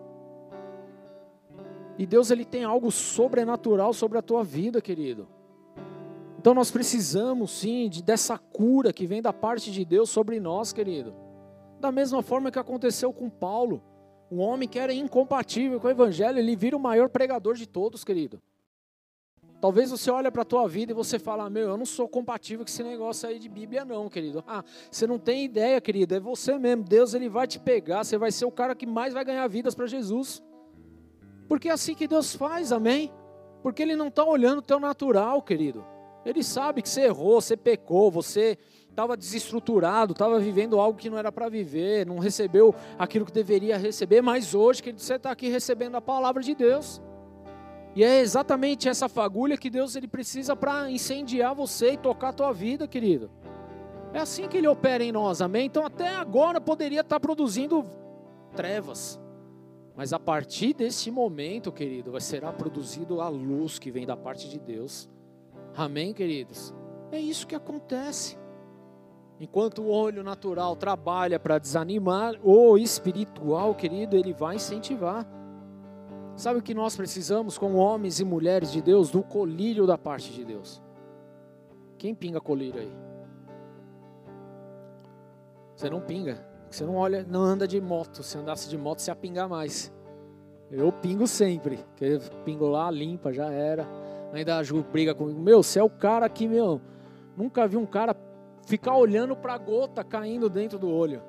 E 1.98 2.06
Deus 2.06 2.30
ele 2.30 2.44
tem 2.44 2.62
algo 2.62 2.88
sobrenatural 2.92 3.92
sobre 3.92 4.16
a 4.16 4.22
tua 4.22 4.44
vida, 4.44 4.80
querido. 4.80 5.26
Então 6.38 6.54
nós 6.54 6.70
precisamos 6.70 7.50
sim 7.50 7.88
de, 7.88 8.00
dessa 8.00 8.38
cura 8.38 8.92
que 8.92 9.08
vem 9.08 9.20
da 9.20 9.32
parte 9.32 9.72
de 9.72 9.84
Deus 9.84 10.08
sobre 10.08 10.38
nós, 10.38 10.72
querido. 10.72 11.16
Da 11.80 11.90
mesma 11.90 12.22
forma 12.22 12.52
que 12.52 12.60
aconteceu 12.60 13.12
com 13.12 13.28
Paulo, 13.28 13.82
um 14.30 14.38
homem 14.38 14.68
que 14.68 14.78
era 14.78 14.92
incompatível 14.92 15.80
com 15.80 15.88
o 15.88 15.90
evangelho, 15.90 16.38
ele 16.38 16.54
vira 16.54 16.76
o 16.76 16.80
maior 16.80 17.08
pregador 17.08 17.56
de 17.56 17.66
todos, 17.66 18.04
querido. 18.04 18.40
Talvez 19.60 19.90
você 19.90 20.10
olhe 20.10 20.30
para 20.30 20.42
a 20.42 20.44
tua 20.44 20.68
vida 20.68 20.92
e 20.92 20.94
você 20.94 21.18
fala, 21.18 21.50
meu, 21.50 21.68
eu 21.68 21.76
não 21.76 21.86
sou 21.86 22.08
compatível 22.08 22.64
com 22.64 22.70
esse 22.70 22.82
negócio 22.82 23.28
aí 23.28 23.38
de 23.38 23.48
Bíblia 23.48 23.84
não, 23.84 24.08
querido. 24.08 24.44
Ah, 24.46 24.62
você 24.90 25.06
não 25.06 25.18
tem 25.18 25.44
ideia, 25.44 25.80
querido, 25.80 26.14
é 26.14 26.20
você 26.20 26.56
mesmo. 26.58 26.84
Deus 26.84 27.12
ele 27.12 27.28
vai 27.28 27.46
te 27.46 27.58
pegar, 27.58 28.04
você 28.04 28.16
vai 28.16 28.30
ser 28.30 28.44
o 28.44 28.52
cara 28.52 28.74
que 28.74 28.86
mais 28.86 29.12
vai 29.12 29.24
ganhar 29.24 29.46
vidas 29.48 29.74
para 29.74 29.86
Jesus. 29.86 30.42
Porque 31.48 31.68
é 31.68 31.72
assim 31.72 31.94
que 31.94 32.06
Deus 32.06 32.34
faz, 32.34 32.70
amém? 32.70 33.10
Porque 33.62 33.82
Ele 33.82 33.96
não 33.96 34.08
está 34.08 34.22
olhando 34.22 34.58
o 34.58 34.62
teu 34.62 34.78
natural, 34.78 35.42
querido. 35.42 35.84
Ele 36.24 36.44
sabe 36.44 36.82
que 36.82 36.88
você 36.88 37.02
errou, 37.02 37.40
você 37.40 37.56
pecou, 37.56 38.10
você 38.10 38.58
estava 38.90 39.16
desestruturado, 39.16 40.12
estava 40.12 40.38
vivendo 40.38 40.78
algo 40.78 40.98
que 40.98 41.08
não 41.08 41.16
era 41.16 41.32
para 41.32 41.48
viver, 41.48 42.06
não 42.06 42.18
recebeu 42.18 42.74
aquilo 42.98 43.24
que 43.24 43.32
deveria 43.32 43.78
receber, 43.78 44.20
mas 44.20 44.54
hoje, 44.54 44.82
que 44.82 44.92
você 44.92 45.14
está 45.14 45.30
aqui 45.30 45.48
recebendo 45.48 45.96
a 45.96 46.00
palavra 46.00 46.42
de 46.42 46.54
Deus. 46.54 47.00
E 47.98 48.04
é 48.04 48.20
exatamente 48.20 48.88
essa 48.88 49.08
fagulha 49.08 49.58
que 49.58 49.68
Deus 49.68 49.96
ele 49.96 50.06
precisa 50.06 50.54
para 50.54 50.88
incendiar 50.88 51.52
você 51.52 51.94
e 51.94 51.96
tocar 51.96 52.28
a 52.28 52.32
tua 52.32 52.52
vida, 52.52 52.86
querido. 52.86 53.28
É 54.12 54.20
assim 54.20 54.46
que 54.46 54.56
ele 54.56 54.68
opera 54.68 55.02
em 55.02 55.10
nós, 55.10 55.42
amém? 55.42 55.66
Então 55.66 55.84
até 55.84 56.14
agora 56.14 56.60
poderia 56.60 57.00
estar 57.00 57.16
tá 57.16 57.20
produzindo 57.20 57.84
trevas. 58.54 59.20
Mas 59.96 60.12
a 60.12 60.20
partir 60.20 60.74
desse 60.74 61.10
momento, 61.10 61.72
querido, 61.72 62.12
vai 62.12 62.20
será 62.20 62.52
produzido 62.52 63.20
a 63.20 63.28
luz 63.28 63.80
que 63.80 63.90
vem 63.90 64.06
da 64.06 64.16
parte 64.16 64.48
de 64.48 64.60
Deus. 64.60 65.10
Amém, 65.76 66.14
queridos? 66.14 66.72
É 67.10 67.18
isso 67.18 67.48
que 67.48 67.54
acontece. 67.56 68.38
Enquanto 69.40 69.82
o 69.82 69.90
olho 69.90 70.22
natural 70.22 70.76
trabalha 70.76 71.40
para 71.40 71.58
desanimar, 71.58 72.36
o 72.44 72.78
espiritual, 72.78 73.74
querido, 73.74 74.16
ele 74.16 74.32
vai 74.32 74.54
incentivar. 74.54 75.26
Sabe 76.38 76.60
o 76.60 76.62
que 76.62 76.72
nós 76.72 76.94
precisamos, 76.94 77.58
como 77.58 77.78
homens 77.78 78.20
e 78.20 78.24
mulheres 78.24 78.70
de 78.70 78.80
Deus, 78.80 79.10
do 79.10 79.24
colírio 79.24 79.88
da 79.88 79.98
parte 79.98 80.32
de 80.32 80.44
Deus? 80.44 80.80
Quem 81.98 82.14
pinga 82.14 82.40
colírio 82.40 82.80
aí? 82.80 82.92
Você 85.74 85.90
não 85.90 86.00
pinga. 86.00 86.46
Você 86.70 86.86
não 86.86 86.94
olha, 86.94 87.26
não 87.28 87.42
anda 87.42 87.66
de 87.66 87.80
moto. 87.80 88.22
Se 88.22 88.38
andasse 88.38 88.68
de 88.68 88.78
moto, 88.78 89.00
você 89.00 89.10
ia 89.10 89.16
pingar 89.16 89.48
mais. 89.48 89.92
Eu 90.70 90.92
pingo 90.92 91.26
sempre. 91.26 91.84
Que 91.96 92.20
pingo 92.44 92.68
lá, 92.68 92.88
limpa, 92.88 93.32
já 93.32 93.50
era. 93.50 93.84
Ainda 94.32 94.58
a 94.58 94.62
Ju 94.62 94.84
briga 94.92 95.16
comigo. 95.16 95.40
Meu, 95.40 95.60
você 95.60 95.80
é 95.80 95.82
o 95.82 95.90
cara 95.90 96.28
que, 96.28 96.46
meu, 96.46 96.80
nunca 97.36 97.66
vi 97.66 97.76
um 97.76 97.86
cara 97.86 98.14
ficar 98.64 98.94
olhando 98.94 99.34
para 99.34 99.54
a 99.54 99.58
gota 99.58 100.04
caindo 100.04 100.48
dentro 100.48 100.78
do 100.78 100.88
olho. 100.88 101.20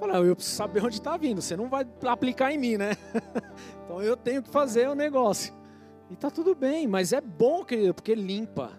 Eu 0.00 0.36
preciso 0.36 0.56
saber 0.56 0.84
onde 0.84 0.94
está 0.94 1.16
vindo. 1.16 1.42
Você 1.42 1.56
não 1.56 1.68
vai 1.68 1.84
aplicar 2.04 2.52
em 2.52 2.58
mim, 2.58 2.76
né? 2.76 2.92
então 3.86 4.02
eu 4.02 4.16
tenho 4.16 4.42
que 4.42 4.50
fazer 4.50 4.88
o 4.88 4.94
negócio. 4.96 5.54
E 6.10 6.16
tá 6.16 6.28
tudo 6.28 6.54
bem, 6.54 6.88
mas 6.88 7.12
é 7.12 7.20
bom, 7.20 7.64
querido, 7.64 7.94
porque 7.94 8.14
limpa. 8.16 8.72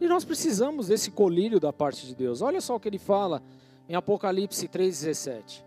E 0.00 0.06
nós 0.06 0.24
precisamos 0.24 0.86
desse 0.86 1.10
colírio 1.10 1.58
da 1.58 1.72
parte 1.72 2.06
de 2.06 2.14
Deus. 2.14 2.40
Olha 2.40 2.60
só 2.60 2.76
o 2.76 2.80
que 2.80 2.88
ele 2.88 2.98
fala 2.98 3.42
em 3.88 3.94
Apocalipse 3.96 4.68
3,17. 4.68 5.64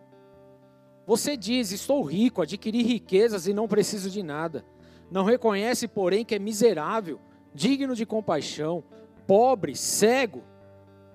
Você 1.06 1.36
diz: 1.38 1.72
Estou 1.72 2.02
rico, 2.04 2.42
adquiri 2.42 2.84
riquezas 2.84 3.48
e 3.48 3.54
não 3.54 3.68
preciso 3.68 4.10
de 4.10 4.24
nada. 4.24 4.66
Não 5.12 5.24
reconhece, 5.24 5.88
porém, 5.88 6.26
que 6.26 6.36
é 6.36 6.40
miserável, 6.40 7.20
digno 7.54 7.96
de 7.96 8.06
compaixão, 8.06 8.84
pobre, 9.28 9.76
cego 9.76 10.42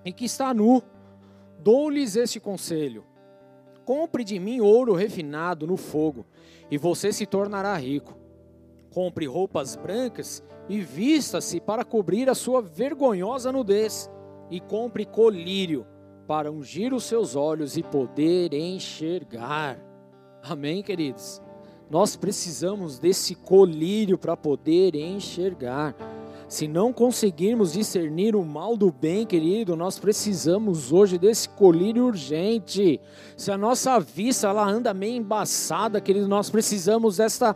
e 0.05 0.13
que 0.13 0.25
está 0.25 0.53
nu. 0.53 0.81
Dou-lhes 1.59 2.15
este 2.15 2.39
conselho: 2.39 3.03
Compre 3.91 4.23
de 4.23 4.39
mim 4.39 4.61
ouro 4.61 4.93
refinado 4.93 5.67
no 5.67 5.75
fogo, 5.75 6.25
e 6.71 6.77
você 6.77 7.11
se 7.11 7.25
tornará 7.25 7.75
rico. 7.75 8.17
Compre 8.89 9.25
roupas 9.25 9.75
brancas 9.75 10.41
e 10.69 10.79
vista-se 10.79 11.59
para 11.59 11.83
cobrir 11.83 12.29
a 12.29 12.33
sua 12.33 12.61
vergonhosa 12.61 13.51
nudez, 13.51 14.09
e 14.49 14.61
compre 14.61 15.05
colírio 15.05 15.85
para 16.25 16.49
ungir 16.49 16.93
os 16.93 17.03
seus 17.03 17.35
olhos 17.35 17.75
e 17.75 17.83
poder 17.83 18.53
enxergar. 18.53 19.77
Amém, 20.41 20.81
queridos? 20.81 21.41
Nós 21.89 22.15
precisamos 22.15 22.97
desse 22.97 23.35
colírio 23.35 24.17
para 24.17 24.37
poder 24.37 24.95
enxergar. 24.95 25.93
Se 26.51 26.67
não 26.67 26.91
conseguirmos 26.91 27.71
discernir 27.71 28.35
o 28.35 28.43
mal 28.43 28.75
do 28.75 28.91
bem, 28.91 29.25
querido, 29.25 29.73
nós 29.73 29.97
precisamos 29.97 30.91
hoje 30.91 31.17
desse 31.17 31.47
colírio 31.47 32.03
urgente. 32.03 32.99
Se 33.37 33.49
a 33.53 33.57
nossa 33.57 33.97
vista 34.01 34.49
ela 34.49 34.67
anda 34.67 34.93
meio 34.93 35.15
embaçada, 35.15 36.01
querido, 36.01 36.27
nós 36.27 36.49
precisamos 36.49 37.15
desta, 37.15 37.55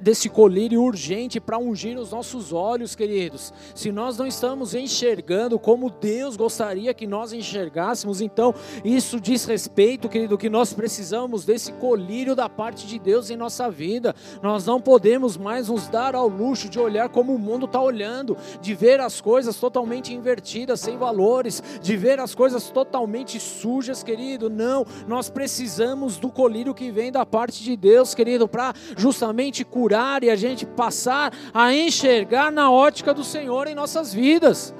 desse 0.00 0.30
colírio 0.30 0.82
urgente 0.82 1.38
para 1.38 1.58
ungir 1.58 1.98
os 1.98 2.12
nossos 2.12 2.50
olhos, 2.50 2.94
queridos. 2.94 3.52
Se 3.74 3.92
nós 3.92 4.16
não 4.16 4.26
estamos 4.26 4.74
enxergando 4.74 5.58
como 5.58 5.90
Deus 5.90 6.34
gostaria 6.34 6.94
que 6.94 7.06
nós 7.06 7.34
enxergássemos, 7.34 8.22
então 8.22 8.54
isso 8.82 9.20
diz 9.20 9.44
respeito, 9.44 10.08
querido, 10.08 10.38
que 10.38 10.48
nós 10.48 10.72
precisamos 10.72 11.44
desse 11.44 11.74
colírio 11.74 12.34
da 12.34 12.48
parte 12.48 12.86
de 12.86 12.98
Deus 12.98 13.28
em 13.28 13.36
nossa 13.36 13.70
vida. 13.70 14.14
Nós 14.42 14.64
não 14.64 14.80
podemos 14.80 15.36
mais 15.36 15.68
nos 15.68 15.88
dar 15.88 16.14
ao 16.14 16.26
luxo 16.26 16.70
de 16.70 16.78
olhar 16.78 17.10
como 17.10 17.34
o 17.34 17.38
mundo 17.38 17.66
está 17.66 17.78
olhando 17.78 18.29
de 18.60 18.74
ver 18.74 19.00
as 19.00 19.20
coisas 19.20 19.56
totalmente 19.56 20.12
invertidas, 20.12 20.80
sem 20.80 20.96
valores, 20.96 21.62
de 21.80 21.96
ver 21.96 22.20
as 22.20 22.34
coisas 22.34 22.70
totalmente 22.70 23.38
sujas, 23.38 24.02
querido. 24.02 24.50
Não, 24.50 24.86
nós 25.06 25.30
precisamos 25.30 26.18
do 26.18 26.30
colírio 26.30 26.74
que 26.74 26.90
vem 26.90 27.12
da 27.12 27.24
parte 27.24 27.62
de 27.62 27.76
Deus, 27.76 28.14
querido, 28.14 28.48
para 28.48 28.74
justamente 28.96 29.64
curar 29.64 30.22
e 30.24 30.30
a 30.30 30.36
gente 30.36 30.66
passar 30.66 31.32
a 31.52 31.74
enxergar 31.74 32.50
na 32.50 32.70
ótica 32.70 33.14
do 33.14 33.24
Senhor 33.24 33.66
em 33.66 33.74
nossas 33.74 34.12
vidas. 34.12 34.74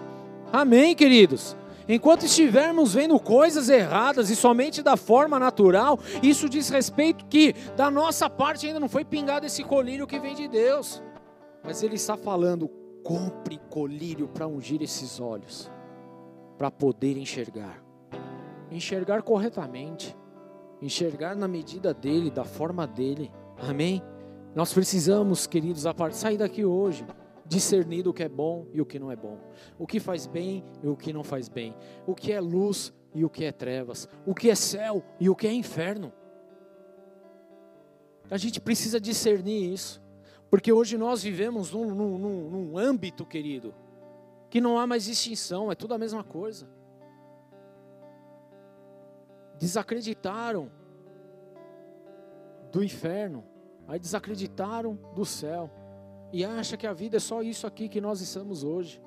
Amém, 0.53 0.95
queridos? 0.95 1.57
Enquanto 1.93 2.25
estivermos 2.25 2.95
vendo 2.95 3.19
coisas 3.19 3.69
erradas 3.69 4.31
e 4.31 4.37
somente 4.37 4.81
da 4.81 4.97
forma 4.97 5.41
natural, 5.41 5.99
isso 6.23 6.49
diz 6.49 6.69
respeito 6.69 7.25
que 7.27 7.53
da 7.77 7.91
nossa 7.91 8.31
parte 8.31 8.67
ainda 8.67 8.79
não 8.79 8.89
foi 8.89 9.05
pingado 9.05 9.45
esse 9.45 9.65
colírio 9.65 10.07
que 10.07 10.19
vem 10.21 10.37
de 10.37 10.47
Deus. 10.47 11.03
Mas 11.65 11.83
ele 11.83 11.97
está 11.97 12.17
falando 12.17 12.71
Compre 13.03 13.59
colírio 13.71 14.29
para 14.29 14.47
ungir 14.47 14.83
esses 14.83 15.21
olhos, 15.21 15.71
para 16.59 16.71
poder 16.71 17.17
enxergar. 17.17 17.83
Enxergar 18.71 19.23
corretamente, 19.23 20.17
enxergar 20.81 21.35
na 21.35 21.49
medida 21.49 21.93
dele, 21.93 22.31
da 22.31 22.45
forma 22.45 22.87
dele. 22.87 23.33
Amém? 23.59 24.03
Nós 24.55 24.73
precisamos, 24.73 25.47
queridos, 25.47 25.85
sair 26.13 26.37
daqui 26.37 26.65
hoje, 26.65 27.05
discernir 27.47 28.07
o 28.07 28.13
que 28.13 28.23
é 28.23 28.29
bom 28.29 28.67
e 28.73 28.81
o 28.81 28.87
que 28.87 28.99
não 28.99 29.11
é 29.11 29.17
bom, 29.17 29.39
o 29.79 29.87
que 29.87 29.99
faz 29.99 30.27
bem 30.27 30.65
e 30.83 30.89
o 30.89 30.97
que 30.97 31.13
não 31.13 31.25
faz 31.25 31.49
bem, 31.49 31.75
o 32.07 32.15
que 32.15 32.33
é 32.33 32.41
luz 32.41 32.93
e 33.15 33.25
o 33.25 33.31
que 33.31 33.45
é 33.45 33.53
trevas, 33.53 34.09
o 34.25 34.35
que 34.35 34.51
é 34.51 34.55
céu 34.55 35.03
e 35.19 35.29
o 35.29 35.35
que 35.35 35.47
é 35.47 35.53
inferno. 35.53 36.13
A 38.31 38.37
gente 38.37 38.61
precisa 38.61 39.01
discernir 39.01 39.73
isso. 39.73 40.01
Porque 40.51 40.73
hoje 40.73 40.99
nós 40.99 41.23
vivemos 41.23 41.71
num, 41.71 41.95
num, 41.95 42.19
num, 42.19 42.77
âmbito, 42.77 43.25
querido, 43.25 43.73
que 44.51 44.61
não 44.61 44.79
há 44.79 44.87
mais 44.87 45.05
distinção, 45.05 45.71
é 45.71 45.77
tudo 45.77 45.95
a 45.95 45.99
mesma 45.99 46.25
coisa. 46.25 46.69
Desacreditaram 49.57 50.69
do 52.73 52.83
inferno, 52.83 53.45
aí 53.87 54.01
desacreditaram 54.01 54.99
do 55.15 55.25
céu 55.25 55.71
e 56.33 56.45
acha 56.45 56.77
que 56.77 56.87
a 56.87 56.93
vida 56.93 57.19
é 57.19 57.21
só 57.21 57.43
isso 57.43 57.65
aqui 57.65 57.89
que 57.89 58.01
nós 58.01 58.21
estamos 58.21 58.65
hoje. 58.65 59.01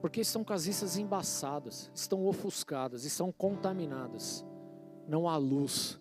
Porque 0.00 0.20
estão 0.20 0.42
casistas 0.42 0.96
embaçadas, 0.96 1.90
estão 1.94 2.26
ofuscadas, 2.26 3.04
estão 3.04 3.30
contaminadas. 3.30 4.44
Não 5.06 5.28
há 5.28 5.36
luz. 5.36 6.00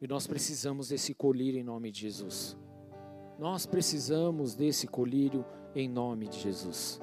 E 0.00 0.08
nós 0.08 0.26
precisamos 0.26 0.88
desse 0.88 1.14
colírio 1.14 1.60
em 1.60 1.62
nome 1.62 1.90
de 1.90 2.00
Jesus. 2.00 2.56
Nós 3.38 3.66
precisamos 3.66 4.54
desse 4.54 4.86
colírio 4.86 5.44
em 5.74 5.88
nome 5.88 6.26
de 6.26 6.38
Jesus. 6.38 7.00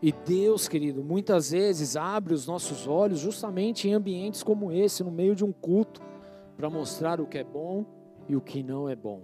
E 0.00 0.12
Deus, 0.12 0.68
querido, 0.68 1.02
muitas 1.02 1.50
vezes 1.50 1.96
abre 1.96 2.32
os 2.32 2.46
nossos 2.46 2.86
olhos 2.86 3.18
justamente 3.18 3.88
em 3.88 3.94
ambientes 3.94 4.44
como 4.44 4.70
esse, 4.70 5.02
no 5.02 5.10
meio 5.10 5.34
de 5.34 5.44
um 5.44 5.52
culto, 5.52 6.00
para 6.56 6.70
mostrar 6.70 7.20
o 7.20 7.26
que 7.26 7.38
é 7.38 7.44
bom 7.44 7.84
e 8.28 8.36
o 8.36 8.40
que 8.40 8.62
não 8.62 8.88
é 8.88 8.94
bom. 8.94 9.22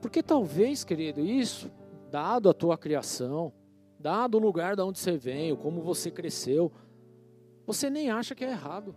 Porque 0.00 0.22
talvez, 0.22 0.84
querido, 0.84 1.20
isso, 1.20 1.70
dado 2.10 2.48
a 2.48 2.54
tua 2.54 2.78
criação, 2.78 3.52
dado 3.98 4.36
o 4.36 4.40
lugar 4.40 4.74
de 4.74 4.82
onde 4.82 4.98
você 4.98 5.16
veio, 5.16 5.58
como 5.58 5.82
você 5.82 6.10
cresceu, 6.10 6.72
você 7.66 7.90
nem 7.90 8.10
acha 8.10 8.34
que 8.34 8.44
é 8.44 8.50
errado. 8.50 8.94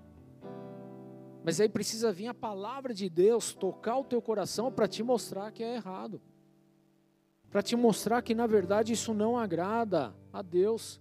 Mas 1.45 1.61
aí 1.61 1.69
precisa 1.69 2.11
vir 2.11 2.25
a 2.25 2.33
palavra 2.33 2.91
de 2.91 3.07
Deus 3.07 3.53
tocar 3.53 3.99
o 3.99 4.03
teu 4.03 4.19
coração 4.19 4.71
para 4.71 4.87
te 4.87 5.03
mostrar 5.03 5.51
que 5.51 5.63
é 5.63 5.75
errado. 5.75 6.19
Para 7.51 7.61
te 7.61 7.75
mostrar 7.75 8.23
que 8.23 8.33
na 8.33 8.47
verdade 8.47 8.93
isso 8.93 9.13
não 9.13 9.37
agrada 9.37 10.11
a 10.33 10.41
Deus. 10.41 10.99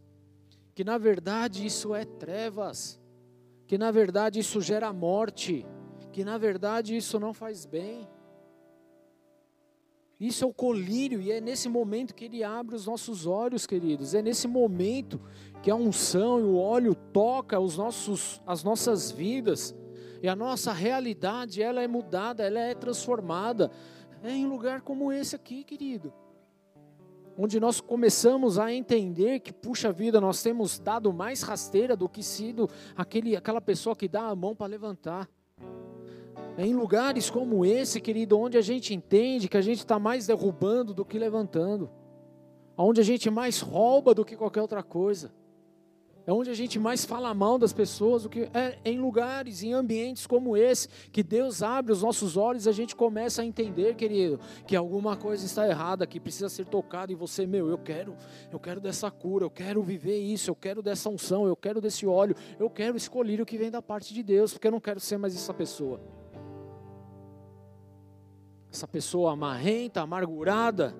Que 0.75 0.85
na 0.85 0.99
verdade 0.99 1.65
isso 1.65 1.95
é 1.95 2.05
trevas. 2.05 3.01
Que 3.67 3.79
na 3.79 3.91
verdade 3.91 4.39
isso 4.39 4.61
gera 4.61 4.93
morte. 4.93 5.65
Que 6.13 6.23
na 6.23 6.37
verdade 6.37 6.95
isso 6.95 7.19
não 7.19 7.33
faz 7.33 7.65
bem. 7.65 8.07
Isso 10.21 10.45
é 10.45 10.47
o 10.47 10.53
colírio, 10.53 11.23
e 11.23 11.33
é 11.33 11.41
nesse 11.41 11.71
momento 11.71 12.15
que 12.15 12.27
ele 12.27 12.45
abre 12.45 12.77
os 12.77 12.87
nossos 12.87 13.27
olhos, 13.27 13.67
queridos. 13.67 14.15
É 14.15 14.21
nesse 14.21 14.47
momento 14.47 15.19
que 15.63 15.71
a 15.71 15.75
unção 15.75 16.39
e 16.39 16.43
o 16.43 16.57
óleo 16.57 16.95
toca 16.95 17.59
os 17.59 17.79
nossos, 17.79 18.43
as 18.47 18.63
nossas 18.63 19.11
vidas 19.11 19.75
e 20.25 20.29
a 20.29 20.35
nossa 20.35 20.73
realidade, 20.73 21.63
ela 21.63 21.83
é 21.83 21.87
mudada, 21.87 22.43
ela 22.43 22.59
é 22.59 22.75
transformada. 22.75 23.71
É 24.23 24.31
em 24.31 24.47
lugar 24.47 24.81
como 24.81 25.13
esse 25.13 25.37
aqui, 25.37 25.63
querido. 25.63 26.15
Onde 27.37 27.61
nós 27.61 27.79
começamos 27.79 28.59
a 28.59 28.73
entender 28.73 29.41
que, 29.41 29.53
puxa 29.53 29.93
vida, 29.93 30.23
nós 30.23 30.43
temos 30.43 30.79
dado 30.79 31.13
mais 31.13 31.43
rasteira 31.43 31.95
do 31.95 32.09
que 32.09 32.23
sido 32.23 32.71
aquele, 32.97 33.37
aquela 33.37 33.61
pessoa 33.61 33.95
que 33.95 34.09
dá 34.09 34.23
a 34.23 34.35
mão 34.35 34.57
para 34.57 34.65
levantar. 34.65 35.29
É 36.57 36.65
em 36.65 36.73
lugares 36.73 37.29
como 37.29 37.67
esse, 37.67 38.01
querido, 38.01 38.39
onde 38.39 38.57
a 38.57 38.63
gente 38.63 38.95
entende 38.95 39.47
que 39.47 39.59
a 39.59 39.63
gente 39.63 39.81
está 39.81 39.99
mais 39.99 40.27
derrubando 40.27 40.95
do 40.95 41.05
que 41.05 41.19
levantando. 41.19 41.91
Onde 42.79 42.99
a 42.99 43.05
gente 43.05 43.29
mais 43.29 43.61
rouba 43.61 44.15
do 44.15 44.25
que 44.25 44.37
qualquer 44.37 44.63
outra 44.63 44.83
coisa. 44.83 45.31
É 46.27 46.33
onde 46.33 46.49
a 46.49 46.55
gente 46.55 46.79
mais 46.79 47.05
fala 47.05 47.35
mal 47.35 47.59
das 47.59 47.73
pessoas, 47.73 48.25
o 48.25 48.31
que 48.31 48.49
é 48.55 48.79
em 48.83 48.99
lugares, 48.99 49.63
em 49.63 49.75
ambientes 49.75 50.27
como 50.27 50.57
esse, 50.57 50.89
que 51.13 51.23
Deus 51.23 51.63
abre 51.63 51.93
os 51.93 52.03
nossos 52.03 52.37
olhos, 52.37 52.67
a 52.67 52.73
gente 52.73 52.97
começa 52.97 53.43
a 53.43 53.45
entender, 53.45 53.95
querido, 53.95 54.41
que 54.67 54.75
alguma 54.75 55.17
coisa 55.17 55.45
está 55.45 55.69
errada, 55.69 56.07
que 56.07 56.19
precisa 56.19 56.49
ser 56.49 56.65
tocada 56.65 57.13
em 57.13 57.17
você, 57.17 57.47
meu, 57.47 57.69
eu 57.69 57.77
quero, 57.77 58.17
eu 58.51 58.59
quero 58.59 58.81
dessa 58.81 59.11
cura, 59.11 59.45
eu 59.45 59.51
quero 59.51 59.83
viver 59.83 60.19
isso, 60.19 60.51
eu 60.51 60.57
quero 60.57 60.83
dessa 60.83 61.11
unção, 61.11 61.47
eu 61.47 61.57
quero 61.57 61.79
desse 61.79 62.07
óleo, 62.07 62.35
eu 62.59 62.71
quero 62.71 62.97
escolher 62.97 63.43
o 63.43 63.47
que 63.47 63.59
vem 63.59 63.71
da 63.71 63.83
parte 63.83 64.15
de 64.15 64.23
Deus, 64.23 64.55
porque 64.55 64.67
eu 64.67 64.73
não 64.73 64.81
quero 64.81 65.01
ser 65.01 65.19
mais 65.19 65.37
essa 65.37 65.53
pessoa. 65.53 66.01
Essa 68.73 68.89
pessoa 68.89 69.33
amarrenta, 69.33 70.01
amargurada, 70.01 70.97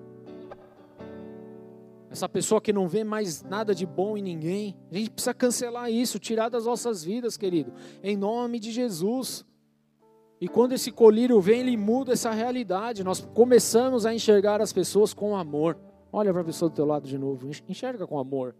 essa 2.15 2.29
pessoa 2.29 2.61
que 2.61 2.71
não 2.71 2.87
vê 2.87 3.03
mais 3.03 3.43
nada 3.43 3.75
de 3.75 3.85
bom 3.85 4.17
em 4.17 4.21
ninguém. 4.21 4.75
A 4.89 4.95
gente 4.95 5.11
precisa 5.11 5.33
cancelar 5.33 5.91
isso, 5.91 6.17
tirar 6.17 6.49
das 6.49 6.65
nossas 6.65 7.03
vidas, 7.03 7.35
querido, 7.35 7.73
em 8.01 8.15
nome 8.15 8.59
de 8.59 8.71
Jesus. 8.71 9.45
E 10.39 10.47
quando 10.47 10.73
esse 10.73 10.91
colírio 10.91 11.39
vem, 11.41 11.59
ele 11.59 11.77
muda 11.77 12.13
essa 12.13 12.31
realidade. 12.31 13.03
Nós 13.03 13.19
começamos 13.19 14.05
a 14.05 14.13
enxergar 14.13 14.61
as 14.61 14.71
pessoas 14.71 15.13
com 15.13 15.35
amor. 15.35 15.77
Olha 16.11 16.31
para 16.31 16.41
a 16.41 16.45
pessoa 16.45 16.69
do 16.69 16.75
teu 16.75 16.85
lado 16.85 17.07
de 17.07 17.17
novo, 17.17 17.49
enxerga 17.67 18.07
com 18.07 18.17
amor. 18.17 18.55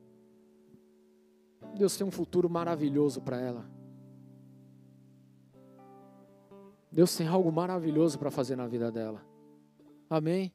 Deus 1.75 1.95
tem 1.95 2.05
um 2.05 2.11
futuro 2.11 2.49
maravilhoso 2.49 3.21
para 3.21 3.39
ela. 3.39 3.65
Deus 6.91 7.15
tem 7.15 7.27
algo 7.27 7.51
maravilhoso 7.51 8.17
para 8.17 8.31
fazer 8.31 8.55
na 8.55 8.67
vida 8.67 8.91
dela. 8.91 9.21
Amém? 10.09 10.53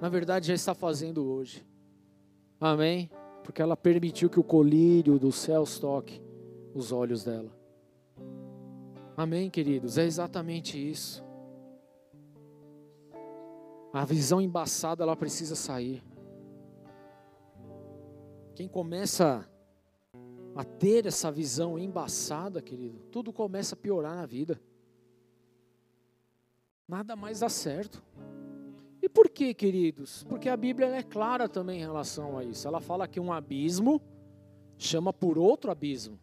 Na 0.00 0.08
verdade, 0.08 0.48
já 0.48 0.54
está 0.54 0.74
fazendo 0.74 1.24
hoje. 1.24 1.64
Amém? 2.62 3.10
Porque 3.42 3.60
ela 3.60 3.76
permitiu 3.76 4.30
que 4.30 4.38
o 4.38 4.44
colírio 4.44 5.18
dos 5.18 5.34
céus 5.34 5.80
toque 5.80 6.22
os 6.72 6.92
olhos 6.92 7.24
dela. 7.24 7.50
Amém, 9.16 9.50
queridos? 9.50 9.98
É 9.98 10.04
exatamente 10.04 10.78
isso. 10.78 11.24
A 13.92 14.04
visão 14.04 14.40
embaçada, 14.40 15.02
ela 15.02 15.16
precisa 15.16 15.56
sair. 15.56 16.04
Quem 18.54 18.68
começa 18.68 19.44
a 20.54 20.62
ter 20.62 21.04
essa 21.06 21.32
visão 21.32 21.76
embaçada, 21.76 22.62
querido, 22.62 23.00
tudo 23.10 23.32
começa 23.32 23.74
a 23.74 23.78
piorar 23.78 24.14
na 24.14 24.24
vida. 24.24 24.60
Nada 26.86 27.16
mais 27.16 27.40
dá 27.40 27.48
certo. 27.48 28.00
Por 29.12 29.28
que, 29.28 29.52
queridos? 29.52 30.24
Porque 30.24 30.48
a 30.48 30.56
Bíblia 30.56 30.88
é 30.88 31.02
clara 31.02 31.48
também 31.48 31.78
em 31.78 31.82
relação 31.82 32.38
a 32.38 32.44
isso. 32.44 32.66
Ela 32.66 32.80
fala 32.80 33.06
que 33.06 33.20
um 33.20 33.32
abismo 33.32 34.00
chama 34.78 35.12
por 35.12 35.38
outro 35.38 35.70
abismo. 35.70 36.18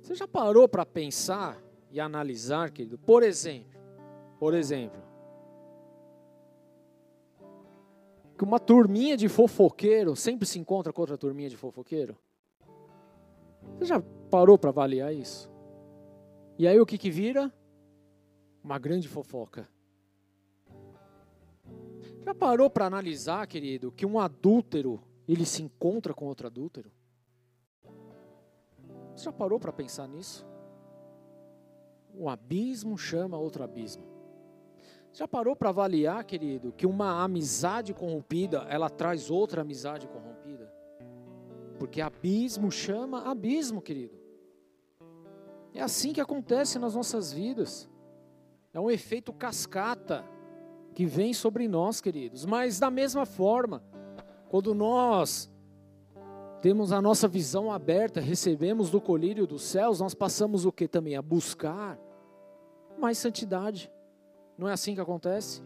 Você 0.00 0.14
já 0.14 0.26
parou 0.26 0.68
para 0.68 0.86
pensar 0.86 1.62
e 1.90 2.00
analisar, 2.00 2.70
querido? 2.70 2.98
Por 2.98 3.22
exemplo, 3.22 3.80
por 4.38 4.54
exemplo, 4.54 5.00
que 8.36 8.44
uma 8.44 8.58
turminha 8.58 9.16
de 9.16 9.28
fofoqueiro 9.28 10.16
sempre 10.16 10.46
se 10.46 10.58
encontra 10.58 10.92
com 10.92 11.02
outra 11.02 11.18
turminha 11.18 11.50
de 11.50 11.56
fofoqueiro? 11.56 12.16
Você 13.78 13.84
já 13.84 14.00
parou 14.30 14.56
para 14.56 14.70
avaliar 14.70 15.14
isso? 15.14 15.50
E 16.58 16.66
aí 16.66 16.80
o 16.80 16.86
que 16.86 16.96
que 16.96 17.10
vira? 17.10 17.52
Uma 18.62 18.78
grande 18.78 19.08
fofoca. 19.08 19.68
Já 22.24 22.34
parou 22.34 22.68
para 22.68 22.86
analisar, 22.86 23.46
querido, 23.46 23.90
que 23.92 24.04
um 24.04 24.18
adúltero 24.18 25.00
ele 25.26 25.46
se 25.46 25.62
encontra 25.62 26.12
com 26.12 26.26
outro 26.26 26.46
adúltero? 26.46 26.90
Você 29.14 29.24
já 29.24 29.32
parou 29.32 29.58
para 29.58 29.72
pensar 29.72 30.06
nisso? 30.06 30.46
Um 32.14 32.28
abismo 32.28 32.98
chama 32.98 33.38
outro 33.38 33.62
abismo. 33.62 34.04
Já 35.12 35.26
parou 35.26 35.56
para 35.56 35.70
avaliar, 35.70 36.24
querido, 36.24 36.72
que 36.72 36.86
uma 36.86 37.22
amizade 37.22 37.92
corrompida, 37.92 38.66
ela 38.68 38.88
traz 38.88 39.30
outra 39.30 39.62
amizade 39.62 40.06
corrompida? 40.06 40.72
Porque 41.78 42.00
abismo 42.00 42.70
chama 42.70 43.28
abismo, 43.30 43.80
querido. 43.80 44.18
É 45.74 45.80
assim 45.80 46.12
que 46.12 46.20
acontece 46.20 46.78
nas 46.78 46.94
nossas 46.94 47.32
vidas. 47.32 47.88
É 48.72 48.78
um 48.78 48.90
efeito 48.90 49.32
cascata 49.32 50.24
que 50.94 51.06
vem 51.06 51.32
sobre 51.32 51.68
nós, 51.68 52.00
queridos. 52.00 52.44
Mas 52.44 52.78
da 52.78 52.90
mesma 52.90 53.24
forma, 53.24 53.82
quando 54.48 54.74
nós 54.74 55.50
temos 56.60 56.92
a 56.92 57.00
nossa 57.00 57.26
visão 57.26 57.72
aberta, 57.72 58.20
recebemos 58.20 58.90
do 58.90 59.00
colírio 59.00 59.46
dos 59.46 59.62
céus, 59.62 60.00
nós 60.00 60.14
passamos 60.14 60.66
o 60.66 60.72
que 60.72 60.86
também? 60.86 61.16
A 61.16 61.22
buscar 61.22 61.98
mais 62.98 63.16
santidade. 63.18 63.90
Não 64.58 64.68
é 64.68 64.72
assim 64.72 64.94
que 64.94 65.00
acontece? 65.00 65.62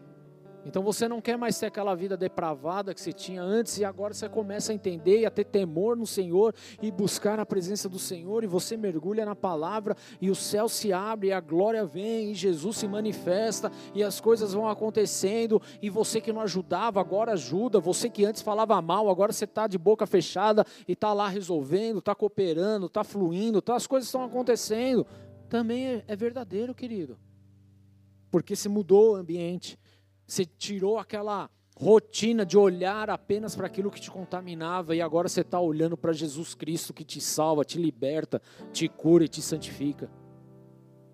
Então 0.65 0.83
você 0.83 1.07
não 1.07 1.21
quer 1.21 1.37
mais 1.37 1.59
ter 1.59 1.67
aquela 1.67 1.95
vida 1.95 2.17
depravada 2.17 2.95
que 2.95 3.01
você 3.01 3.13
tinha 3.13 3.43
antes 3.43 3.79
e 3.79 3.85
agora 3.85 4.15
você 4.15 4.29
começa 4.29 4.73
a 4.73 4.75
entender 4.75 5.21
e 5.21 5.27
a 5.27 5.31
ter 5.31 5.45
temor 5.45 5.97
no 5.97 6.07
Senhor 6.07 6.55
e 6.81 6.91
buscar 6.91 7.39
a 7.39 7.45
presença 7.45 7.89
do 7.89 7.99
Senhor 7.99 8.43
e 8.43 8.47
você 8.47 8.77
mergulha 8.77 9.27
na 9.27 9.37
palavra 9.37 9.97
e 10.21 10.31
o 10.31 10.35
céu 10.35 10.69
se 10.69 10.93
abre 10.93 11.29
e 11.29 11.33
a 11.33 11.41
glória 11.41 11.85
vem 11.85 12.31
e 12.31 12.35
Jesus 12.35 12.79
se 12.79 12.89
manifesta 12.89 13.71
e 13.95 14.03
as 14.03 14.21
coisas 14.21 14.55
vão 14.55 14.69
acontecendo 14.69 15.61
e 15.83 15.91
você 15.91 16.21
que 16.21 16.33
não 16.33 16.41
ajudava 16.41 17.01
agora 17.01 17.33
ajuda, 17.33 17.79
você 17.79 18.09
que 18.09 18.25
antes 18.25 18.41
falava 18.41 18.81
mal 18.81 19.11
agora 19.11 19.33
você 19.33 19.45
está 19.45 19.67
de 19.67 19.77
boca 19.77 20.07
fechada 20.07 20.65
e 20.89 20.93
está 20.93 21.13
lá 21.13 21.29
resolvendo, 21.29 21.99
está 21.99 22.15
cooperando, 22.15 22.87
está 22.87 23.05
fluindo, 23.05 23.61
tá, 23.61 23.77
as 23.77 23.87
coisas 23.87 24.09
estão 24.09 24.25
acontecendo. 24.25 25.07
Também 25.49 25.87
é, 25.87 26.05
é 26.09 26.17
verdadeiro, 26.17 26.75
querido. 26.75 27.19
porque 28.31 28.57
você 28.57 28.69
mudou 28.69 29.13
o 29.13 29.15
ambiente. 29.15 29.79
Você 30.27 30.45
tirou 30.45 30.99
aquela 30.99 31.51
rotina 31.77 32.47
de 32.47 32.57
olhar 32.57 33.11
apenas 33.11 33.57
para 33.57 33.67
aquilo 33.67 33.91
que 33.91 34.01
te 34.01 34.11
contaminava 34.11 34.95
e 34.95 35.03
agora 35.03 35.29
você 35.29 35.41
está 35.41 35.61
olhando 35.61 35.97
para 35.97 36.13
Jesus 36.13 36.55
Cristo 36.55 36.95
que 36.95 37.05
te 37.05 37.21
salva, 37.21 37.65
te 37.65 37.81
liberta, 37.81 38.41
te 38.73 38.89
cura 38.89 39.25
e 39.25 39.29
te 39.29 39.43
santifica. 39.43 40.11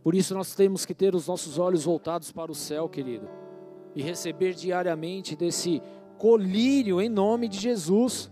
Por 0.03 0.15
isso 0.15 0.35
nós 0.35 0.55
temos 0.55 0.87
que 0.87 0.95
ter 0.95 1.15
os 1.15 1.27
nossos 1.27 1.59
olhos 1.59 1.85
voltados 1.85 2.31
para 2.31 2.51
o 2.51 2.55
céu, 2.55 2.89
querido, 2.89 3.29
e 3.95 4.03
receber 4.03 4.55
diariamente 4.55 5.35
desse 5.35 5.83
colírio 6.19 7.01
em 7.01 7.09
nome 7.09 7.49
de 7.49 7.59
Jesus. 7.59 8.31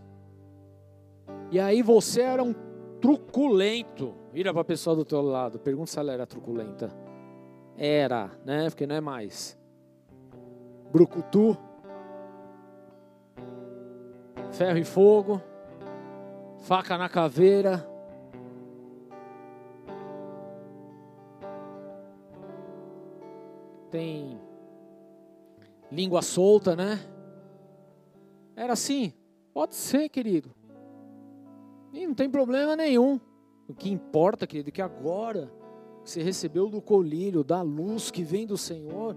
E 1.50 1.58
aí 1.58 1.82
você 1.82 2.22
era 2.22 2.42
um 2.42 2.54
truculento. 3.00 4.14
Vira 4.32 4.52
para 4.52 4.62
a 4.62 4.64
pessoa 4.64 4.94
do 4.94 5.04
teu 5.04 5.22
lado, 5.22 5.58
pergunta 5.58 5.90
se 5.90 5.98
ela 5.98 6.12
era 6.12 6.26
truculenta. 6.26 6.90
Era, 7.76 8.30
né? 8.44 8.68
Porque 8.68 8.86
não 8.86 8.96
é 8.96 9.00
mais. 9.00 9.57
Brucutu, 10.90 11.56
ferro 14.52 14.78
e 14.78 14.84
fogo, 14.84 15.42
faca 16.58 16.96
na 16.96 17.08
caveira. 17.08 17.86
Tem 23.90 24.38
língua 25.90 26.22
solta, 26.22 26.76
né? 26.76 26.98
Era 28.54 28.72
assim. 28.72 29.12
Pode 29.54 29.74
ser, 29.74 30.08
querido. 30.08 30.50
E 31.92 32.06
não 32.06 32.14
tem 32.14 32.30
problema 32.30 32.76
nenhum. 32.76 33.18
O 33.66 33.74
que 33.74 33.90
importa, 33.90 34.46
querido, 34.46 34.68
é 34.68 34.72
que 34.72 34.82
agora 34.82 35.50
você 36.04 36.22
recebeu 36.22 36.68
do 36.68 36.80
colírio, 36.80 37.42
da 37.44 37.60
luz 37.60 38.10
que 38.10 38.22
vem 38.22 38.46
do 38.46 38.56
Senhor, 38.56 39.16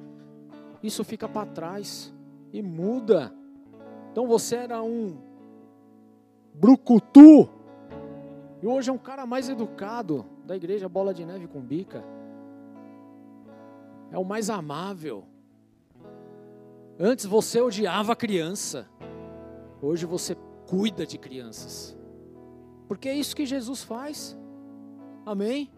isso 0.84 1.04
fica 1.04 1.28
para 1.28 1.46
trás 1.46 2.14
e 2.52 2.62
muda. 2.62 3.34
Então 4.12 4.28
você 4.28 4.56
era 4.56 4.82
um 4.82 5.18
brucutu 6.54 7.50
e 8.62 8.68
hoje 8.68 8.90
é 8.90 8.94
um 8.94 8.98
cara 8.98 9.26
mais 9.26 9.50
educado 9.50 10.26
da 10.46 10.56
igreja 10.56 10.88
Bola 10.88 11.14
de 11.14 11.26
Neve 11.26 11.48
com 11.48 11.62
Bica. 11.62 12.04
É 14.12 14.18
o 14.18 14.26
mais 14.26 14.50
amável. 14.50 15.24
Antes 17.00 17.26
você 17.26 17.60
odiava 17.62 18.16
criança. 18.16 18.88
Hoje 19.82 20.06
você 20.06 20.36
cuida 20.68 21.06
de 21.06 21.18
crianças. 21.18 21.98
Porque 22.88 23.10
é 23.10 23.16
isso 23.16 23.36
que 23.36 23.46
Jesus 23.46 23.84
faz. 23.84 24.38
Amém? 25.26 25.72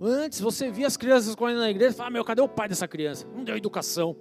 Antes 0.00 0.40
você 0.40 0.70
via 0.70 0.86
as 0.86 0.96
crianças 0.96 1.34
correndo 1.34 1.60
na 1.60 1.70
igreja 1.70 1.92
e 1.92 1.96
falava, 1.96 2.12
meu, 2.12 2.24
cadê 2.24 2.42
o 2.42 2.48
pai 2.48 2.68
dessa 2.68 2.86
criança? 2.86 3.26
Não 3.34 3.44
deu 3.44 3.56
educação. 3.56 4.14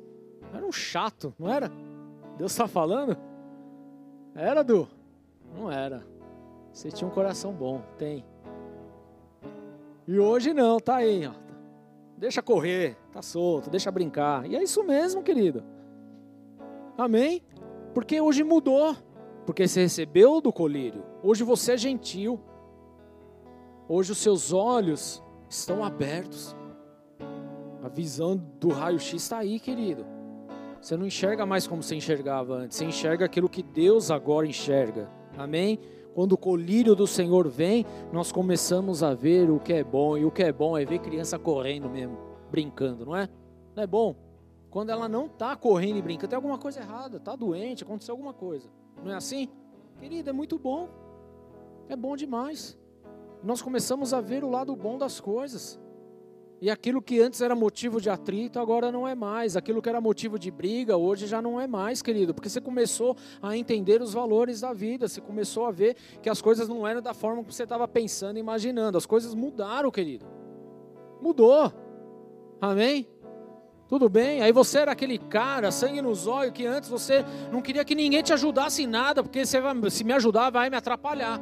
Era 0.53 0.65
um 0.65 0.71
chato, 0.71 1.33
não 1.37 1.51
era? 1.51 1.69
Deus 2.37 2.51
está 2.51 2.67
falando? 2.67 3.17
Era, 4.33 4.63
Du? 4.63 4.87
Não 5.53 5.71
era. 5.71 6.05
Você 6.71 6.89
tinha 6.89 7.07
um 7.07 7.11
coração 7.11 7.53
bom, 7.53 7.81
tem. 7.97 8.25
E 10.07 10.19
hoje 10.19 10.53
não, 10.53 10.79
tá 10.79 10.97
aí, 10.97 11.27
ó. 11.27 11.31
Deixa 12.17 12.41
correr, 12.41 12.97
tá 13.11 13.21
solto, 13.21 13.69
deixa 13.69 13.91
brincar. 13.91 14.49
E 14.49 14.55
é 14.55 14.63
isso 14.63 14.83
mesmo, 14.83 15.23
querido. 15.23 15.63
Amém? 16.97 17.41
Porque 17.93 18.21
hoje 18.21 18.43
mudou. 18.43 18.95
Porque 19.45 19.67
você 19.67 19.81
recebeu 19.81 20.41
do 20.41 20.51
colírio. 20.51 21.03
Hoje 21.21 21.43
você 21.43 21.73
é 21.73 21.77
gentil. 21.77 22.39
Hoje 23.87 24.11
os 24.11 24.17
seus 24.17 24.51
olhos 24.51 25.23
estão 25.59 25.83
abertos. 25.83 26.55
A 27.83 27.87
visão 27.87 28.35
do 28.59 28.69
raio-x 28.69 29.13
está 29.21 29.39
aí, 29.39 29.59
querido. 29.59 30.05
Você 30.81 30.97
não 30.97 31.05
enxerga 31.05 31.45
mais 31.45 31.65
como 31.65 31.81
você 31.81 31.95
enxergava 31.95 32.55
antes. 32.55 32.77
Você 32.77 32.85
enxerga 32.85 33.25
aquilo 33.25 33.49
que 33.49 33.63
Deus 33.63 34.11
agora 34.11 34.45
enxerga. 34.47 35.09
Amém? 35.37 35.79
Quando 36.13 36.33
o 36.33 36.37
colírio 36.37 36.95
do 36.95 37.05
Senhor 37.05 37.47
vem, 37.49 37.85
nós 38.11 38.31
começamos 38.31 39.03
a 39.03 39.13
ver 39.13 39.49
o 39.49 39.59
que 39.59 39.73
é 39.73 39.83
bom. 39.83 40.17
E 40.17 40.25
o 40.25 40.31
que 40.31 40.43
é 40.43 40.51
bom 40.51 40.77
é 40.77 40.85
ver 40.85 40.99
criança 40.99 41.37
correndo 41.37 41.89
mesmo, 41.89 42.17
brincando, 42.51 43.05
não 43.05 43.15
é? 43.15 43.29
Não 43.75 43.83
é 43.83 43.87
bom? 43.87 44.15
Quando 44.69 44.89
ela 44.89 45.09
não 45.09 45.25
está 45.25 45.55
correndo 45.55 45.97
e 45.97 46.01
brincando, 46.01 46.29
tem 46.29 46.35
alguma 46.35 46.57
coisa 46.57 46.79
errada, 46.79 47.17
está 47.17 47.35
doente, 47.35 47.83
aconteceu 47.83 48.13
alguma 48.13 48.33
coisa. 48.33 48.69
Não 49.03 49.11
é 49.11 49.15
assim? 49.15 49.49
Querido, 49.99 50.29
é 50.29 50.33
muito 50.33 50.59
bom. 50.59 50.89
É 51.87 51.95
bom 51.95 52.15
demais 52.15 52.77
nós 53.45 53.61
começamos 53.61 54.13
a 54.13 54.19
ver 54.19 54.43
o 54.43 54.49
lado 54.49 54.75
bom 54.75 54.97
das 54.97 55.19
coisas. 55.19 55.79
E 56.61 56.69
aquilo 56.69 57.01
que 57.01 57.21
antes 57.21 57.41
era 57.41 57.53
motivo 57.53 58.01
de 58.01 58.09
atrito, 58.09 58.59
agora 58.59 58.91
não 58.91 59.07
é 59.07 59.13
mais. 59.13 59.55
Aquilo 59.55 59.81
que 59.81 59.89
era 59.89 60.01
motivo 60.01 60.39
de 60.39 60.49
briga, 60.49 60.97
hoje 60.97 61.27
já 61.27 61.41
não 61.41 61.61
é 61.61 61.67
mais, 61.67 62.01
querido. 62.01 62.33
Porque 62.33 62.49
você 62.49 62.59
começou 62.59 63.15
a 63.41 63.55
entender 63.55 64.01
os 64.01 64.13
valores 64.13 64.61
da 64.61 64.73
vida. 64.73 65.07
Você 65.07 65.21
começou 65.21 65.65
a 65.65 65.71
ver 65.71 65.95
que 66.21 66.29
as 66.29 66.41
coisas 66.41 66.67
não 66.67 66.87
eram 66.87 67.01
da 67.01 67.13
forma 67.13 67.43
que 67.43 67.53
você 67.53 67.63
estava 67.63 67.87
pensando 67.87 68.37
e 68.37 68.39
imaginando. 68.39 68.97
As 68.97 69.05
coisas 69.05 69.35
mudaram, 69.35 69.91
querido. 69.91 70.25
Mudou. 71.21 71.71
Amém? 72.59 73.07
Tudo 73.87 74.09
bem? 74.09 74.41
Aí 74.41 74.51
você 74.51 74.79
era 74.79 74.91
aquele 74.91 75.19
cara, 75.19 75.71
sangue 75.71 76.01
nos 76.01 76.25
olhos, 76.25 76.53
que 76.53 76.65
antes 76.65 76.89
você 76.89 77.23
não 77.51 77.61
queria 77.61 77.85
que 77.85 77.93
ninguém 77.93 78.23
te 78.23 78.33
ajudasse 78.33 78.81
em 78.81 78.87
nada, 78.87 79.21
porque 79.21 79.45
você 79.45 79.61
vai, 79.61 79.89
se 79.91 80.03
me 80.03 80.13
ajudar, 80.13 80.49
vai 80.49 80.69
me 80.69 80.77
atrapalhar. 80.77 81.39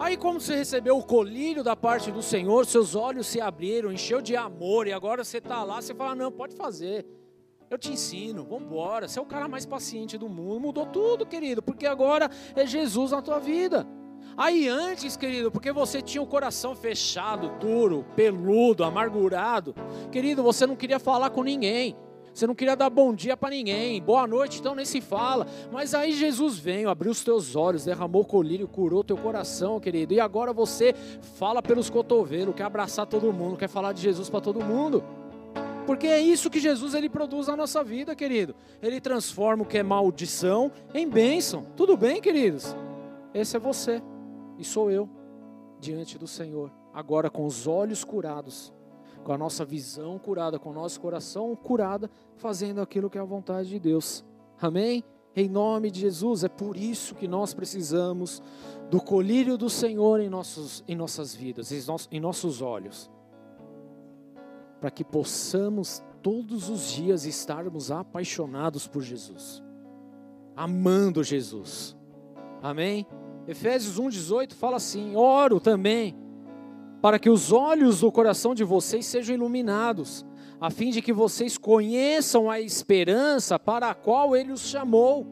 Aí, 0.00 0.16
como 0.16 0.40
você 0.40 0.56
recebeu 0.56 0.96
o 0.96 1.04
colírio 1.04 1.62
da 1.62 1.76
parte 1.76 2.10
do 2.10 2.22
Senhor, 2.22 2.64
seus 2.64 2.94
olhos 2.94 3.26
se 3.26 3.38
abriram, 3.38 3.92
encheu 3.92 4.22
de 4.22 4.34
amor, 4.34 4.86
e 4.86 4.94
agora 4.94 5.22
você 5.22 5.36
está 5.36 5.62
lá, 5.62 5.82
você 5.82 5.94
fala: 5.94 6.14
Não, 6.14 6.32
pode 6.32 6.56
fazer, 6.56 7.04
eu 7.68 7.76
te 7.76 7.92
ensino, 7.92 8.42
vamos 8.42 8.64
embora. 8.64 9.06
Você 9.06 9.18
é 9.18 9.22
o 9.22 9.26
cara 9.26 9.46
mais 9.46 9.66
paciente 9.66 10.16
do 10.16 10.26
mundo, 10.26 10.58
mudou 10.58 10.86
tudo, 10.86 11.26
querido, 11.26 11.60
porque 11.60 11.86
agora 11.86 12.30
é 12.56 12.66
Jesus 12.66 13.10
na 13.10 13.20
tua 13.20 13.38
vida. 13.38 13.86
Aí 14.38 14.66
antes, 14.66 15.18
querido, 15.18 15.50
porque 15.50 15.70
você 15.70 16.00
tinha 16.00 16.22
o 16.22 16.26
coração 16.26 16.74
fechado, 16.74 17.50
duro, 17.60 18.06
peludo, 18.16 18.84
amargurado, 18.84 19.74
querido, 20.10 20.42
você 20.42 20.66
não 20.66 20.76
queria 20.76 20.98
falar 20.98 21.28
com 21.28 21.42
ninguém. 21.42 21.94
Você 22.40 22.46
não 22.46 22.54
queria 22.54 22.74
dar 22.74 22.88
bom 22.88 23.12
dia 23.12 23.36
para 23.36 23.50
ninguém, 23.50 24.00
boa 24.00 24.26
noite, 24.26 24.60
então 24.60 24.74
nem 24.74 24.86
se 24.86 25.02
fala. 25.02 25.46
Mas 25.70 25.92
aí 25.92 26.10
Jesus 26.10 26.56
veio, 26.56 26.88
abriu 26.88 27.12
os 27.12 27.22
teus 27.22 27.54
olhos, 27.54 27.84
derramou 27.84 28.24
colírio, 28.24 28.66
curou 28.66 29.04
teu 29.04 29.18
coração, 29.18 29.78
querido. 29.78 30.14
E 30.14 30.20
agora 30.20 30.50
você 30.50 30.94
fala 31.38 31.60
pelos 31.60 31.90
cotovelos, 31.90 32.54
quer 32.54 32.62
abraçar 32.62 33.04
todo 33.04 33.30
mundo, 33.30 33.58
quer 33.58 33.68
falar 33.68 33.92
de 33.92 34.00
Jesus 34.00 34.30
para 34.30 34.40
todo 34.40 34.64
mundo. 34.64 35.04
Porque 35.84 36.06
é 36.06 36.18
isso 36.18 36.48
que 36.48 36.58
Jesus 36.58 36.94
ele 36.94 37.10
produz 37.10 37.46
na 37.48 37.56
nossa 37.56 37.84
vida, 37.84 38.16
querido. 38.16 38.56
Ele 38.80 39.02
transforma 39.02 39.62
o 39.62 39.66
que 39.66 39.76
é 39.76 39.82
maldição 39.82 40.72
em 40.94 41.06
bênção. 41.06 41.66
Tudo 41.76 41.94
bem, 41.94 42.22
queridos? 42.22 42.74
Esse 43.34 43.58
é 43.58 43.60
você 43.60 44.00
e 44.58 44.64
sou 44.64 44.90
eu 44.90 45.10
diante 45.78 46.16
do 46.16 46.26
Senhor, 46.26 46.72
agora 46.94 47.28
com 47.28 47.44
os 47.44 47.66
olhos 47.66 48.02
curados 48.02 48.72
com 49.24 49.32
a 49.32 49.38
nossa 49.38 49.64
visão 49.64 50.18
curada, 50.18 50.58
com 50.58 50.70
o 50.70 50.74
nosso 50.74 51.00
coração 51.00 51.54
curada, 51.54 52.10
fazendo 52.36 52.80
aquilo 52.80 53.10
que 53.10 53.18
é 53.18 53.20
a 53.20 53.24
vontade 53.24 53.68
de 53.68 53.78
Deus. 53.78 54.24
Amém? 54.60 55.04
Em 55.34 55.48
nome 55.48 55.90
de 55.90 56.00
Jesus, 56.00 56.42
é 56.42 56.48
por 56.48 56.76
isso 56.76 57.14
que 57.14 57.28
nós 57.28 57.54
precisamos 57.54 58.42
do 58.90 59.00
colírio 59.00 59.56
do 59.56 59.70
Senhor 59.70 60.20
em, 60.20 60.28
nossos, 60.28 60.82
em 60.88 60.96
nossas 60.96 61.34
vidas, 61.34 61.70
em, 61.70 61.86
nossos, 61.86 62.08
em 62.10 62.20
nossos 62.20 62.60
olhos, 62.60 63.10
para 64.80 64.90
que 64.90 65.04
possamos 65.04 66.02
todos 66.20 66.68
os 66.68 66.90
dias 66.90 67.24
estarmos 67.24 67.90
apaixonados 67.90 68.88
por 68.88 69.02
Jesus, 69.02 69.62
amando 70.56 71.22
Jesus. 71.22 71.96
Amém? 72.60 73.06
Efésios 73.46 74.00
1,18 74.00 74.52
fala 74.54 74.76
assim: 74.76 75.14
oro 75.14 75.60
também 75.60 76.19
para 77.00 77.18
que 77.18 77.30
os 77.30 77.50
olhos 77.52 78.00
do 78.00 78.12
coração 78.12 78.54
de 78.54 78.64
vocês 78.64 79.06
sejam 79.06 79.34
iluminados, 79.34 80.24
a 80.60 80.70
fim 80.70 80.90
de 80.90 81.00
que 81.00 81.12
vocês 81.12 81.56
conheçam 81.56 82.50
a 82.50 82.60
esperança 82.60 83.58
para 83.58 83.90
a 83.90 83.94
qual 83.94 84.36
ele 84.36 84.52
os 84.52 84.60
chamou, 84.60 85.26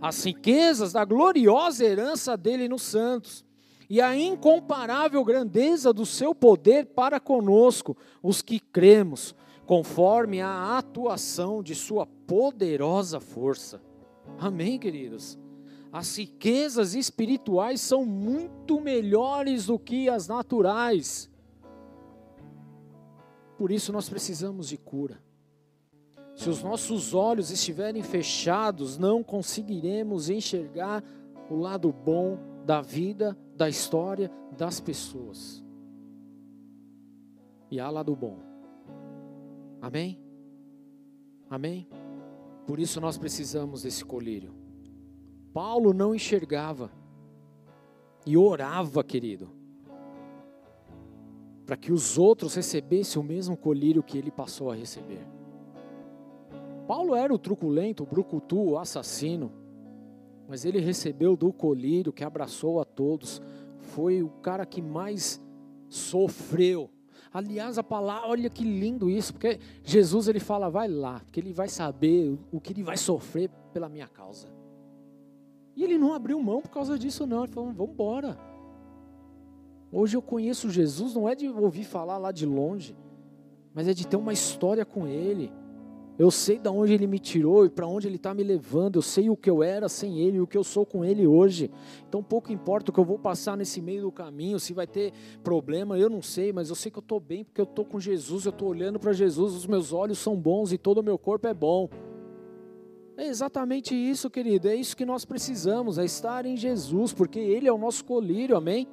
as 0.00 0.24
riquezas 0.24 0.92
da 0.92 1.04
gloriosa 1.04 1.84
herança 1.84 2.36
dele 2.36 2.68
nos 2.68 2.82
santos, 2.82 3.44
e 3.88 4.00
a 4.00 4.16
incomparável 4.16 5.22
grandeza 5.24 5.92
do 5.92 6.06
seu 6.06 6.34
poder 6.34 6.86
para 6.86 7.20
conosco, 7.20 7.96
os 8.22 8.42
que 8.42 8.58
cremos, 8.58 9.34
conforme 9.66 10.40
a 10.40 10.78
atuação 10.78 11.62
de 11.62 11.74
sua 11.74 12.06
poderosa 12.06 13.20
força. 13.20 13.80
Amém, 14.38 14.78
queridos? 14.78 15.38
As 15.92 16.16
riquezas 16.16 16.94
espirituais 16.94 17.82
são 17.82 18.06
muito 18.06 18.80
melhores 18.80 19.66
do 19.66 19.78
que 19.78 20.08
as 20.08 20.26
naturais. 20.26 21.30
Por 23.58 23.70
isso 23.70 23.92
nós 23.92 24.08
precisamos 24.08 24.70
de 24.70 24.78
cura. 24.78 25.22
Se 26.34 26.48
os 26.48 26.62
nossos 26.62 27.12
olhos 27.12 27.50
estiverem 27.50 28.02
fechados, 28.02 28.96
não 28.96 29.22
conseguiremos 29.22 30.30
enxergar 30.30 31.04
o 31.50 31.56
lado 31.56 31.92
bom 31.92 32.38
da 32.64 32.80
vida, 32.80 33.36
da 33.54 33.68
história, 33.68 34.30
das 34.56 34.80
pessoas. 34.80 35.62
E 37.70 37.78
há 37.78 37.90
lado 37.90 38.16
bom. 38.16 38.38
Amém? 39.78 40.18
Amém? 41.50 41.86
Por 42.66 42.80
isso 42.80 42.98
nós 42.98 43.18
precisamos 43.18 43.82
desse 43.82 44.04
colírio. 44.06 44.61
Paulo 45.52 45.92
não 45.92 46.14
enxergava 46.14 46.90
e 48.24 48.36
orava, 48.36 49.04
querido, 49.04 49.50
para 51.66 51.76
que 51.76 51.92
os 51.92 52.16
outros 52.16 52.54
recebessem 52.54 53.20
o 53.20 53.24
mesmo 53.24 53.56
colírio 53.56 54.02
que 54.02 54.16
ele 54.16 54.30
passou 54.30 54.70
a 54.70 54.74
receber. 54.74 55.26
Paulo 56.86 57.14
era 57.14 57.32
o 57.32 57.38
truculento, 57.38 58.02
o 58.02 58.06
brucutu, 58.06 58.60
o 58.60 58.78
assassino, 58.78 59.52
mas 60.48 60.64
ele 60.64 60.80
recebeu 60.80 61.36
do 61.36 61.52
colírio 61.52 62.12
que 62.12 62.24
abraçou 62.24 62.80
a 62.80 62.84
todos. 62.84 63.40
Foi 63.78 64.22
o 64.22 64.28
cara 64.28 64.66
que 64.66 64.82
mais 64.82 65.40
sofreu. 65.88 66.90
Aliás, 67.32 67.78
a 67.78 67.82
palavra, 67.82 68.28
olha 68.28 68.50
que 68.50 68.64
lindo 68.64 69.08
isso, 69.08 69.32
porque 69.32 69.58
Jesus 69.82 70.28
ele 70.28 70.40
fala, 70.40 70.68
vai 70.68 70.88
lá, 70.88 71.20
porque 71.20 71.40
ele 71.40 71.52
vai 71.52 71.68
saber 71.68 72.38
o 72.50 72.60
que 72.60 72.72
ele 72.72 72.82
vai 72.82 72.96
sofrer 72.96 73.48
pela 73.72 73.88
minha 73.88 74.08
causa. 74.08 74.48
E 75.74 75.82
ele 75.82 75.98
não 75.98 76.12
abriu 76.12 76.40
mão 76.40 76.60
por 76.60 76.70
causa 76.70 76.98
disso, 76.98 77.26
não. 77.26 77.44
Ele 77.44 77.52
falou: 77.52 77.72
vamos 77.72 77.92
embora. 77.92 78.38
Hoje 79.90 80.16
eu 80.16 80.22
conheço 80.22 80.70
Jesus, 80.70 81.14
não 81.14 81.28
é 81.28 81.34
de 81.34 81.48
ouvir 81.48 81.84
falar 81.84 82.16
lá 82.16 82.32
de 82.32 82.46
longe, 82.46 82.96
mas 83.74 83.86
é 83.86 83.92
de 83.92 84.06
ter 84.06 84.16
uma 84.16 84.32
história 84.32 84.86
com 84.86 85.06
Ele. 85.06 85.52
Eu 86.18 86.30
sei 86.30 86.58
de 86.58 86.68
onde 86.68 86.92
Ele 86.92 87.06
me 87.06 87.18
tirou 87.18 87.64
e 87.66 87.70
para 87.70 87.86
onde 87.86 88.06
Ele 88.06 88.16
está 88.16 88.32
me 88.32 88.42
levando. 88.42 88.96
Eu 88.96 89.02
sei 89.02 89.28
o 89.28 89.36
que 89.36 89.50
eu 89.50 89.62
era 89.62 89.88
sem 89.88 90.18
Ele 90.18 90.36
e 90.36 90.40
o 90.40 90.46
que 90.46 90.56
eu 90.56 90.64
sou 90.64 90.86
com 90.86 91.04
Ele 91.04 91.26
hoje. 91.26 91.70
Então 92.08 92.22
pouco 92.22 92.52
importa 92.52 92.90
o 92.90 92.94
que 92.94 93.00
eu 93.00 93.04
vou 93.04 93.18
passar 93.18 93.56
nesse 93.56 93.80
meio 93.82 94.02
do 94.02 94.12
caminho, 94.12 94.60
se 94.60 94.72
vai 94.72 94.86
ter 94.86 95.12
problema, 95.42 95.98
eu 95.98 96.08
não 96.08 96.22
sei, 96.22 96.52
mas 96.52 96.68
eu 96.68 96.74
sei 96.74 96.90
que 96.90 96.98
eu 96.98 97.02
estou 97.02 97.18
bem 97.18 97.44
porque 97.44 97.60
eu 97.60 97.64
estou 97.64 97.84
com 97.84 97.98
Jesus, 97.98 98.44
eu 98.44 98.50
estou 98.50 98.68
olhando 98.68 98.98
para 98.98 99.12
Jesus, 99.12 99.54
os 99.54 99.66
meus 99.66 99.92
olhos 99.92 100.18
são 100.18 100.36
bons 100.36 100.72
e 100.72 100.78
todo 100.78 100.98
o 100.98 101.02
meu 101.02 101.18
corpo 101.18 101.46
é 101.48 101.54
bom. 101.54 101.88
É 103.16 103.26
exatamente 103.26 103.94
isso, 103.94 104.30
querido. 104.30 104.68
É 104.68 104.74
isso 104.74 104.96
que 104.96 105.04
nós 105.04 105.24
precisamos, 105.24 105.98
é 105.98 106.04
estar 106.04 106.46
em 106.46 106.56
Jesus, 106.56 107.12
porque 107.12 107.38
Ele 107.38 107.68
é 107.68 107.72
o 107.72 107.78
nosso 107.78 108.04
colírio, 108.04 108.56
amém? 108.56 108.88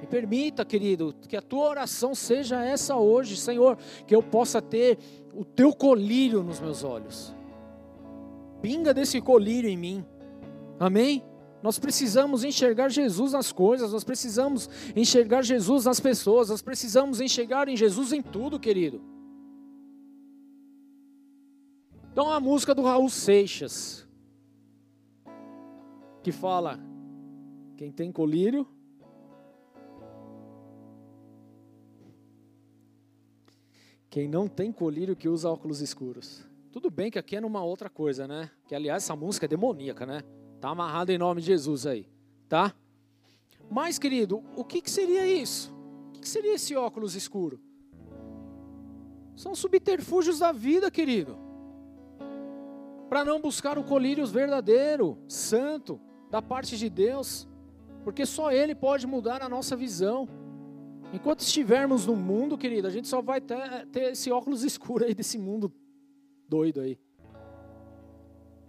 Me 0.00 0.06
permita, 0.06 0.64
querido, 0.64 1.14
que 1.28 1.36
a 1.36 1.42
tua 1.42 1.68
oração 1.68 2.14
seja 2.14 2.64
essa 2.64 2.96
hoje, 2.96 3.36
Senhor, 3.36 3.76
que 4.06 4.14
eu 4.14 4.22
possa 4.22 4.60
ter 4.60 4.98
o 5.34 5.44
teu 5.44 5.72
colírio 5.72 6.42
nos 6.42 6.60
meus 6.60 6.84
olhos. 6.84 7.34
Pinga 8.60 8.94
desse 8.94 9.20
colírio 9.20 9.68
em 9.68 9.76
mim, 9.76 10.04
amém? 10.78 11.24
Nós 11.62 11.78
precisamos 11.78 12.42
enxergar 12.42 12.88
Jesus 12.88 13.32
nas 13.32 13.52
coisas, 13.52 13.92
nós 13.92 14.02
precisamos 14.02 14.68
enxergar 14.96 15.42
Jesus 15.42 15.84
nas 15.84 16.00
pessoas, 16.00 16.48
nós 16.48 16.62
precisamos 16.62 17.20
enxergar 17.20 17.68
em 17.68 17.76
Jesus 17.76 18.12
em 18.12 18.20
tudo, 18.20 18.58
querido. 18.58 19.11
Então 22.12 22.30
a 22.30 22.38
música 22.38 22.74
do 22.74 22.82
Raul 22.82 23.08
Seixas, 23.08 24.06
que 26.22 26.30
fala: 26.30 26.78
quem 27.74 27.90
tem 27.90 28.12
colírio, 28.12 28.68
quem 34.10 34.28
não 34.28 34.46
tem 34.46 34.70
colírio 34.70 35.16
que 35.16 35.26
usa 35.26 35.48
óculos 35.48 35.80
escuros. 35.80 36.46
Tudo 36.70 36.90
bem 36.90 37.10
que 37.10 37.18
aqui 37.18 37.36
é 37.36 37.40
numa 37.40 37.64
outra 37.64 37.88
coisa, 37.88 38.28
né? 38.28 38.50
Que 38.68 38.74
aliás 38.74 39.04
essa 39.04 39.16
música 39.16 39.46
é 39.46 39.48
demoníaca, 39.48 40.04
né? 40.04 40.22
Tá 40.60 40.68
amarrado 40.68 41.10
em 41.12 41.18
nome 41.18 41.40
de 41.40 41.46
Jesus 41.46 41.86
aí, 41.86 42.06
tá? 42.46 42.74
Mas, 43.70 43.98
querido, 43.98 44.44
o 44.54 44.64
que, 44.64 44.82
que 44.82 44.90
seria 44.90 45.26
isso? 45.26 45.74
O 46.08 46.12
que, 46.12 46.20
que 46.20 46.28
seria 46.28 46.54
esse 46.54 46.76
óculos 46.76 47.14
escuro? 47.14 47.58
São 49.34 49.54
subterfúgios 49.54 50.40
da 50.40 50.52
vida, 50.52 50.90
querido 50.90 51.51
para 53.12 53.26
não 53.26 53.38
buscar 53.38 53.76
o 53.76 53.84
colírio 53.84 54.26
verdadeiro, 54.26 55.18
santo, 55.28 56.00
da 56.30 56.40
parte 56.40 56.78
de 56.78 56.88
Deus, 56.88 57.46
porque 58.02 58.24
só 58.24 58.50
Ele 58.50 58.74
pode 58.74 59.06
mudar 59.06 59.42
a 59.42 59.50
nossa 59.50 59.76
visão. 59.76 60.26
Enquanto 61.12 61.40
estivermos 61.40 62.06
no 62.06 62.16
mundo, 62.16 62.56
querido, 62.56 62.88
a 62.88 62.90
gente 62.90 63.06
só 63.06 63.20
vai 63.20 63.38
ter, 63.38 63.86
ter 63.88 64.12
esse 64.12 64.32
óculos 64.32 64.64
escuro 64.64 65.04
aí 65.04 65.12
desse 65.12 65.36
mundo 65.36 65.70
doido 66.48 66.80
aí, 66.80 66.98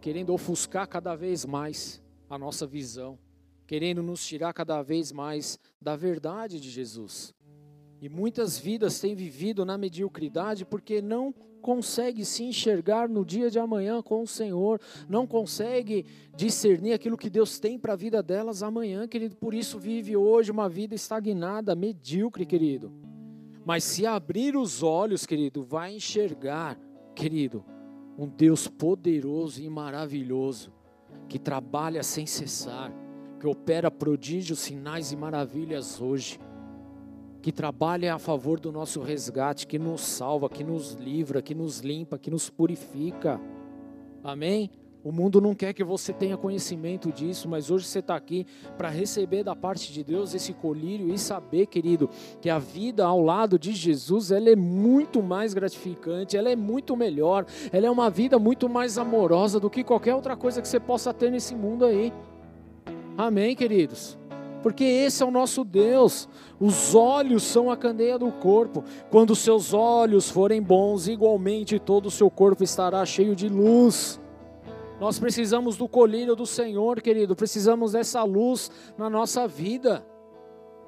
querendo 0.02 0.34
ofuscar 0.34 0.90
cada 0.90 1.16
vez 1.16 1.46
mais 1.46 2.04
a 2.30 2.38
nossa 2.38 2.68
visão, 2.68 3.18
querendo 3.66 4.04
nos 4.04 4.28
tirar 4.28 4.52
cada 4.52 4.82
vez 4.82 5.14
mais 5.14 5.58
da 5.82 5.96
verdade 5.96 6.60
de 6.60 6.70
Jesus. 6.70 7.34
E 8.02 8.10
muitas 8.10 8.60
vidas 8.60 9.00
têm 9.00 9.16
vivido 9.16 9.64
na 9.64 9.78
mediocridade 9.78 10.66
porque 10.66 11.02
não 11.02 11.34
consegue 11.64 12.26
se 12.26 12.44
enxergar 12.44 13.08
no 13.08 13.24
dia 13.24 13.50
de 13.50 13.58
amanhã 13.58 14.02
com 14.02 14.22
o 14.22 14.28
Senhor, 14.28 14.82
não 15.08 15.26
consegue 15.26 16.06
discernir 16.36 16.92
aquilo 16.92 17.18
que 17.18 17.30
Deus 17.30 17.58
tem 17.58 17.80
para 17.80 17.94
a 17.94 17.96
vida 17.96 18.22
delas 18.22 18.62
amanhã, 18.62 19.08
querido. 19.08 19.38
Por 19.38 19.54
isso 19.54 19.80
vive 19.80 20.18
hoje 20.18 20.52
uma 20.52 20.68
vida 20.68 20.94
estagnada, 20.94 21.74
medíocre, 21.74 22.46
querido. 22.46 22.92
Mas 23.66 23.86
se 23.86 24.06
abrir 24.06 24.58
os 24.58 24.84
olhos, 24.84 25.26
querido, 25.26 25.64
vai 25.64 25.96
enxergar, 25.96 26.78
querido, 27.16 27.64
um 28.18 28.28
Deus 28.28 28.68
poderoso 28.68 29.62
e 29.62 29.70
maravilhoso, 29.70 30.74
que 31.30 31.40
trabalha 31.40 32.04
sem 32.04 32.26
cessar, 32.26 32.92
que 33.40 33.48
opera 33.48 33.90
prodígios, 33.90 34.60
sinais 34.60 35.14
e 35.14 35.16
maravilhas 35.16 36.02
hoje 36.02 36.38
que 37.44 37.52
trabalha 37.52 38.16
a 38.16 38.18
favor 38.18 38.58
do 38.58 38.72
nosso 38.72 39.02
resgate, 39.02 39.68
que 39.68 39.78
nos 39.78 40.00
salva, 40.00 40.50
que 40.50 40.64
nos 40.64 40.94
livra, 40.94 41.42
que 41.42 41.54
nos 41.54 41.82
limpa, 41.82 42.18
que 42.18 42.32
nos 42.32 42.50
purifica. 42.50 43.40
Amém? 44.24 44.72
O 45.04 45.12
mundo 45.12 45.42
não 45.42 45.54
quer 45.54 45.74
que 45.74 45.84
você 45.84 46.14
tenha 46.14 46.38
conhecimento 46.38 47.12
disso, 47.12 47.50
mas 47.50 47.70
hoje 47.70 47.86
você 47.86 48.00
está 48.00 48.16
aqui 48.16 48.48
para 48.78 48.88
receber 48.88 49.44
da 49.44 49.54
parte 49.54 49.92
de 49.92 50.02
Deus 50.06 50.34
esse 50.34 50.54
colírio 50.54 51.14
e 51.14 51.18
saber, 51.18 51.66
querido, 51.66 52.10
que 52.40 52.50
a 52.50 52.58
vida 52.58 53.04
ao 53.04 53.22
lado 53.22 53.60
de 53.60 53.74
Jesus 53.74 54.32
ela 54.32 54.50
é 54.50 54.56
muito 54.56 55.22
mais 55.22 55.54
gratificante, 55.54 56.38
ela 56.38 56.50
é 56.50 56.56
muito 56.56 56.96
melhor, 56.96 57.46
ela 57.74 57.86
é 57.86 57.92
uma 57.92 58.10
vida 58.10 58.40
muito 58.40 58.70
mais 58.70 58.98
amorosa 58.98 59.60
do 59.60 59.70
que 59.70 59.84
qualquer 59.84 60.16
outra 60.16 60.38
coisa 60.38 60.62
que 60.62 60.68
você 60.70 60.80
possa 60.80 61.14
ter 61.14 61.30
nesse 61.30 61.54
mundo 61.54 61.84
aí. 61.84 62.14
Amém, 63.18 63.54
queridos? 63.54 64.18
Porque 64.64 64.86
esse 64.86 65.22
é 65.22 65.26
o 65.26 65.32
nosso 65.32 65.66
Deus. 65.66 66.28
Os 66.60 66.96
olhos 66.96 67.44
são 67.44 67.70
a 67.70 67.76
candeia 67.76 68.18
do 68.18 68.32
corpo. 68.32 68.84
Quando 69.12 69.36
seus 69.36 69.74
olhos 69.74 70.30
forem 70.30 70.62
bons, 70.62 71.08
igualmente 71.10 71.78
todo 71.78 72.06
o 72.06 72.12
seu 72.12 72.32
corpo 72.32 72.64
estará 72.64 73.06
cheio 73.06 73.36
de 73.36 73.50
luz. 73.50 74.20
Nós 75.00 75.20
precisamos 75.20 75.76
do 75.76 75.88
colírio 75.88 76.34
do 76.34 76.46
Senhor, 76.46 77.02
querido. 77.02 77.36
Precisamos 77.36 77.92
dessa 77.92 78.24
luz 78.24 78.72
na 78.98 79.10
nossa 79.10 79.46
vida. 79.46 80.06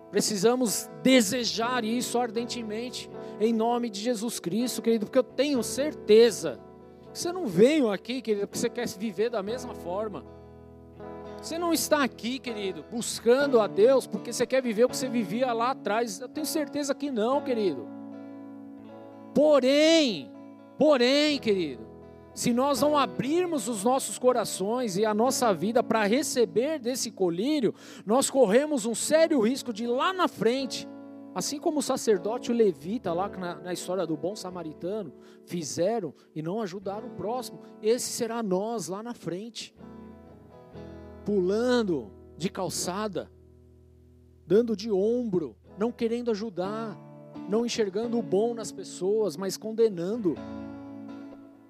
Precisamos 0.10 0.90
desejar 1.04 1.84
isso 1.84 2.18
ardentemente, 2.18 3.10
em 3.42 3.52
nome 3.52 3.90
de 3.90 4.00
Jesus 4.00 4.40
Cristo, 4.40 4.82
querido, 4.82 5.06
porque 5.08 5.20
eu 5.20 5.24
tenho 5.24 5.62
certeza 5.62 6.58
que 7.12 7.20
você 7.20 7.34
não 7.34 7.46
veio 7.46 7.92
aqui, 7.92 8.22
querido, 8.22 8.48
porque 8.48 8.58
você 8.58 8.70
quer 8.70 8.88
viver 8.88 9.30
da 9.30 9.44
mesma 9.44 9.74
forma. 9.74 10.35
Você 11.46 11.60
não 11.60 11.72
está 11.72 12.04
aqui, 12.04 12.40
querido, 12.40 12.84
buscando 12.90 13.62
a 13.62 13.68
Deus 13.68 14.08
porque 14.08 14.34
você 14.34 14.48
quer 14.48 14.64
viver 14.64 14.86
o 14.86 14.90
que 14.90 14.98
você 14.98 15.08
vivia 15.08 15.54
lá 15.54 15.70
atrás. 15.70 16.20
Eu 16.20 16.28
tenho 16.28 16.44
certeza 16.44 16.96
que 16.96 17.12
não, 17.12 17.40
querido. 17.44 17.88
Porém, 19.32 20.32
porém, 20.76 21.38
querido, 21.38 21.86
se 22.34 22.52
nós 22.52 22.82
não 22.82 22.98
abrirmos 22.98 23.68
os 23.68 23.84
nossos 23.84 24.18
corações 24.18 24.98
e 24.98 25.06
a 25.06 25.14
nossa 25.14 25.54
vida 25.54 25.84
para 25.84 26.04
receber 26.06 26.80
desse 26.80 27.12
colírio, 27.12 27.76
nós 28.08 28.28
corremos 28.28 28.88
um 28.88 28.96
sério 28.96 29.40
risco 29.42 29.72
de 29.72 29.86
lá 29.86 30.12
na 30.12 30.28
frente, 30.28 30.90
assim 31.36 31.60
como 31.60 31.78
o 31.78 31.84
sacerdote 31.84 32.52
o 32.52 32.56
levita 32.56 33.14
lá 33.14 33.30
na, 33.30 33.54
na 33.54 33.72
história 33.72 34.08
do 34.08 34.18
bom 34.18 34.36
samaritano 34.36 35.14
fizeram 35.46 36.12
e 36.34 36.42
não 36.42 36.60
ajudaram 36.60 37.10
o 37.10 37.12
próximo, 37.16 37.62
esse 37.84 38.10
será 38.10 38.42
nós 38.42 38.88
lá 38.88 39.04
na 39.04 39.14
frente 39.14 39.76
pulando 41.26 42.12
de 42.38 42.50
calçada, 42.50 43.32
dando 44.46 44.76
de 44.76 44.92
ombro, 44.92 45.56
não 45.78 45.92
querendo 45.92 46.30
ajudar, 46.32 46.96
não 47.50 47.66
enxergando 47.66 48.18
o 48.18 48.22
bom 48.22 48.54
nas 48.54 48.72
pessoas, 48.72 49.36
mas 49.36 49.58
condenando. 49.58 50.36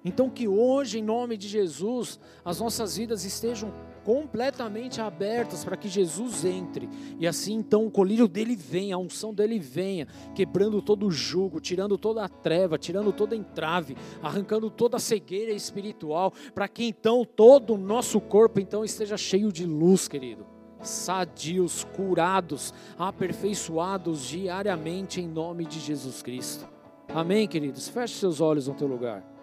Então, 0.04 0.30
que 0.30 0.46
hoje, 0.46 0.98
em 0.98 1.02
nome 1.02 1.36
de 1.36 1.48
Jesus, 1.48 2.20
as 2.44 2.60
nossas 2.60 2.96
vidas 2.96 3.24
estejam 3.24 3.72
completamente 4.06 5.00
abertas 5.00 5.64
para 5.64 5.76
que 5.76 5.88
Jesus 5.88 6.44
entre. 6.44 6.88
E 7.18 7.26
assim 7.26 7.54
então 7.54 7.84
o 7.84 7.90
colírio 7.90 8.28
dele 8.28 8.54
venha, 8.54 8.94
a 8.94 8.98
unção 8.98 9.34
dele 9.34 9.58
venha, 9.58 10.06
quebrando 10.32 10.80
todo 10.80 11.08
o 11.08 11.10
jugo, 11.10 11.60
tirando 11.60 11.98
toda 11.98 12.24
a 12.24 12.28
treva, 12.28 12.78
tirando 12.78 13.12
toda 13.12 13.34
a 13.34 13.38
entrave, 13.38 13.96
arrancando 14.22 14.70
toda 14.70 14.96
a 14.96 15.00
cegueira 15.00 15.50
espiritual, 15.50 16.32
para 16.54 16.68
que 16.68 16.84
então 16.84 17.24
todo 17.24 17.74
o 17.74 17.78
nosso 17.78 18.20
corpo 18.20 18.60
então 18.60 18.84
esteja 18.84 19.16
cheio 19.16 19.50
de 19.50 19.66
luz, 19.66 20.06
querido. 20.06 20.46
Sadios, 20.80 21.82
curados, 21.82 22.72
aperfeiçoados 22.96 24.24
diariamente 24.24 25.20
em 25.20 25.26
nome 25.26 25.64
de 25.64 25.80
Jesus 25.80 26.22
Cristo. 26.22 26.68
Amém, 27.12 27.48
queridos. 27.48 27.88
Feche 27.88 28.14
seus 28.14 28.40
olhos 28.40 28.68
no 28.68 28.74
teu 28.74 28.86
lugar. 28.86 29.35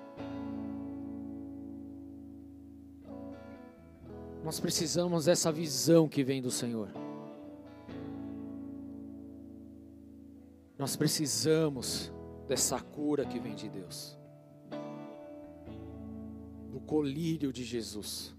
Nós 4.43 4.59
precisamos 4.59 5.25
dessa 5.25 5.51
visão 5.53 6.09
que 6.09 6.21
vem 6.21 6.41
do 6.41 6.51
Senhor. 6.51 6.89
Nós 10.77 10.97
precisamos 10.97 12.11
dessa 12.45 12.81
cura 12.81 13.25
que 13.25 13.39
vem 13.39 13.55
de 13.55 13.69
Deus, 13.69 14.17
do 16.69 16.81
colírio 16.81 17.53
de 17.53 17.63
Jesus. 17.63 18.35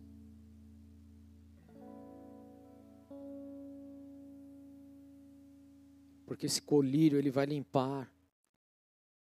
Porque 6.26 6.44
esse 6.44 6.60
colírio 6.60 7.18
ele 7.18 7.30
vai 7.30 7.46
limpar 7.46 8.12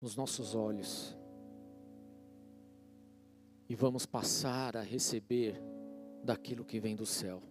os 0.00 0.16
nossos 0.16 0.56
olhos. 0.56 1.16
E 3.68 3.76
vamos 3.76 4.04
passar 4.04 4.76
a 4.76 4.82
receber 4.82 5.71
daquilo 6.22 6.64
que 6.64 6.78
vem 6.78 6.94
do 6.94 7.06
céu. 7.06 7.42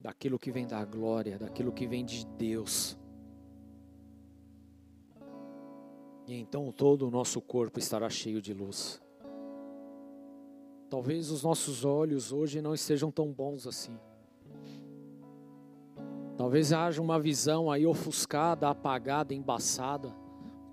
Daquilo 0.00 0.38
que 0.38 0.50
vem 0.50 0.66
da 0.66 0.84
glória, 0.84 1.38
daquilo 1.38 1.72
que 1.72 1.86
vem 1.86 2.04
de 2.04 2.26
Deus. 2.26 2.98
E 6.26 6.34
então 6.34 6.72
todo 6.72 7.06
o 7.06 7.10
nosso 7.10 7.40
corpo 7.40 7.78
estará 7.78 8.08
cheio 8.08 8.40
de 8.40 8.54
luz. 8.54 9.00
Talvez 10.88 11.30
os 11.30 11.42
nossos 11.42 11.84
olhos 11.84 12.32
hoje 12.32 12.60
não 12.60 12.74
estejam 12.74 13.10
tão 13.10 13.32
bons 13.32 13.66
assim. 13.66 13.98
Talvez 16.36 16.72
haja 16.72 17.02
uma 17.02 17.20
visão 17.20 17.70
aí 17.70 17.86
ofuscada, 17.86 18.68
apagada, 18.68 19.34
embaçada. 19.34 20.14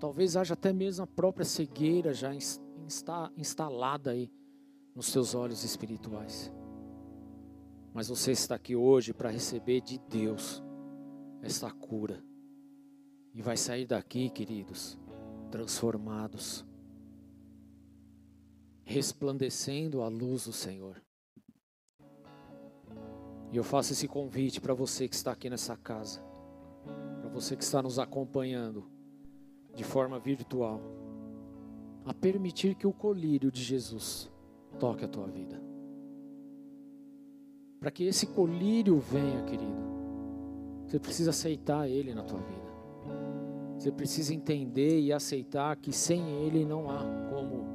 Talvez 0.00 0.36
haja 0.36 0.54
até 0.54 0.72
mesmo 0.72 1.04
a 1.04 1.06
própria 1.06 1.44
cegueira 1.44 2.14
já 2.14 2.34
insta 2.34 3.30
instalada 3.36 4.12
aí 4.12 4.30
nos 4.98 5.06
seus 5.06 5.32
olhos 5.32 5.62
espirituais. 5.62 6.52
Mas 7.94 8.08
você 8.08 8.32
está 8.32 8.56
aqui 8.56 8.74
hoje 8.74 9.14
para 9.14 9.30
receber 9.30 9.80
de 9.80 9.96
Deus 9.96 10.60
esta 11.40 11.70
cura. 11.70 12.20
E 13.32 13.40
vai 13.40 13.56
sair 13.56 13.86
daqui, 13.86 14.28
queridos, 14.28 14.98
transformados, 15.52 16.66
resplandecendo 18.84 20.02
a 20.02 20.08
luz 20.08 20.46
do 20.46 20.52
Senhor. 20.52 21.00
E 23.52 23.56
eu 23.56 23.62
faço 23.62 23.92
esse 23.92 24.08
convite 24.08 24.60
para 24.60 24.74
você 24.74 25.06
que 25.06 25.14
está 25.14 25.30
aqui 25.30 25.48
nessa 25.48 25.76
casa, 25.76 26.20
para 27.20 27.30
você 27.30 27.56
que 27.56 27.62
está 27.62 27.80
nos 27.80 28.00
acompanhando 28.00 28.90
de 29.76 29.84
forma 29.84 30.18
virtual, 30.18 30.80
a 32.04 32.12
permitir 32.12 32.74
que 32.74 32.86
o 32.86 32.92
colírio 32.92 33.52
de 33.52 33.62
Jesus 33.62 34.28
toque 34.78 35.04
a 35.04 35.08
tua 35.08 35.26
vida. 35.26 35.60
Para 37.80 37.90
que 37.90 38.04
esse 38.04 38.26
colírio 38.26 38.98
venha, 38.98 39.42
querido, 39.44 39.88
você 40.86 40.98
precisa 40.98 41.30
aceitar 41.30 41.88
ele 41.88 42.14
na 42.14 42.22
tua 42.22 42.40
vida. 42.40 42.68
Você 43.78 43.92
precisa 43.92 44.34
entender 44.34 45.00
e 45.00 45.12
aceitar 45.12 45.76
que 45.76 45.92
sem 45.92 46.28
ele 46.44 46.64
não 46.64 46.90
há 46.90 47.04
como 47.30 47.66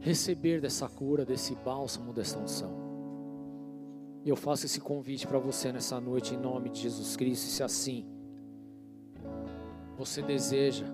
receber 0.00 0.60
dessa 0.60 0.88
cura, 0.88 1.24
desse 1.24 1.54
bálsamo, 1.56 2.12
dessa 2.12 2.38
unção. 2.38 2.70
E 4.24 4.28
eu 4.28 4.36
faço 4.36 4.66
esse 4.66 4.80
convite 4.80 5.26
para 5.26 5.38
você 5.38 5.70
nessa 5.72 6.00
noite 6.00 6.34
em 6.34 6.38
nome 6.38 6.70
de 6.70 6.80
Jesus 6.80 7.16
Cristo. 7.16 7.44
E 7.44 7.50
se 7.50 7.62
assim 7.62 8.06
você 9.96 10.22
deseja, 10.22 10.86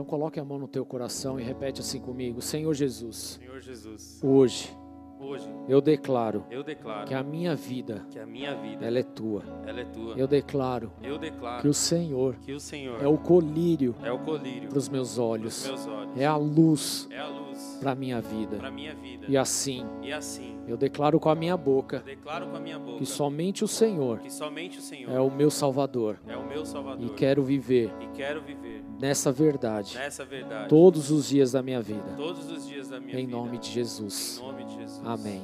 então 0.00 0.08
coloque 0.08 0.40
a 0.40 0.44
mão 0.44 0.58
no 0.58 0.66
teu 0.66 0.86
coração 0.86 1.38
e 1.38 1.42
repete 1.42 1.82
assim 1.82 2.00
comigo: 2.00 2.40
Senhor 2.40 2.72
Jesus. 2.72 3.38
Senhor 3.38 3.60
Jesus. 3.60 4.18
Hoje 4.24 4.74
Hoje 5.22 5.46
eu 5.68 5.82
declaro, 5.82 6.46
eu 6.50 6.62
declaro 6.62 7.06
que 7.06 7.12
a 7.12 7.22
minha 7.22 7.54
vida, 7.54 8.06
que 8.10 8.18
a 8.18 8.24
minha 8.24 8.54
vida 8.54 8.86
ela 8.86 8.98
é 8.98 9.02
tua. 9.02 9.42
Ela 9.66 9.82
é 9.82 9.84
tua. 9.84 10.14
Eu 10.16 10.26
declaro, 10.26 10.90
eu 11.02 11.18
declaro 11.18 11.60
que 11.60 11.68
o 11.68 11.74
Senhor, 11.74 12.36
que 12.36 12.54
o 12.54 12.58
Senhor 12.58 13.02
é 13.02 13.06
o 13.06 13.18
colírio, 13.18 13.94
é 14.02 14.10
o 14.10 14.18
colírio 14.18 14.70
para 14.70 14.78
os 14.78 14.88
meus 14.88 15.18
olhos, 15.18 15.66
meus 15.66 15.86
olhos. 15.86 16.16
É 16.16 16.24
a 16.24 16.36
luz, 16.36 17.06
é 17.10 17.18
a 17.18 17.28
luz 17.28 17.76
para 17.78 17.92
a 17.92 17.94
minha 17.94 18.18
vida. 18.22 18.56
Para 18.56 18.70
minha 18.70 18.94
vida. 18.94 19.26
E 19.28 19.36
assim, 19.36 19.84
e 20.02 20.10
assim, 20.10 20.58
eu 20.66 20.78
declaro 20.78 21.20
com 21.20 21.28
a 21.28 21.34
minha 21.34 21.56
boca, 21.56 21.98
declaro 21.98 22.46
com 22.46 22.56
a 22.56 22.60
minha 22.60 22.78
boca 22.78 22.96
que 22.96 23.06
somente 23.06 23.62
o 23.62 23.68
Senhor, 23.68 24.20
que 24.20 24.32
somente 24.32 24.78
o 24.78 24.82
Senhor 24.82 25.12
é 25.12 25.20
o 25.20 25.30
meu 25.30 25.50
Salvador. 25.50 26.18
É 26.26 26.34
o 26.34 26.48
meu 26.48 26.64
Salvador. 26.64 27.04
E 27.04 27.10
quero 27.10 27.44
viver, 27.44 27.92
e 28.00 28.06
quero 28.16 28.40
viver 28.40 28.69
nessa 29.00 29.32
verdade, 29.32 29.96
nessa 29.96 30.24
verdade, 30.24 30.68
todos 30.68 31.10
os 31.10 31.28
dias 31.28 31.52
da 31.52 31.62
minha 31.62 31.80
vida. 31.80 32.14
Todos 32.16 32.50
os 32.50 32.68
dias 32.68 32.88
da 32.88 33.00
minha 33.00 33.18
em 33.18 33.26
vida. 33.26 33.36
Nome 33.36 33.58
de 33.58 33.70
Jesus. 33.70 34.38
Em 34.38 34.42
nome 34.42 34.64
de 34.64 34.74
Jesus. 34.74 35.00
Amém. 35.04 35.42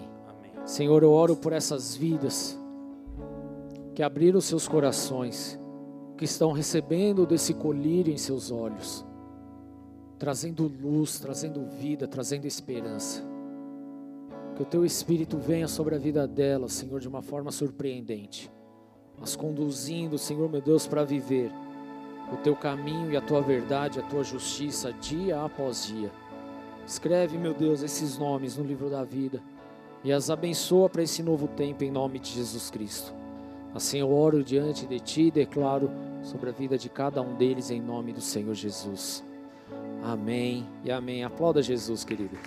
Senhor, 0.66 1.02
eu 1.02 1.12
oro 1.12 1.36
por 1.36 1.52
essas 1.52 1.96
vidas 1.96 2.58
que 3.94 4.02
abriram 4.02 4.40
seus 4.40 4.66
corações, 4.66 5.58
que 6.18 6.24
estão 6.24 6.52
recebendo 6.52 7.24
desse 7.24 7.54
colírio 7.54 8.12
em 8.12 8.16
seus 8.18 8.50
olhos, 8.50 9.06
trazendo 10.18 10.66
luz, 10.66 11.18
trazendo 11.18 11.64
vida, 11.64 12.06
trazendo 12.08 12.46
esperança. 12.46 13.22
Que 14.56 14.62
o 14.62 14.66
teu 14.66 14.84
Espírito 14.84 15.38
venha 15.38 15.68
sobre 15.68 15.94
a 15.94 15.98
vida 15.98 16.26
delas, 16.26 16.72
Senhor, 16.72 16.98
de 16.98 17.08
uma 17.08 17.22
forma 17.22 17.52
surpreendente, 17.52 18.50
as 19.22 19.36
conduzindo, 19.36 20.18
Senhor 20.18 20.50
meu 20.50 20.60
Deus, 20.60 20.86
para 20.86 21.04
viver 21.04 21.52
o 22.32 22.36
teu 22.36 22.56
caminho 22.56 23.12
e 23.12 23.16
a 23.16 23.20
tua 23.20 23.40
verdade, 23.40 24.00
a 24.00 24.02
tua 24.02 24.24
justiça, 24.24 24.92
dia 24.92 25.42
após 25.42 25.86
dia. 25.86 26.10
Escreve, 26.86 27.36
meu 27.36 27.54
Deus, 27.54 27.82
esses 27.82 28.18
nomes 28.18 28.56
no 28.56 28.64
livro 28.64 28.88
da 28.88 29.02
vida 29.02 29.42
e 30.04 30.12
as 30.12 30.30
abençoa 30.30 30.88
para 30.88 31.02
esse 31.02 31.22
novo 31.22 31.48
tempo 31.48 31.82
em 31.82 31.90
nome 31.90 32.18
de 32.18 32.30
Jesus 32.30 32.70
Cristo. 32.70 33.12
Assim 33.74 33.98
eu 33.98 34.12
oro 34.12 34.42
diante 34.42 34.86
de 34.86 35.00
ti 35.00 35.22
e 35.22 35.30
declaro 35.30 35.90
sobre 36.22 36.48
a 36.48 36.52
vida 36.52 36.78
de 36.78 36.88
cada 36.88 37.20
um 37.20 37.34
deles 37.34 37.70
em 37.70 37.80
nome 37.80 38.12
do 38.12 38.20
Senhor 38.20 38.54
Jesus. 38.54 39.24
Amém 40.02 40.66
e 40.84 40.90
amém. 40.90 41.24
Aplauda 41.24 41.60
Jesus, 41.60 42.04
querido. 42.04 42.38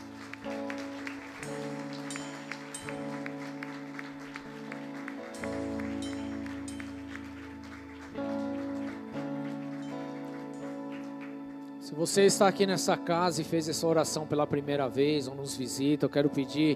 Você 12.10 12.24
está 12.24 12.48
aqui 12.48 12.66
nessa 12.66 12.98
casa 12.98 13.40
e 13.40 13.44
fez 13.44 13.70
essa 13.70 13.86
oração 13.86 14.26
pela 14.26 14.48
primeira 14.48 14.90
vez 14.90 15.28
ou 15.28 15.36
nos 15.36 15.56
visita, 15.56 16.08
eu 16.08 16.10
quero 16.10 16.28
pedir 16.28 16.76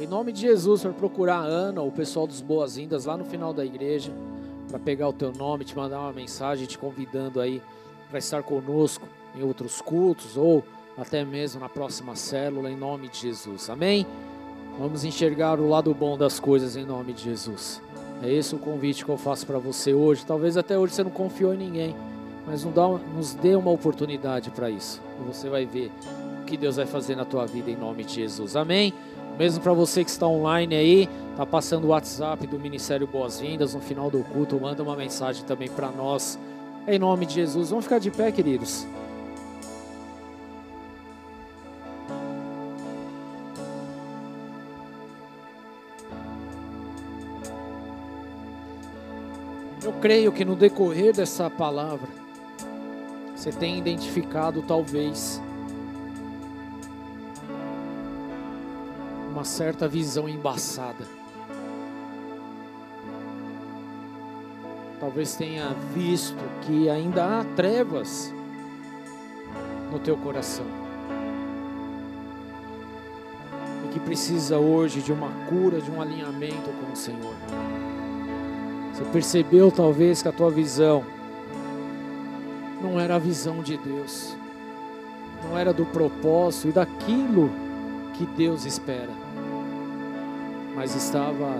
em 0.00 0.06
nome 0.06 0.32
de 0.32 0.40
Jesus, 0.40 0.80
para 0.80 0.92
procurar 0.92 1.40
a 1.40 1.44
Ana, 1.44 1.82
o 1.82 1.92
pessoal 1.92 2.26
dos 2.26 2.40
Boas-Vindas, 2.40 3.04
lá 3.04 3.14
no 3.14 3.26
final 3.26 3.52
da 3.52 3.62
igreja, 3.62 4.10
para 4.70 4.78
pegar 4.78 5.06
o 5.08 5.12
teu 5.12 5.32
nome, 5.32 5.66
te 5.66 5.76
mandar 5.76 6.00
uma 6.00 6.14
mensagem, 6.14 6.64
te 6.64 6.78
convidando 6.78 7.42
aí 7.42 7.60
para 8.08 8.18
estar 8.18 8.42
conosco 8.42 9.06
em 9.36 9.42
outros 9.42 9.82
cultos 9.82 10.38
ou 10.38 10.64
até 10.96 11.26
mesmo 11.26 11.60
na 11.60 11.68
próxima 11.68 12.16
célula, 12.16 12.70
em 12.70 12.76
nome 12.76 13.10
de 13.10 13.18
Jesus. 13.18 13.68
Amém? 13.68 14.06
Vamos 14.78 15.04
enxergar 15.04 15.60
o 15.60 15.68
lado 15.68 15.92
bom 15.92 16.16
das 16.16 16.40
coisas 16.40 16.74
em 16.74 16.86
nome 16.86 17.12
de 17.12 17.24
Jesus. 17.24 17.82
É 18.22 18.32
esse 18.32 18.54
o 18.54 18.58
convite 18.58 19.04
que 19.04 19.10
eu 19.10 19.18
faço 19.18 19.46
para 19.46 19.58
você 19.58 19.92
hoje. 19.92 20.24
Talvez 20.24 20.56
até 20.56 20.78
hoje 20.78 20.94
você 20.94 21.04
não 21.04 21.10
confiou 21.10 21.52
em 21.52 21.58
ninguém, 21.58 21.94
mas 22.46 22.64
nos 22.64 23.34
dê 23.34 23.54
uma 23.54 23.70
oportunidade 23.70 24.50
para 24.50 24.70
isso. 24.70 25.00
Você 25.26 25.48
vai 25.48 25.66
ver 25.66 25.90
o 26.42 26.44
que 26.44 26.56
Deus 26.56 26.76
vai 26.76 26.86
fazer 26.86 27.16
na 27.16 27.24
tua 27.24 27.46
vida 27.46 27.70
em 27.70 27.76
nome 27.76 28.04
de 28.04 28.14
Jesus. 28.14 28.56
Amém? 28.56 28.92
Mesmo 29.38 29.62
para 29.62 29.72
você 29.72 30.04
que 30.04 30.10
está 30.10 30.26
online 30.26 30.74
aí, 30.74 31.08
tá 31.36 31.46
passando 31.46 31.84
o 31.84 31.88
WhatsApp 31.88 32.46
do 32.46 32.58
Ministério 32.58 33.06
Boas-Vindas 33.06 33.74
no 33.74 33.80
final 33.80 34.10
do 34.10 34.22
culto, 34.24 34.60
manda 34.60 34.82
uma 34.82 34.96
mensagem 34.96 35.44
também 35.44 35.68
para 35.68 35.90
nós. 35.90 36.38
Em 36.86 36.98
nome 36.98 37.24
de 37.24 37.34
Jesus, 37.34 37.70
vamos 37.70 37.84
ficar 37.84 37.98
de 37.98 38.10
pé, 38.10 38.30
queridos. 38.32 38.86
Eu 49.82 49.92
creio 49.94 50.30
que 50.32 50.44
no 50.44 50.54
decorrer 50.54 51.14
dessa 51.14 51.48
palavra, 51.48 52.08
você 53.40 53.50
tem 53.50 53.78
identificado 53.78 54.60
talvez 54.60 55.40
uma 59.30 59.44
certa 59.44 59.88
visão 59.88 60.28
embaçada. 60.28 61.06
Talvez 65.00 65.36
tenha 65.36 65.70
visto 65.94 66.36
que 66.60 66.90
ainda 66.90 67.40
há 67.40 67.44
trevas 67.56 68.30
no 69.90 69.98
teu 69.98 70.18
coração. 70.18 70.66
E 73.86 73.92
que 73.94 74.00
precisa 74.00 74.58
hoje 74.58 75.00
de 75.00 75.14
uma 75.14 75.30
cura, 75.48 75.80
de 75.80 75.90
um 75.90 76.02
alinhamento 76.02 76.70
com 76.78 76.92
o 76.92 76.96
Senhor. 76.96 77.34
Você 78.92 79.04
percebeu 79.04 79.72
talvez 79.72 80.20
que 80.20 80.28
a 80.28 80.32
tua 80.32 80.50
visão 80.50 81.19
não 82.80 82.98
era 82.98 83.16
a 83.16 83.18
visão 83.18 83.62
de 83.62 83.76
Deus, 83.76 84.36
não 85.44 85.58
era 85.58 85.72
do 85.72 85.84
propósito 85.86 86.68
e 86.68 86.72
daquilo 86.72 87.50
que 88.14 88.26
Deus 88.26 88.64
espera. 88.64 89.10
mas 90.74 90.94
estava 90.94 91.56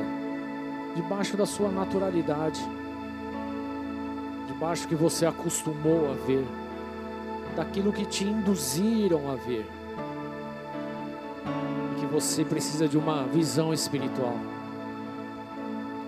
debaixo 0.95 1.37
da 1.37 1.45
sua 1.45 1.71
naturalidade, 1.71 2.61
debaixo 4.47 4.89
que 4.89 4.95
você 4.95 5.27
acostumou 5.27 6.11
a 6.11 6.15
ver, 6.27 6.45
daquilo 7.57 7.93
que 7.93 8.07
te 8.07 8.25
induziram 8.25 9.31
a 9.31 9.35
ver. 9.35 9.67
E 11.93 12.01
que 12.01 12.07
você 12.07 12.45
precisa 12.45 12.89
de 12.89 12.97
uma 12.97 13.25
visão 13.25 13.75
espiritual, 13.75 14.37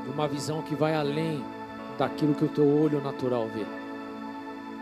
de 0.04 0.10
uma 0.10 0.26
visão 0.26 0.62
que 0.62 0.74
vai 0.74 0.94
além 0.94 1.44
daquilo 1.98 2.34
que 2.34 2.44
o 2.44 2.48
teu 2.48 2.66
olho 2.66 3.00
natural 3.02 3.46
vê. 3.48 3.81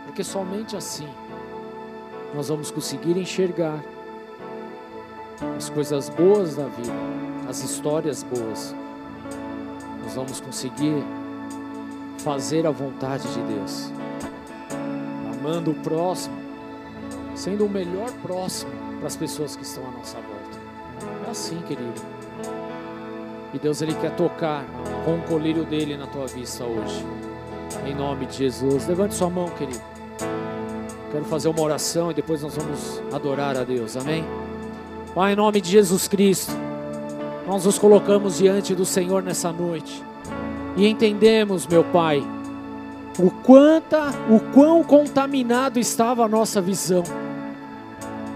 Porque 0.05 0.23
somente 0.23 0.75
assim 0.75 1.07
nós 2.33 2.47
vamos 2.49 2.71
conseguir 2.71 3.17
enxergar 3.17 3.83
as 5.57 5.69
coisas 5.69 6.09
boas 6.09 6.55
da 6.55 6.65
vida, 6.65 6.93
as 7.49 7.63
histórias 7.63 8.23
boas. 8.23 8.75
Nós 10.03 10.15
vamos 10.15 10.39
conseguir 10.39 11.03
fazer 12.19 12.65
a 12.67 12.71
vontade 12.71 13.27
de 13.27 13.41
Deus, 13.53 13.91
amando 15.33 15.71
o 15.71 15.75
próximo, 15.75 16.35
sendo 17.35 17.65
o 17.65 17.69
melhor 17.69 18.11
próximo 18.21 18.71
para 18.99 19.07
as 19.07 19.15
pessoas 19.15 19.55
que 19.55 19.63
estão 19.63 19.87
à 19.87 19.91
nossa 19.91 20.17
volta. 20.17 21.27
É 21.27 21.31
assim, 21.31 21.59
querido. 21.61 22.01
E 23.53 23.59
Deus 23.59 23.81
ele 23.81 23.93
quer 23.95 24.15
tocar 24.15 24.63
com 25.03 25.15
o 25.15 25.21
colírio 25.23 25.65
dele 25.65 25.97
na 25.97 26.07
tua 26.07 26.27
vista 26.27 26.63
hoje. 26.63 27.03
Em 27.85 27.95
nome 27.95 28.25
de 28.27 28.37
Jesus. 28.37 28.87
Levante 28.87 29.15
sua 29.15 29.29
mão, 29.29 29.49
querido. 29.49 29.90
Quero 31.11 31.25
fazer 31.25 31.49
uma 31.49 31.61
oração 31.61 32.09
e 32.09 32.13
depois 32.13 32.41
nós 32.41 32.55
vamos 32.55 33.01
adorar 33.11 33.57
a 33.57 33.65
Deus. 33.65 33.97
Amém? 33.97 34.23
Pai, 35.13 35.33
em 35.33 35.35
nome 35.35 35.59
de 35.59 35.69
Jesus 35.69 36.07
Cristo, 36.07 36.53
nós 37.45 37.65
nos 37.65 37.77
colocamos 37.77 38.37
diante 38.37 38.73
do 38.73 38.85
Senhor 38.85 39.21
nessa 39.21 39.51
noite 39.51 40.01
e 40.77 40.87
entendemos, 40.87 41.67
meu 41.67 41.83
Pai, 41.83 42.23
o 43.19 43.29
quanta, 43.29 44.11
o 44.29 44.39
quão 44.53 44.81
contaminado 44.85 45.79
estava 45.79 46.23
a 46.23 46.29
nossa 46.29 46.61
visão. 46.61 47.03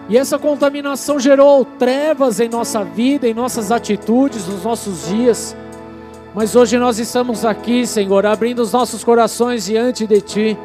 E 0.10 0.18
essa 0.18 0.38
contaminação 0.38 1.18
gerou 1.18 1.64
trevas 1.64 2.42
em 2.42 2.50
nossa 2.50 2.84
vida, 2.84 3.26
em 3.26 3.34
nossas 3.34 3.72
atitudes, 3.72 4.46
nos 4.50 4.66
nossos 4.66 5.08
dias. 5.08 5.56
Mas 6.34 6.58
hoje 6.58 6.78
nós 6.78 7.00
estamos 7.00 7.46
aqui, 7.46 7.88
Senhor, 7.88 8.26
abrindo 8.26 8.60
os 8.60 8.74
nossos 8.74 9.02
corações 9.02 9.64
diante 9.66 10.06
de 10.06 10.20
Ti 10.20 10.58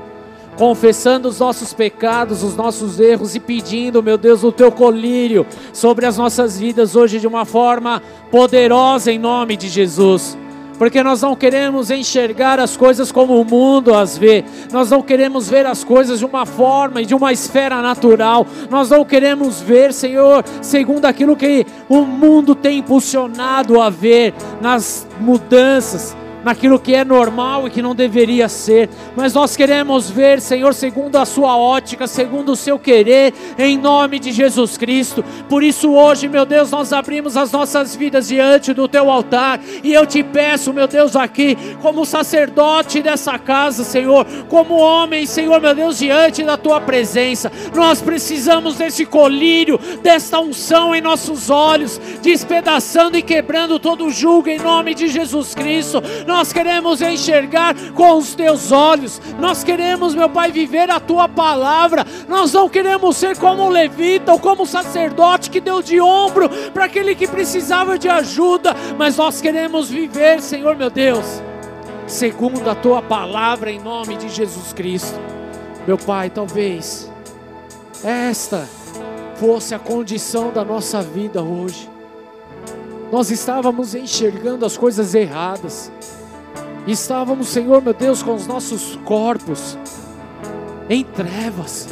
confessando 0.57 1.29
os 1.29 1.39
nossos 1.39 1.73
pecados, 1.73 2.43
os 2.43 2.57
nossos 2.57 3.01
erros 3.01 3.35
e 3.35 3.41
pedindo, 3.41 4.03
meu 4.03 4.19
Deus, 4.19 4.45
o 4.45 4.53
teu 4.53 4.71
colírio 4.71 5.47
sobre 5.73 6.07
as 6.07 6.17
nossas 6.19 6.59
vidas 6.59 6.97
hoje 6.97 7.19
de 7.19 7.27
uma 7.27 7.45
forma 7.45 8.03
poderosa 8.31 9.11
em 9.11 9.19
nome 9.19 9.57
de 9.57 9.69
Jesus. 9.69 10.37
Porque 10.81 11.03
nós 11.03 11.21
não 11.21 11.37
queremos 11.37 11.91
enxergar 11.91 12.59
as 12.59 12.75
coisas 12.75 13.13
como 13.13 13.39
o 13.39 13.45
mundo 13.45 13.95
as 13.95 14.17
vê, 14.17 14.43
nós 14.73 14.91
não 14.91 15.03
queremos 15.03 15.47
ver 15.47 15.67
as 15.67 15.85
coisas 15.85 16.19
de 16.19 16.25
uma 16.25 16.47
forma 16.47 17.03
e 17.03 17.05
de 17.05 17.15
uma 17.15 17.35
esfera 17.35 17.83
natural, 17.83 18.47
nós 18.71 18.89
não 18.89 19.05
queremos 19.05 19.61
ver, 19.61 19.93
Senhor, 19.93 20.43
segundo 20.63 21.05
aquilo 21.05 21.37
que 21.37 21.67
o 21.87 22.01
mundo 22.01 22.55
tem 22.55 22.79
impulsionado 22.79 23.79
a 23.79 23.91
ver 23.91 24.33
nas 24.63 25.07
mudanças, 25.21 26.17
naquilo 26.45 26.79
que 26.79 26.95
é 26.95 27.05
normal 27.05 27.67
e 27.67 27.71
que 27.71 27.83
não 27.83 27.95
deveria 27.95 28.49
ser, 28.49 28.89
mas 29.17 29.35
nós 29.35 29.57
queremos 29.57 30.11
ver, 30.11 30.41
Senhor, 30.41 30.75
segundo 30.75 31.17
a 31.17 31.25
Sua 31.25 31.57
ótica, 31.57 32.07
segundo 32.07 32.53
o 32.53 32.57
Seu 32.57 32.79
querer, 32.79 33.35
em 33.59 33.77
nome 33.77 34.19
de 34.19 34.33
Jesus 34.33 34.77
Cristo. 34.77 35.25
Por 35.49 35.63
isso, 35.63 35.91
hoje, 35.91 36.29
meu 36.29 36.45
Deus, 36.45 36.71
nós 36.71 36.93
abrimos 36.93 37.37
as 37.37 37.53
nossas 37.53 37.95
vidas 37.95 38.29
diante 38.29 38.73
do 38.73 38.89
Teu 38.89 39.11
altar. 39.11 39.61
E 39.83 39.93
eu 39.93 40.07
te 40.07 40.23
peço, 40.23 40.73
meu 40.73 40.87
Deus, 40.87 41.17
aqui, 41.17 41.57
como 41.83 42.07
sacerdote 42.07 43.03
dessa 43.03 43.39
casa, 43.39 43.85
Senhor, 43.85 44.27
como 44.49 44.77
homem, 44.77 45.27
Senhor, 45.27 45.61
meu 45.61 45.75
Deus, 45.75 45.99
diante 45.99 46.43
da 46.43 46.57
Tua 46.57 46.81
presença, 46.81 47.51
nós 47.75 48.01
precisamos 48.01 48.77
desse 48.77 49.05
colírio, 49.05 49.79
desta 50.03 50.41
unção 50.41 50.95
em 50.95 51.01
nossos 51.01 51.51
olhos, 51.51 52.01
despedaçando 52.23 53.17
e 53.17 53.23
quebrando 53.23 53.79
todo 53.79 54.07
o 54.07 54.11
julgo 54.11 54.49
em 54.49 54.59
nome 54.59 54.95
de 54.95 55.09
Jesus 55.09 55.55
Cristo 55.55 56.03
nós 56.31 56.53
queremos 56.53 57.03
enxergar 57.03 57.75
com 57.93 58.17
os 58.17 58.35
teus 58.35 58.71
olhos, 58.71 59.21
nós 59.39 59.65
queremos, 59.65 60.15
meu 60.15 60.31
Pai, 60.31 60.53
viver 60.53 60.89
a 60.89 61.01
tua 61.01 61.29
palavra, 61.29 62.07
nós 62.29 62.53
não 62.53 62.69
queremos 62.69 63.17
ser 63.17 63.37
como 63.37 63.65
o 63.65 63.69
levita 63.69 64.33
ou 64.33 64.39
como 64.39 64.63
o 64.63 64.67
sacerdote 64.67 65.51
que 65.51 65.61
deu 65.61 65.83
de 65.83 66.01
ombro 66.01 66.49
para 66.73 66.85
aquele 66.85 67.15
que 67.15 67.27
precisava 67.27 67.99
de 67.99 68.09
ajuda, 68.09 68.75
mas 68.97 69.17
nós 69.17 69.41
queremos 69.41 69.91
viver, 69.91 70.41
Senhor 70.41 70.77
meu 70.77 70.89
Deus, 70.89 71.43
segundo 72.07 72.71
a 72.71 72.75
tua 72.75 73.03
palavra, 73.03 73.71
em 73.71 73.81
nome 73.81 74.17
de 74.17 74.29
Jesus 74.29 74.73
Cristo. 74.73 75.19
Meu 75.87 75.99
Pai, 75.99 76.31
talvez 76.31 77.11
esta 78.05 78.69
fosse 79.35 79.75
a 79.75 79.79
condição 79.79 80.53
da 80.53 80.65
nossa 80.65 81.03
vida 81.03 81.43
hoje. 81.43 81.91
Nós 83.11 83.31
estávamos 83.31 83.95
enxergando 83.95 84.65
as 84.65 84.77
coisas 84.77 85.15
erradas. 85.15 85.91
Estávamos, 86.91 87.47
Senhor 87.49 87.81
meu 87.81 87.95
Deus, 87.95 88.21
com 88.21 88.35
os 88.35 88.49
nossos 88.49 88.99
corpos 89.05 89.79
em 90.89 91.05
trevas. 91.05 91.89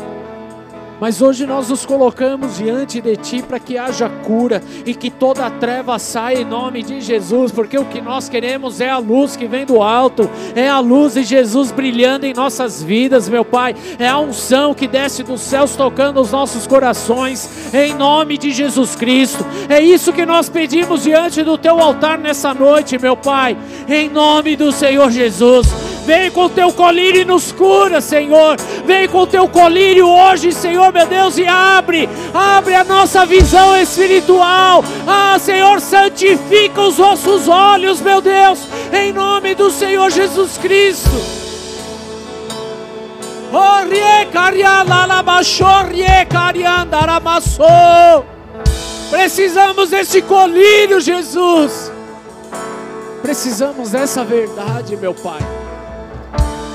Mas 1.00 1.22
hoje 1.22 1.46
nós 1.46 1.68
nos 1.68 1.86
colocamos 1.86 2.56
diante 2.56 3.00
de 3.00 3.16
Ti 3.16 3.42
para 3.42 3.58
que 3.58 3.78
haja 3.78 4.08
cura 4.08 4.62
e 4.84 4.94
que 4.94 5.10
toda 5.10 5.46
a 5.46 5.50
treva 5.50 5.98
saia 5.98 6.40
em 6.40 6.44
nome 6.44 6.82
de 6.82 7.00
Jesus, 7.00 7.52
porque 7.52 7.78
o 7.78 7.84
que 7.84 8.00
nós 8.00 8.28
queremos 8.28 8.80
é 8.80 8.90
a 8.90 8.98
luz 8.98 9.36
que 9.36 9.46
vem 9.46 9.64
do 9.64 9.80
alto, 9.80 10.28
é 10.54 10.68
a 10.68 10.80
luz 10.80 11.14
de 11.14 11.22
Jesus 11.22 11.70
brilhando 11.70 12.26
em 12.26 12.34
nossas 12.34 12.82
vidas, 12.82 13.28
meu 13.28 13.44
Pai, 13.44 13.74
é 13.98 14.08
a 14.08 14.18
unção 14.18 14.74
que 14.74 14.88
desce 14.88 15.22
dos 15.22 15.40
céus 15.40 15.76
tocando 15.76 16.20
os 16.20 16.32
nossos 16.32 16.66
corações, 16.66 17.72
em 17.72 17.94
nome 17.94 18.36
de 18.36 18.50
Jesus 18.50 18.96
Cristo. 18.96 19.44
É 19.68 19.80
isso 19.80 20.12
que 20.12 20.26
nós 20.26 20.48
pedimos 20.48 21.04
diante 21.04 21.42
do 21.42 21.56
Teu 21.56 21.78
altar 21.78 22.18
nessa 22.18 22.52
noite, 22.52 22.98
meu 22.98 23.16
Pai, 23.16 23.56
em 23.88 24.08
nome 24.08 24.56
do 24.56 24.72
Senhor 24.72 25.10
Jesus. 25.10 25.87
Vem 26.08 26.30
com 26.30 26.46
o 26.46 26.48
teu 26.48 26.72
colírio 26.72 27.20
e 27.20 27.24
nos 27.26 27.52
cura, 27.52 28.00
Senhor. 28.00 28.56
Vem 28.86 29.06
com 29.06 29.18
o 29.18 29.26
teu 29.26 29.46
colírio 29.46 30.08
hoje, 30.08 30.52
Senhor, 30.52 30.90
meu 30.90 31.06
Deus, 31.06 31.36
e 31.36 31.46
abre, 31.46 32.08
abre 32.32 32.74
a 32.74 32.82
nossa 32.82 33.26
visão 33.26 33.76
espiritual. 33.76 34.82
Ah, 35.06 35.38
Senhor, 35.38 35.82
santifica 35.82 36.80
os 36.80 36.96
nossos 36.96 37.46
olhos, 37.46 38.00
meu 38.00 38.22
Deus, 38.22 38.66
em 38.90 39.12
nome 39.12 39.54
do 39.54 39.70
Senhor 39.70 40.10
Jesus 40.10 40.56
Cristo. 40.56 41.10
Precisamos 49.10 49.90
desse 49.90 50.22
colírio, 50.22 51.02
Jesus. 51.02 51.92
Precisamos 53.20 53.90
dessa 53.90 54.24
verdade, 54.24 54.96
meu 54.96 55.12
Pai 55.12 55.67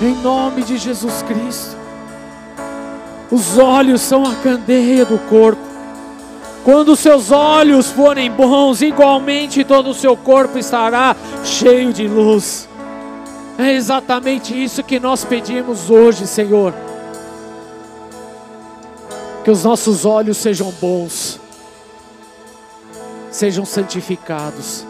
em 0.02 0.16
nome 0.22 0.64
de 0.64 0.78
Jesus 0.78 1.22
Cristo. 1.24 1.76
Os 3.32 3.58
olhos 3.58 4.02
são 4.02 4.26
a 4.26 4.36
candeia 4.36 5.06
do 5.06 5.18
corpo. 5.30 5.62
Quando 6.64 6.96
seus 6.96 7.32
olhos 7.32 7.92
forem 7.92 8.32
bons, 8.32 8.82
igualmente 8.82 9.64
todo 9.64 9.90
o 9.90 9.94
seu 9.94 10.16
corpo 10.16 10.58
estará 10.58 11.16
cheio 11.44 11.92
de 11.92 12.08
luz. 12.08 12.70
É 13.58 13.74
exatamente 13.74 14.62
isso 14.62 14.84
que 14.84 15.00
nós 15.00 15.26
pedimos 15.26 15.90
hoje, 15.90 16.26
Senhor. 16.26 16.74
Que 19.44 19.52
os 19.52 19.64
nossos 19.64 20.06
olhos 20.06 20.38
sejam 20.38 20.72
bons, 20.80 21.40
sejam 23.30 23.66
santificados, 23.66 24.86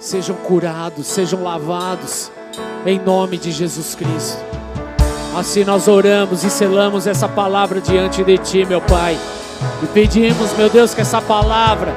sejam 0.00 0.34
curados, 0.36 1.06
sejam 1.06 1.42
lavados 1.42 2.32
em 2.86 2.98
nome 2.98 3.36
de 3.36 3.50
Jesus 3.50 3.94
Cristo. 3.94 4.38
Assim 5.36 5.64
nós 5.64 5.86
oramos 5.86 6.42
e 6.44 6.50
selamos 6.50 7.06
essa 7.06 7.28
palavra 7.28 7.80
diante 7.80 8.24
de 8.24 8.38
Ti, 8.38 8.64
meu 8.64 8.80
Pai. 8.80 9.16
E 9.82 9.86
pedimos, 9.86 10.52
meu 10.56 10.68
Deus, 10.68 10.94
que 10.94 11.00
essa 11.00 11.20
palavra 11.20 11.94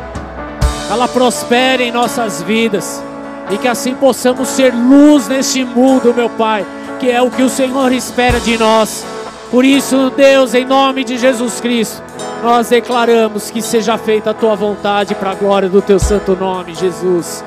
ela 0.89 1.07
prospere 1.07 1.86
em 1.86 1.91
nossas 1.91 2.41
vidas 2.41 3.01
e 3.49 3.57
que 3.57 3.67
assim 3.67 3.95
possamos 3.95 4.47
ser 4.49 4.73
luz 4.73 5.27
neste 5.27 5.63
mundo, 5.63 6.13
meu 6.13 6.29
Pai, 6.29 6.65
que 6.99 7.09
é 7.09 7.21
o 7.21 7.31
que 7.31 7.41
o 7.41 7.49
Senhor 7.49 7.91
espera 7.91 8.39
de 8.39 8.57
nós. 8.57 9.05
Por 9.49 9.65
isso, 9.65 10.11
Deus, 10.15 10.53
em 10.53 10.65
nome 10.65 11.03
de 11.03 11.17
Jesus 11.17 11.61
Cristo, 11.61 12.01
nós 12.43 12.69
declaramos 12.69 13.49
que 13.49 13.61
seja 13.61 13.97
feita 13.97 14.31
a 14.31 14.34
tua 14.34 14.55
vontade 14.55 15.15
para 15.15 15.31
a 15.31 15.36
glória 15.36 15.69
do 15.69 15.81
teu 15.81 15.99
santo 15.99 16.36
nome, 16.36 16.75
Jesus. 16.75 17.43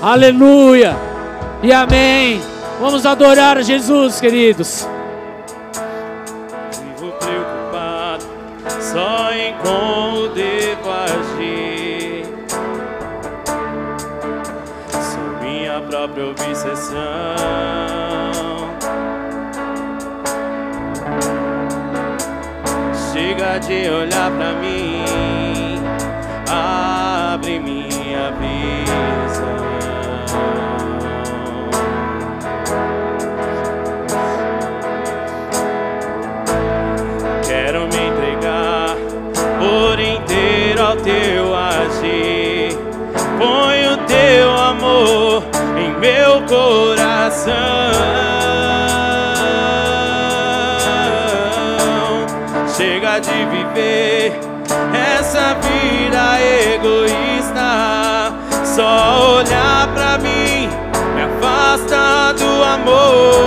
Aleluia 0.00 0.96
e 1.62 1.72
amém. 1.72 2.40
Vamos 2.80 3.04
adorar 3.04 3.58
a 3.58 3.62
Jesus, 3.62 4.20
queridos. 4.20 4.88
Vivo 6.72 7.12
preocupado 7.12 8.24
só 8.80 9.32
em 9.32 9.54
como 9.58 10.28
devo 10.28 10.90
agir. 10.90 12.10
própria 15.90 16.26
obsessão. 16.28 17.00
Chega 23.12 23.58
de 23.58 23.90
olhar 23.90 24.30
pra 24.30 24.52
mim, 24.54 25.82
abre 26.48 27.58
minha 27.58 28.32
visão. 28.32 29.60
Coração. 47.40 47.90
Chega 52.76 53.18
de 53.20 53.44
viver 53.46 54.38
essa 55.18 55.54
vida 55.54 56.40
egoísta. 56.74 58.32
Só 58.64 59.36
olhar 59.38 59.88
pra 59.94 60.18
mim 60.18 60.68
me 61.14 61.22
afasta 61.22 62.34
do 62.34 62.62
amor. 62.62 63.40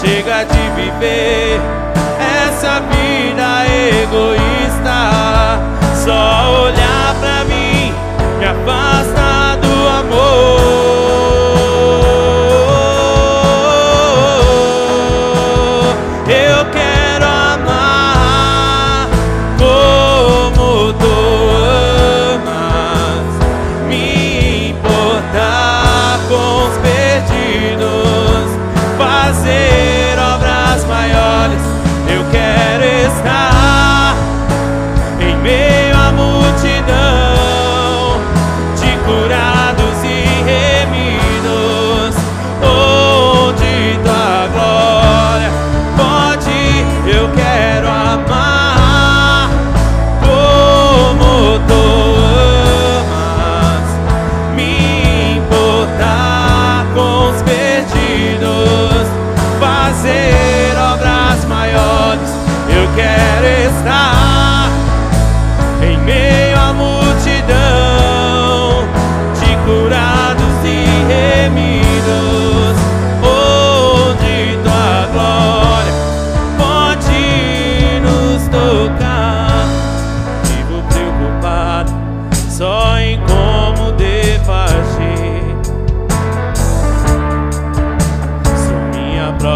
Chega 0.00 0.44
de 0.44 0.70
viver 0.80 1.60
essa 2.18 2.80
vida 2.80 3.66
egoísta. 4.02 4.98
Só 6.04 6.62
olhar 6.64 6.87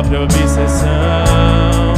própria 0.02 0.22
obsessão. 0.22 1.94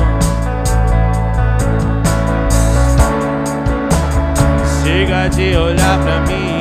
Chega 4.83 5.29
de 5.29 5.57
olhar 5.57 5.99
pra 6.03 6.21
mim, 6.21 6.54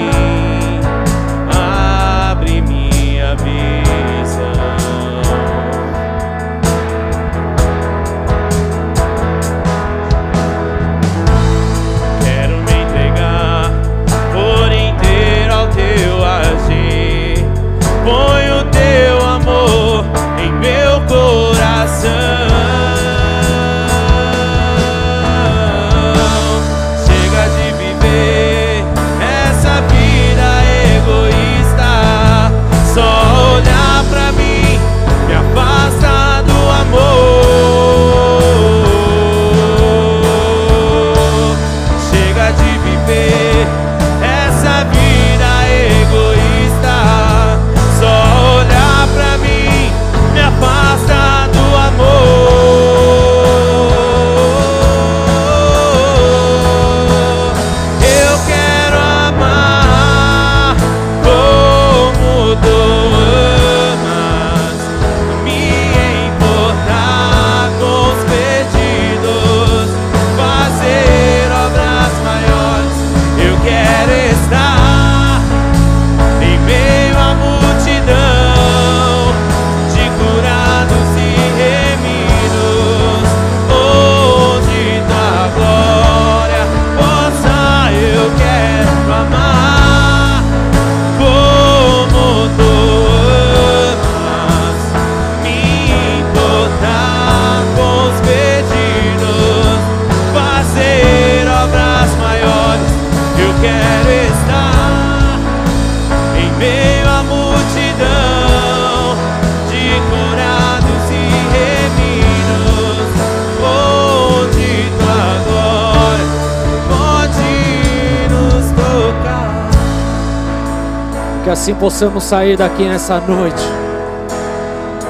assim 121.54 121.76
possamos 121.76 122.24
sair 122.24 122.58
daqui 122.58 122.84
nessa 122.84 123.20
noite, 123.20 123.64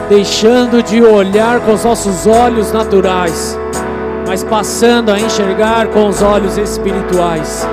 deixando 0.10 0.84
de 0.84 1.02
olhar 1.02 1.62
com 1.62 1.72
os 1.72 1.86
nossos 1.86 2.28
olhos 2.28 2.72
naturais, 2.72 3.58
mas 4.28 4.44
passando 4.44 5.10
a 5.10 5.20
enxergar 5.20 5.88
com 5.88 6.08
os 6.08 6.22
olhos 6.22 6.58
espirituais, 6.58 7.66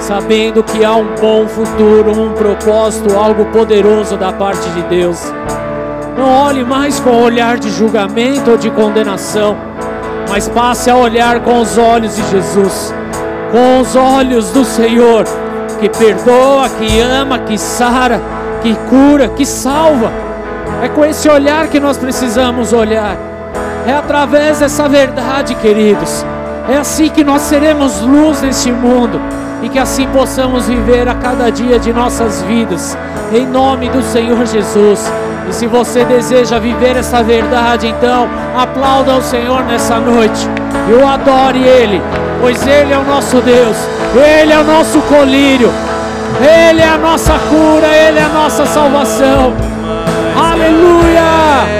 sabendo 0.00 0.62
que 0.62 0.84
há 0.84 0.94
um 0.94 1.14
bom 1.20 1.46
futuro, 1.46 2.18
um 2.18 2.32
propósito, 2.32 3.14
algo 3.14 3.44
poderoso 3.46 4.16
da 4.16 4.32
parte 4.32 4.66
de 4.70 4.82
Deus. 4.84 5.20
Não 6.16 6.46
olhe 6.46 6.64
mais 6.64 6.98
com 6.98 7.10
olhar 7.10 7.58
de 7.58 7.70
julgamento 7.70 8.52
ou 8.52 8.56
de 8.56 8.70
condenação, 8.70 9.56
mas 10.30 10.48
passe 10.48 10.88
a 10.88 10.96
olhar 10.96 11.40
com 11.40 11.60
os 11.60 11.76
olhos 11.76 12.16
de 12.16 12.22
Jesus, 12.30 12.94
com 13.52 13.80
os 13.82 13.94
olhos 13.94 14.50
do 14.50 14.64
Senhor, 14.64 15.24
que 15.80 15.88
perdoa, 15.88 16.68
que 16.68 17.00
ama, 17.00 17.38
que 17.40 17.56
sara, 17.58 18.20
que 18.62 18.74
cura, 18.88 19.28
que 19.28 19.46
salva. 19.46 20.10
É 20.82 20.88
com 20.88 21.04
esse 21.04 21.28
olhar 21.28 21.68
que 21.68 21.80
nós 21.80 21.96
precisamos 21.96 22.72
olhar. 22.72 23.16
É 23.86 23.92
através 23.92 24.58
dessa 24.58 24.88
verdade, 24.88 25.54
queridos. 25.54 26.24
É 26.68 26.76
assim 26.76 27.08
que 27.08 27.24
nós 27.24 27.42
seremos 27.42 28.00
luz 28.02 28.42
neste 28.42 28.70
mundo 28.70 29.20
e 29.62 29.68
que 29.68 29.78
assim 29.78 30.06
possamos 30.08 30.68
viver 30.68 31.08
a 31.08 31.14
cada 31.14 31.50
dia 31.50 31.78
de 31.78 31.92
nossas 31.92 32.42
vidas, 32.42 32.96
em 33.32 33.46
nome 33.46 33.88
do 33.88 34.02
Senhor 34.02 34.44
Jesus. 34.44 35.10
E 35.48 35.52
se 35.52 35.66
você 35.66 36.04
deseja 36.04 36.58
viver 36.58 36.96
essa 36.96 37.22
verdade, 37.22 37.88
então 37.88 38.28
aplauda 38.56 39.16
o 39.16 39.22
Senhor 39.22 39.64
nessa 39.64 39.98
noite 39.98 40.46
e 40.88 41.02
adore 41.02 41.62
Ele, 41.62 42.02
pois 42.40 42.66
Ele 42.66 42.92
é 42.92 42.98
o 42.98 43.04
nosso 43.04 43.40
Deus, 43.40 43.76
Ele 44.14 44.52
é 44.52 44.58
o 44.58 44.64
nosso 44.64 45.00
colírio, 45.02 45.72
Ele 46.40 46.82
é 46.82 46.88
a 46.88 46.98
nossa 46.98 47.32
cura, 47.48 47.86
Ele 47.86 48.18
é 48.18 48.24
a 48.24 48.28
nossa 48.28 48.66
salvação. 48.66 49.54
Aleluia! 50.36 51.77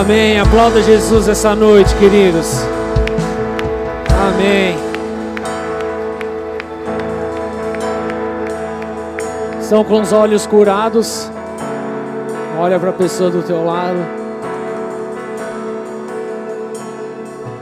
Amém. 0.00 0.40
Aplauda 0.40 0.80
Jesus 0.80 1.28
essa 1.28 1.54
noite, 1.54 1.94
queridos. 1.96 2.62
Amém. 4.28 4.74
Estão 9.60 9.84
com 9.84 10.00
os 10.00 10.10
olhos 10.10 10.46
curados. 10.46 11.30
Olha 12.58 12.80
para 12.80 12.88
a 12.88 12.94
pessoa 12.94 13.28
do 13.28 13.42
teu 13.42 13.62
lado. 13.62 13.98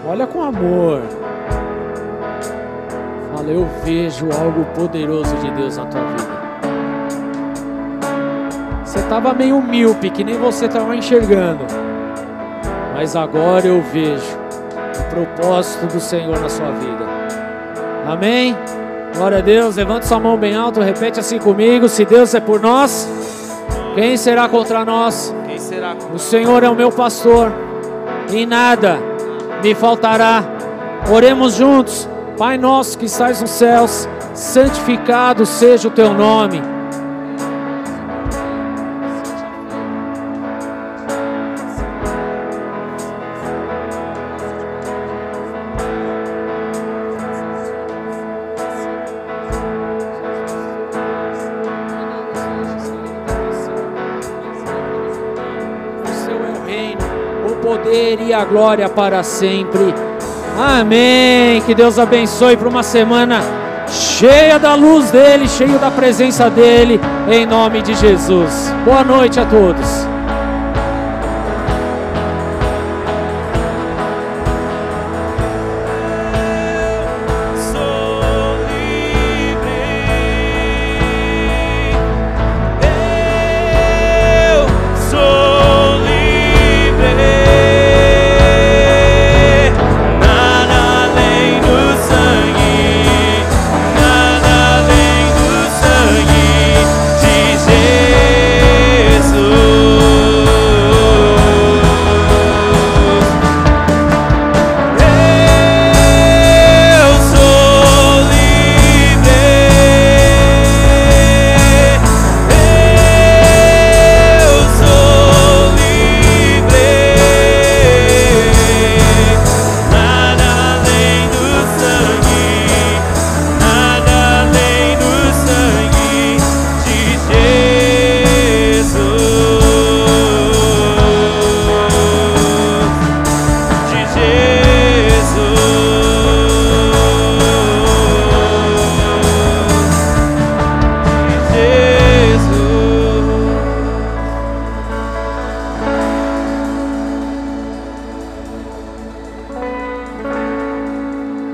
Olha 0.06 0.24
com 0.24 0.40
amor. 0.40 1.02
Fala, 3.34 3.50
eu 3.50 3.66
vejo 3.84 4.28
algo 4.40 4.64
poderoso 4.76 5.34
de 5.38 5.50
Deus 5.50 5.76
na 5.76 5.86
tua 5.86 6.00
vida. 6.02 6.38
Você 8.84 9.00
estava 9.00 9.34
meio 9.34 9.60
míope, 9.60 10.08
que 10.08 10.22
nem 10.22 10.38
você 10.38 10.66
estava 10.66 10.94
enxergando 10.94 11.87
mas 12.98 13.14
agora 13.14 13.64
eu 13.64 13.80
vejo 13.80 14.36
o 14.98 15.04
propósito 15.08 15.86
do 15.86 16.00
Senhor 16.00 16.36
na 16.40 16.48
sua 16.48 16.72
vida. 16.72 17.06
Amém? 18.04 18.56
Glória 19.14 19.38
a 19.38 19.40
Deus. 19.40 19.76
Levante 19.76 20.04
sua 20.04 20.18
mão 20.18 20.36
bem 20.36 20.56
alto, 20.56 20.80
repete 20.80 21.20
assim 21.20 21.38
comigo: 21.38 21.88
Se 21.88 22.04
Deus 22.04 22.34
é 22.34 22.40
por 22.40 22.60
nós, 22.60 23.08
quem 23.94 24.16
será 24.16 24.48
contra 24.48 24.84
nós? 24.84 25.32
Quem 25.46 25.60
será? 25.60 25.94
O 26.12 26.18
Senhor 26.18 26.64
é 26.64 26.68
o 26.68 26.74
meu 26.74 26.90
pastor, 26.90 27.52
e 28.32 28.44
nada 28.44 28.98
me 29.62 29.76
faltará. 29.76 30.42
Oremos 31.08 31.54
juntos. 31.54 32.08
Pai 32.36 32.58
nosso 32.58 32.98
que 32.98 33.04
estás 33.04 33.40
nos 33.40 33.50
céus, 33.50 34.08
santificado 34.34 35.46
seja 35.46 35.86
o 35.86 35.90
teu 35.92 36.12
nome 36.12 36.77
glória 58.48 58.88
para 58.88 59.22
sempre. 59.22 59.94
Amém. 60.58 61.60
Que 61.62 61.74
Deus 61.74 61.98
abençoe 61.98 62.56
para 62.56 62.68
uma 62.68 62.82
semana 62.82 63.40
cheia 63.88 64.58
da 64.58 64.74
luz 64.74 65.10
dele, 65.10 65.48
cheio 65.48 65.78
da 65.78 65.90
presença 65.90 66.50
dele, 66.50 67.00
em 67.30 67.46
nome 67.46 67.82
de 67.82 67.94
Jesus. 67.94 68.72
Boa 68.84 69.04
noite 69.04 69.38
a 69.38 69.46
todos. 69.46 70.07